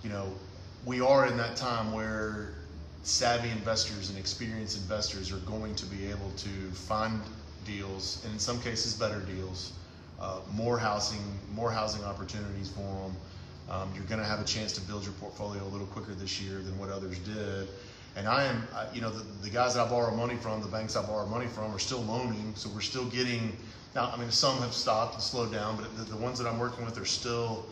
you 0.04 0.10
know 0.10 0.40
we 0.86 1.02
are 1.02 1.28
in 1.28 1.38
that 1.38 1.56
time 1.58 1.92
where 1.94 2.56
savvy 3.04 3.52
investors 3.52 4.10
and 4.10 4.20
experienced 4.20 4.78
investors 4.78 5.32
are 5.32 5.40
going 5.40 5.76
to 5.76 5.88
be 5.88 6.08
able 6.08 6.32
to 6.38 6.72
find 6.74 7.22
deals 7.66 8.22
and 8.26 8.34
in 8.34 8.40
some 8.40 8.60
cases 8.62 8.94
better 8.96 9.22
deals 9.22 9.74
uh, 10.20 10.42
more 10.52 10.80
housing 10.80 11.40
more 11.50 11.72
housing 11.72 12.04
opportunities 12.04 12.70
for 12.70 12.82
them 13.10 13.18
Um, 13.70 13.94
you're 13.96 14.06
going 14.06 14.20
to 14.20 14.26
have 14.28 14.42
a 14.42 14.46
chance 14.46 14.74
to 14.74 14.82
build 14.82 15.06
your 15.06 15.14
portfolio 15.14 15.64
a 15.64 15.72
little 15.72 15.88
quicker 15.88 16.16
this 16.16 16.42
year 16.42 16.62
than 16.62 16.78
what 16.78 16.90
others 16.90 17.20
did. 17.20 17.70
And 18.16 18.28
I 18.28 18.44
am, 18.44 18.68
you 18.94 19.02
know, 19.02 19.10
the, 19.10 19.24
the 19.42 19.50
guys 19.50 19.74
that 19.74 19.88
I 19.88 19.90
borrow 19.90 20.16
money 20.16 20.36
from, 20.36 20.62
the 20.62 20.68
banks 20.68 20.96
I 20.96 21.02
borrow 21.04 21.26
money 21.26 21.48
from, 21.48 21.74
are 21.74 21.80
still 21.80 22.02
loaning, 22.02 22.54
so 22.56 22.70
we're 22.70 22.82
still 22.82 23.06
getting. 23.06 23.58
Now, 23.96 24.12
I 24.14 24.18
mean, 24.18 24.30
some 24.30 24.58
have 24.60 24.74
stopped 24.74 25.16
and 25.16 25.24
slowed 25.24 25.52
down, 25.52 25.78
but 25.78 25.96
the, 25.98 26.04
the 26.04 26.18
ones 26.18 26.38
that 26.40 26.48
I'm 26.48 26.60
working 26.60 26.86
with 26.86 26.98
are 27.00 27.06
still 27.06 27.66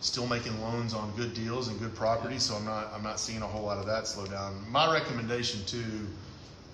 still 0.00 0.26
making 0.26 0.58
loans 0.62 0.94
on 0.94 1.14
good 1.14 1.34
deals 1.34 1.68
and 1.68 1.78
good 1.78 1.94
property. 1.94 2.38
So 2.38 2.54
I'm 2.54 2.64
not 2.64 2.92
I'm 2.94 3.02
not 3.02 3.20
seeing 3.20 3.42
a 3.42 3.46
whole 3.46 3.62
lot 3.64 3.78
of 3.78 3.86
that 3.86 4.06
slow 4.06 4.26
down. 4.26 4.64
My 4.70 4.92
recommendation 4.92 5.64
too 5.66 6.06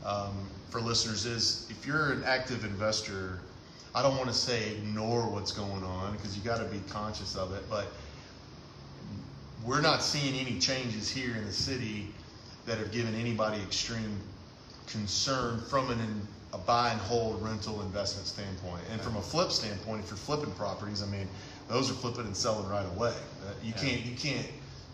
um, 0.05 0.49
for 0.71 0.81
listeners 0.81 1.25
is 1.27 1.67
if 1.71 1.87
you're 1.87 2.13
an 2.13 2.23
active 2.25 2.65
investor, 2.65 3.41
I 3.95 4.03
don't 4.03 4.17
want 4.17 4.29
to 4.29 4.35
say 4.35 4.73
ignore 4.77 5.23
what's 5.23 5.53
going 5.53 5.83
on 5.83 6.13
because 6.17 6.37
you 6.37 6.45
got 6.45 6.59
to 6.59 6.65
be 6.67 6.81
conscious 6.89 7.35
of 7.35 7.53
it, 7.55 7.63
but 7.69 7.87
we're 9.65 9.81
not 9.81 10.03
seeing 10.03 10.35
any 10.35 10.59
changes 10.61 11.09
here 11.09 11.35
in 11.35 11.45
the 11.45 11.53
city 11.53 12.13
that 12.67 12.79
have 12.79 12.91
given 12.93 13.15
anybody 13.15 13.61
extreme 13.63 14.19
concern 14.87 15.61
from 15.69 15.91
an 15.91 15.99
a 16.53 16.59
buy 16.59 16.91
and 16.91 17.01
hold 17.01 17.43
rental 17.43 17.83
investment 17.83 18.27
standpoint. 18.27 18.81
And 18.93 19.01
from 19.01 19.17
a 19.17 19.23
flip 19.23 19.51
standpoint, 19.51 20.03
if 20.05 20.11
you're 20.11 20.17
flipping 20.17 20.53
properties, 20.53 21.03
I 21.03 21.07
mean, 21.07 21.29
those 21.69 21.91
are 21.91 21.95
flipping 21.95 22.25
and 22.25 22.37
selling 22.37 22.69
right 22.69 22.87
away. 22.97 23.15
Uh, 23.45 23.53
you 23.63 23.73
Yeah. 23.77 23.83
can't, 23.83 24.05
you 24.07 24.17
can't, 24.17 24.47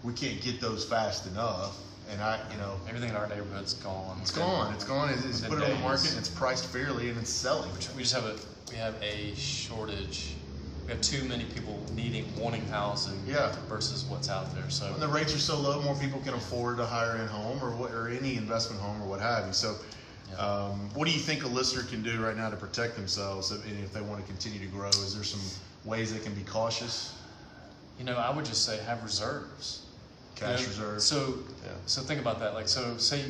we 0.02 0.12
can't 0.14 0.40
get 0.40 0.60
those 0.60 0.84
fast 0.84 1.26
enough. 1.26 1.78
And 2.10 2.20
I, 2.20 2.40
you 2.50 2.58
know, 2.58 2.80
Everything 2.88 3.10
in 3.10 3.16
our 3.16 3.28
neighborhood's 3.28 3.74
gone. 3.74 4.18
it's 4.20 4.32
gone. 4.32 4.72
It's 4.74 4.84
gone. 4.84 5.10
It's, 5.10 5.24
it's 5.24 5.40
put 5.42 5.58
it 5.58 5.64
on 5.64 5.70
the 5.70 5.76
market. 5.76 6.10
and 6.10 6.18
It's 6.18 6.28
priced 6.28 6.66
fairly, 6.66 7.10
and 7.10 7.18
it's 7.18 7.30
selling. 7.30 7.70
We 7.94 8.02
just 8.02 8.14
have 8.14 8.24
a 8.24 8.34
we 8.70 8.76
have 8.76 8.94
a 9.02 9.34
shortage. 9.36 10.34
We 10.86 10.92
have 10.92 11.00
too 11.00 11.24
many 11.24 11.44
people 11.44 11.80
needing 11.94 12.24
wanting 12.36 12.66
housing 12.66 13.18
Yeah. 13.26 13.54
versus 13.68 14.04
what's 14.06 14.28
out 14.28 14.52
there. 14.54 14.68
So 14.68 14.90
When 14.90 15.00
the 15.00 15.08
rates 15.08 15.32
are 15.34 15.38
so 15.38 15.58
low, 15.58 15.80
more 15.82 15.94
people 15.94 16.20
can 16.20 16.34
afford 16.34 16.76
to 16.78 16.86
hire 16.86 17.16
in 17.18 17.28
home 17.28 17.62
or 17.62 17.70
what, 17.70 17.92
or 17.92 18.08
any 18.08 18.36
investment 18.36 18.80
home 18.82 19.00
or 19.00 19.06
what 19.06 19.20
have 19.20 19.46
you. 19.46 19.52
So, 19.52 19.76
Yeah. 20.28 20.36
um, 20.38 20.90
what 20.94 21.06
do 21.06 21.12
you 21.12 21.20
think 21.20 21.44
a 21.44 21.48
listener 21.48 21.82
can 21.84 22.02
do 22.02 22.20
right 22.20 22.36
now 22.36 22.50
to 22.50 22.56
protect 22.56 22.96
themselves 22.96 23.52
if, 23.52 23.64
and 23.64 23.78
if 23.84 23.92
they 23.92 24.00
want 24.00 24.20
to 24.20 24.26
continue 24.26 24.58
to 24.58 24.66
grow? 24.66 24.88
Is 24.88 25.14
there 25.14 25.24
some 25.24 25.40
ways 25.84 26.12
they 26.12 26.18
can 26.20 26.34
be 26.34 26.42
cautious? 26.44 27.12
you 27.98 28.04
know, 28.06 28.16
I 28.16 28.30
would 28.34 28.44
just 28.46 28.64
say 28.64 28.78
have 28.78 29.04
reserves. 29.04 29.82
You 30.34 30.46
Cash 30.46 30.62
know, 30.62 30.66
reserves. 30.68 31.04
So 31.04 31.38
Yeah. 31.64 31.70
so 31.86 32.02
think 32.02 32.20
about 32.20 32.40
that. 32.40 32.54
Like 32.54 32.66
so 32.66 32.96
say 32.96 33.22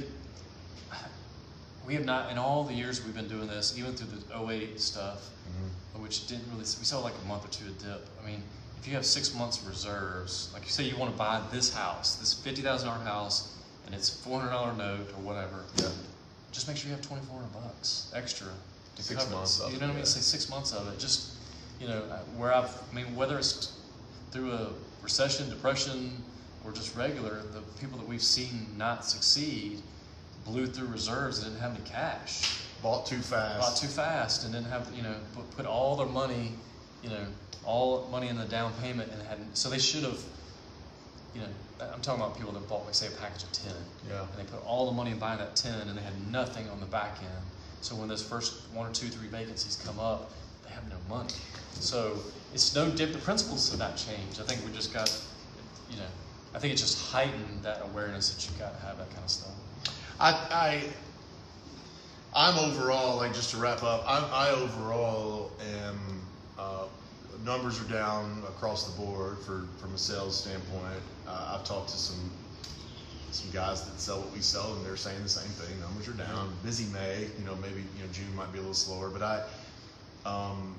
we 1.85 1.95
have 1.95 2.05
not 2.07 2.31
in 2.31 2.39
all 2.39 2.65
the 2.65 2.73
years 2.73 3.05
we've 3.05 3.15
been 3.15 3.29
doing 3.29 3.49
this, 3.49 3.77
even 3.77 3.95
through 3.95 4.07
the 4.19 4.51
08 4.51 4.81
stuff, 4.81 5.29
Mm-hmm. 5.51 5.69
Which 6.03 6.27
didn't 6.27 6.45
really 6.49 6.59
we 6.59 6.65
saw 6.65 6.99
like 6.99 7.15
a 7.25 7.29
month 7.29 7.45
or 7.45 7.49
two 7.49 7.67
of 7.69 7.79
dip. 7.79 8.09
I 8.23 8.27
mean, 8.27 8.43
if 8.81 8.89
you 8.89 8.95
have 8.95 9.07
six 9.07 9.33
months 9.35 9.63
of 9.63 9.69
reserves, 9.69 10.51
like 10.53 10.65
you 10.65 10.71
say 10.71 10.83
you 10.83 10.97
want 10.97 11.13
to 11.13 11.17
buy 11.17 11.41
this 11.53 11.73
house, 11.73 12.17
this 12.17 12.35
fifty 12.35 12.61
thousand 12.61 12.89
dollar 12.89 13.05
house, 13.05 13.57
and 13.87 13.95
it's 13.95 14.11
four 14.11 14.41
hundred 14.41 14.53
dollar 14.53 14.73
note 14.75 15.09
or 15.17 15.23
whatever, 15.23 15.65
Yeah. 15.77 15.89
just 16.51 16.67
make 16.67 16.77
sure 16.77 16.91
you 16.91 16.97
have 16.97 17.07
twenty 17.07 17.25
four 17.27 17.37
hundred 17.37 17.53
bucks 17.53 18.11
extra 18.15 18.49
to 18.97 19.03
Six 19.03 19.23
cover 19.23 19.37
months 19.37 19.61
it. 19.61 19.73
You 19.73 19.79
know 19.79 19.87
what 19.87 19.93
I 19.93 19.97
mean? 19.97 20.05
Say 20.07 20.21
six 20.21 20.51
months 20.51 20.73
of 20.73 20.93
it. 20.93 20.99
Just 20.99 21.35
you 21.81 21.87
know 21.87 22.03
uh, 22.11 22.19
where 22.37 22.53
I've 22.53 22.77
I 22.91 22.95
mean 22.95 23.15
whether 23.15 23.39
it's 23.39 23.79
through 24.33 24.53
a 24.53 24.71
recession, 25.03 25.49
depression, 25.51 26.17
or 26.65 26.73
just 26.73 26.97
regular, 26.97 27.43
the 27.53 27.61
people 27.81 27.99
that 27.99 28.09
we've 28.09 28.23
seen 28.23 28.67
not 28.77 29.05
succeed 29.05 29.81
blew 30.45 30.67
through 30.67 30.89
reserves 30.89 31.39
and 31.39 31.47
didn't 31.47 31.61
have 31.61 31.75
any 31.77 31.85
cash 31.89 32.59
Bought 32.83 33.07
too 33.07 33.18
fast. 33.18 33.61
bought 33.61 33.76
too 33.76 33.87
fast 33.87 34.45
and 34.45 34.53
didn't 34.53 34.68
have 34.68 34.89
you 34.95 35.03
know 35.03 35.14
put, 35.57 35.66
all 35.66 35.97
their 35.97 36.07
money 36.07 36.53
you 37.03 37.11
know 37.11 37.24
all 37.64 38.09
money 38.11 38.26
in 38.28 38.37
the 38.37 38.45
down 38.45 38.72
payment 38.83 39.11
and 39.12 39.22
hadn't 39.22 39.57
so 39.57 39.70
they 39.70 39.78
should 39.78 40.03
have 40.03 40.20
you 41.35 41.41
know 41.41 41.47
i'm 41.95 42.01
talking 42.01 42.20
about 42.20 42.37
people 42.37 42.51
that 42.53 42.68
bought 42.68 42.85
like 42.85 42.95
say 42.95 43.07
a 43.07 43.11
package 43.12 43.45
of 43.45 43.53
10 43.53 43.72
Yeah. 44.09 44.20
and 44.20 44.28
they 44.37 44.51
put 44.51 44.64
all 44.66 44.87
the 44.87 44.93
money 44.93 45.12
in 45.12 45.18
buying 45.18 45.39
that 45.39 45.55
10 45.55 45.87
and 45.89 45.97
they 45.97 46.03
had 46.03 46.14
nothing 46.33 46.68
on 46.70 46.80
the 46.80 46.87
back 46.87 47.18
end. 47.20 47.45
So 47.83 47.95
when 47.95 48.09
those 48.09 48.22
first 48.22 48.55
one 48.72 48.89
or 48.91 48.93
two 48.93 49.09
three 49.09 49.28
vacancies 49.28 49.80
come 49.87 50.01
up 50.01 50.33
they 50.64 50.70
have 50.70 50.89
no 50.89 50.97
money. 51.09 51.30
So 51.74 52.18
it's 52.53 52.74
no 52.74 52.91
different 52.91 53.12
the 53.14 53.18
principles 53.24 53.70
have 53.70 53.78
not 53.78 53.97
changed 53.97 54.41
i 54.41 54.45
think 54.45 54.64
we 54.66 54.72
just 54.72 54.93
got 54.93 55.09
you 55.91 55.97
know 55.99 56.11
i 56.55 56.59
think 56.59 56.72
it 56.74 56.76
just 56.76 57.01
heightened 57.12 57.62
that 57.62 57.80
awareness 57.91 58.30
that 58.35 58.45
you 58.45 58.59
got 58.59 58.78
to 58.78 58.85
have 58.87 58.99
that 58.99 59.09
kind 59.11 59.22
of 59.24 59.30
stuff. 59.30 59.53
I, 60.20 60.30
I, 60.51 60.85
I'm 62.35 62.59
overall 62.59 63.16
like 63.18 63.35
just 63.35 63.51
to 63.51 63.59
wrap 63.59 63.83
up. 63.83 64.05
I'm, 64.07 64.24
I 64.33 64.51
overall 64.51 65.51
am. 65.74 65.99
Uh, 66.59 66.87
numbers 67.45 67.80
are 67.80 67.91
down 67.93 68.43
across 68.49 68.91
the 68.91 69.03
board 69.03 69.39
for 69.41 69.66
from 69.78 69.95
a 69.95 69.99
sales 69.99 70.41
standpoint. 70.41 71.03
Uh, 71.26 71.57
I've 71.57 71.64
talked 71.64 71.91
to 71.91 71.97
some 71.97 72.30
some 73.30 73.51
guys 73.51 73.85
that 73.85 74.01
sell 74.01 74.20
what 74.20 74.33
we 74.33 74.41
sell, 74.41 74.74
and 74.74 74.85
they're 74.85 74.97
saying 74.97 75.22
the 75.22 75.28
same 75.28 75.51
thing. 75.51 75.78
Numbers 75.80 76.09
are 76.09 76.12
down. 76.12 76.53
Busy 76.64 76.91
May, 76.93 77.28
you 77.39 77.45
know, 77.45 77.55
maybe 77.57 77.80
you 77.97 78.05
know 78.05 78.12
June 78.12 78.35
might 78.35 78.51
be 78.53 78.59
a 78.59 78.62
little 78.62 78.74
slower, 78.74 79.11
but 79.11 79.22
I. 79.22 79.43
Um, 80.24 80.76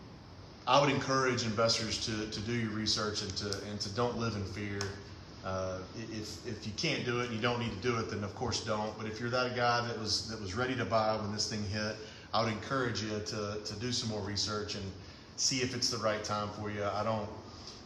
I 0.65 0.79
would 0.79 0.89
encourage 0.89 1.43
investors 1.43 2.05
to, 2.05 2.25
to 2.29 2.39
do 2.39 2.53
your 2.53 2.69
research 2.71 3.21
and 3.21 3.35
to 3.35 3.47
and 3.69 3.79
to 3.81 3.89
don't 3.89 4.17
live 4.17 4.35
in 4.35 4.45
fear. 4.45 4.79
Uh, 5.43 5.79
if 6.11 6.45
if 6.47 6.65
you 6.65 6.71
can't 6.77 7.03
do 7.05 7.19
it 7.19 7.25
and 7.25 7.35
you 7.35 7.41
don't 7.41 7.59
need 7.59 7.71
to 7.71 7.87
do 7.87 7.97
it, 7.97 8.09
then 8.09 8.23
of 8.23 8.33
course 8.35 8.63
don't. 8.63 8.97
But 8.97 9.07
if 9.07 9.19
you're 9.19 9.29
that 9.29 9.55
guy 9.55 9.85
that 9.85 9.99
was 9.99 10.29
that 10.29 10.39
was 10.39 10.55
ready 10.55 10.75
to 10.75 10.85
buy 10.85 11.15
when 11.17 11.33
this 11.33 11.49
thing 11.49 11.63
hit, 11.65 11.95
I 12.33 12.43
would 12.43 12.53
encourage 12.53 13.01
you 13.03 13.09
to 13.09 13.57
to 13.63 13.75
do 13.79 13.91
some 13.91 14.09
more 14.09 14.21
research 14.21 14.75
and 14.75 14.83
see 15.35 15.57
if 15.57 15.75
it's 15.75 15.89
the 15.89 15.97
right 15.97 16.23
time 16.23 16.49
for 16.59 16.71
you. 16.71 16.83
I 16.83 17.03
don't. 17.03 17.27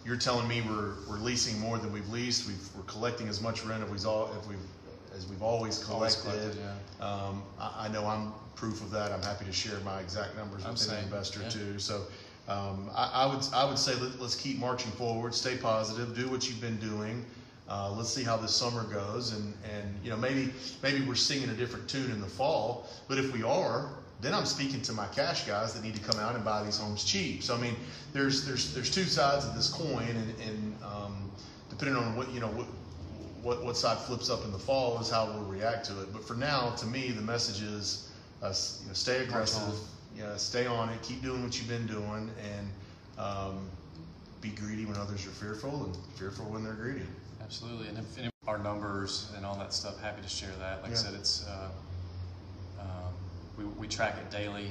You're 0.05 0.17
telling 0.17 0.47
me 0.47 0.61
we're 0.61 0.93
we're 1.09 1.17
leasing 1.17 1.59
more 1.59 1.79
than 1.79 1.91
we've 1.91 2.07
leased. 2.09 2.47
We've, 2.47 2.69
we're 2.75 2.83
collecting 2.83 3.27
as 3.27 3.41
much 3.41 3.65
rent 3.65 3.83
as 3.83 3.89
we've 3.89 4.05
all 4.05 4.31
if 4.39 4.47
we've 4.47 4.57
as 5.15 5.27
we've 5.27 5.41
always 5.41 5.83
Always 5.89 6.15
collected. 6.15 6.51
collected, 6.51 7.03
Um, 7.03 7.41
I, 7.59 7.85
I 7.85 7.87
know 7.87 8.05
I'm 8.05 8.33
proof 8.55 8.81
of 8.81 8.91
that. 8.91 9.11
I'm 9.11 9.21
happy 9.23 9.45
to 9.45 9.51
share 9.53 9.79
my 9.79 9.99
exact 9.99 10.35
numbers 10.37 10.63
I'm 10.63 10.73
with 10.73 10.81
any 10.89 10.97
same, 10.97 11.03
investor 11.05 11.41
yeah. 11.41 11.49
too. 11.49 11.79
So 11.79 12.05
um, 12.47 12.89
I, 12.95 13.23
I 13.23 13.25
would 13.25 13.43
I 13.51 13.65
would 13.65 13.79
say 13.79 13.95
let, 13.95 14.19
let's 14.19 14.35
keep 14.35 14.59
marching 14.59 14.91
forward. 14.91 15.33
Stay 15.33 15.57
positive. 15.57 16.15
Do 16.15 16.29
what 16.29 16.47
you've 16.47 16.61
been 16.61 16.77
doing. 16.77 17.25
Uh, 17.69 17.91
let's 17.91 18.09
see 18.09 18.23
how 18.23 18.37
this 18.37 18.55
summer 18.55 18.83
goes, 18.83 19.33
and 19.33 19.53
and 19.75 19.99
you 20.03 20.09
know 20.09 20.17
maybe 20.17 20.53
maybe 20.81 21.03
we're 21.05 21.15
singing 21.15 21.49
a 21.49 21.53
different 21.53 21.87
tune 21.89 22.11
in 22.11 22.21
the 22.21 22.27
fall. 22.27 22.87
But 23.07 23.17
if 23.17 23.33
we 23.33 23.43
are, 23.43 23.89
then 24.21 24.33
I'm 24.33 24.45
speaking 24.45 24.81
to 24.83 24.93
my 24.93 25.05
cash 25.07 25.45
guys 25.45 25.73
that 25.73 25.83
need 25.83 25.95
to 25.95 26.01
come 26.01 26.19
out 26.19 26.35
and 26.35 26.43
buy 26.45 26.63
these 26.63 26.77
homes 26.77 27.03
cheap. 27.03 27.43
So 27.43 27.55
I 27.55 27.59
mean, 27.59 27.75
there's 28.13 28.45
there's 28.45 28.73
there's 28.73 28.89
two 28.89 29.03
sides 29.03 29.45
of 29.45 29.53
this 29.53 29.69
coin, 29.69 30.07
and, 30.07 30.39
and 30.39 30.83
um, 30.83 31.31
depending 31.69 31.97
on 31.97 32.15
what 32.15 32.31
you 32.31 32.39
know 32.39 32.47
what, 32.47 32.67
what 33.41 33.65
what 33.65 33.77
side 33.77 33.97
flips 33.97 34.29
up 34.29 34.45
in 34.45 34.51
the 34.51 34.59
fall 34.59 34.99
is 34.99 35.09
how 35.09 35.25
we'll 35.25 35.43
react 35.43 35.85
to 35.87 36.01
it. 36.01 36.13
But 36.13 36.25
for 36.25 36.35
now, 36.35 36.71
to 36.71 36.85
me, 36.85 37.11
the 37.11 37.21
message 37.21 37.61
is 37.61 38.09
uh, 38.41 38.53
you 38.81 38.87
know, 38.87 38.93
stay 38.93 39.23
aggressive, 39.23 39.73
yeah, 40.15 40.35
stay 40.37 40.65
on 40.65 40.89
it, 40.89 41.01
keep 41.01 41.21
doing 41.21 41.43
what 41.43 41.57
you've 41.57 41.67
been 41.67 41.87
doing, 41.87 42.31
and 42.41 42.69
um, 43.17 43.69
be 44.41 44.49
greedy 44.49 44.85
when 44.85 44.97
others 44.97 45.25
are 45.25 45.31
fearful, 45.31 45.85
and 45.85 45.95
fearful 46.15 46.45
when 46.45 46.63
they're 46.63 46.73
greedy. 46.73 47.05
Absolutely, 47.41 47.87
and 47.87 47.97
if, 47.97 48.17
and 48.17 48.25
if 48.27 48.31
our 48.47 48.57
numbers 48.57 49.31
and 49.35 49.45
all 49.45 49.55
that 49.55 49.73
stuff, 49.73 49.99
happy 50.01 50.21
to 50.21 50.29
share 50.29 50.51
that. 50.59 50.81
Like 50.81 50.91
Yeah. 50.91 50.97
I 50.97 51.01
said, 51.01 51.13
it's 51.15 51.45
uh, 51.47 51.69
um, 52.79 52.87
we, 53.57 53.65
we 53.65 53.87
track 53.87 54.15
it 54.17 54.29
daily. 54.31 54.69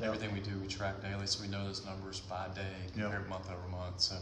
Yeah. 0.00 0.06
Everything 0.08 0.32
we 0.34 0.40
do, 0.40 0.50
we 0.60 0.66
track 0.66 1.00
daily, 1.02 1.26
so 1.26 1.42
we 1.42 1.48
know 1.48 1.64
those 1.66 1.84
numbers 1.86 2.20
by 2.20 2.48
day 2.54 2.62
compared 2.92 3.28
month 3.28 3.48
over 3.50 3.68
month. 3.70 4.00
So 4.00 4.16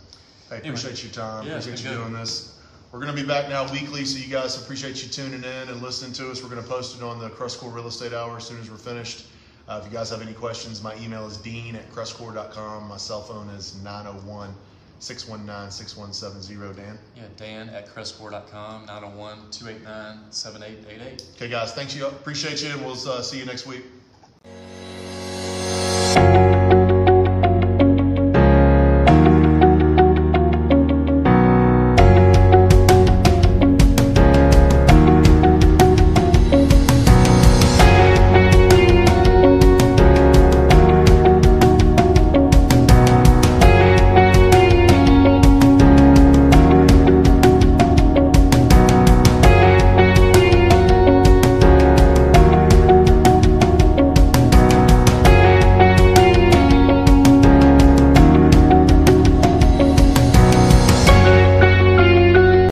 Hey, 0.48 0.56
Anyway. 0.56 0.68
appreciate 0.76 1.02
your 1.02 1.12
time. 1.12 1.46
Yeah, 1.46 1.52
appreciate 1.58 1.82
you 1.82 1.88
good. 1.90 1.96
doing 2.02 2.12
this. 2.12 2.60
We're 2.92 3.00
going 3.00 3.14
to 3.16 3.20
be 3.20 3.26
back 3.26 3.48
now 3.48 3.68
weekly, 3.72 4.04
so 4.04 4.18
you 4.24 4.30
guys 4.30 4.56
appreciate 4.62 5.02
you 5.02 5.08
tuning 5.08 5.40
in 5.42 5.68
and 5.68 5.82
listening 5.82 6.12
to 6.12 6.30
us. 6.30 6.42
We're 6.44 6.50
going 6.50 6.62
to 6.62 6.68
post 6.68 6.96
it 6.96 7.02
on 7.02 7.18
the 7.18 7.28
Crestcore 7.30 7.74
Real 7.74 7.88
Estate 7.88 8.12
Hour 8.12 8.36
as 8.36 8.46
soon 8.46 8.60
as 8.60 8.70
we're 8.70 8.76
finished. 8.76 9.26
Uh, 9.66 9.80
if 9.82 9.90
you 9.90 9.96
guys 9.96 10.10
have 10.10 10.22
any 10.22 10.34
questions, 10.34 10.80
my 10.82 10.94
email 11.02 11.26
is 11.26 11.38
dean 11.38 11.74
at 11.74 11.90
crestcore.com. 11.90 12.86
My 12.86 12.98
cell 12.98 13.22
phone 13.22 13.48
is 13.48 13.74
901 13.82 14.54
619 14.98 15.70
6170. 15.70 16.80
Dan. 16.80 16.98
yeah, 17.16 17.22
Dan 17.36 17.68
at 17.70 17.88
crestcore.com, 17.88 18.86
901 18.86 19.50
289 19.50 20.18
7888. 20.30 21.26
Okay, 21.36 21.48
guys, 21.48 21.72
thanks 21.72 21.94
you. 21.94 22.06
Appreciate 22.06 22.62
you, 22.62 22.70
and 22.70 22.84
we'll 22.84 22.92
uh, 23.08 23.22
see 23.22 23.38
you 23.38 23.44
next 23.44 23.66
week. 23.66 23.84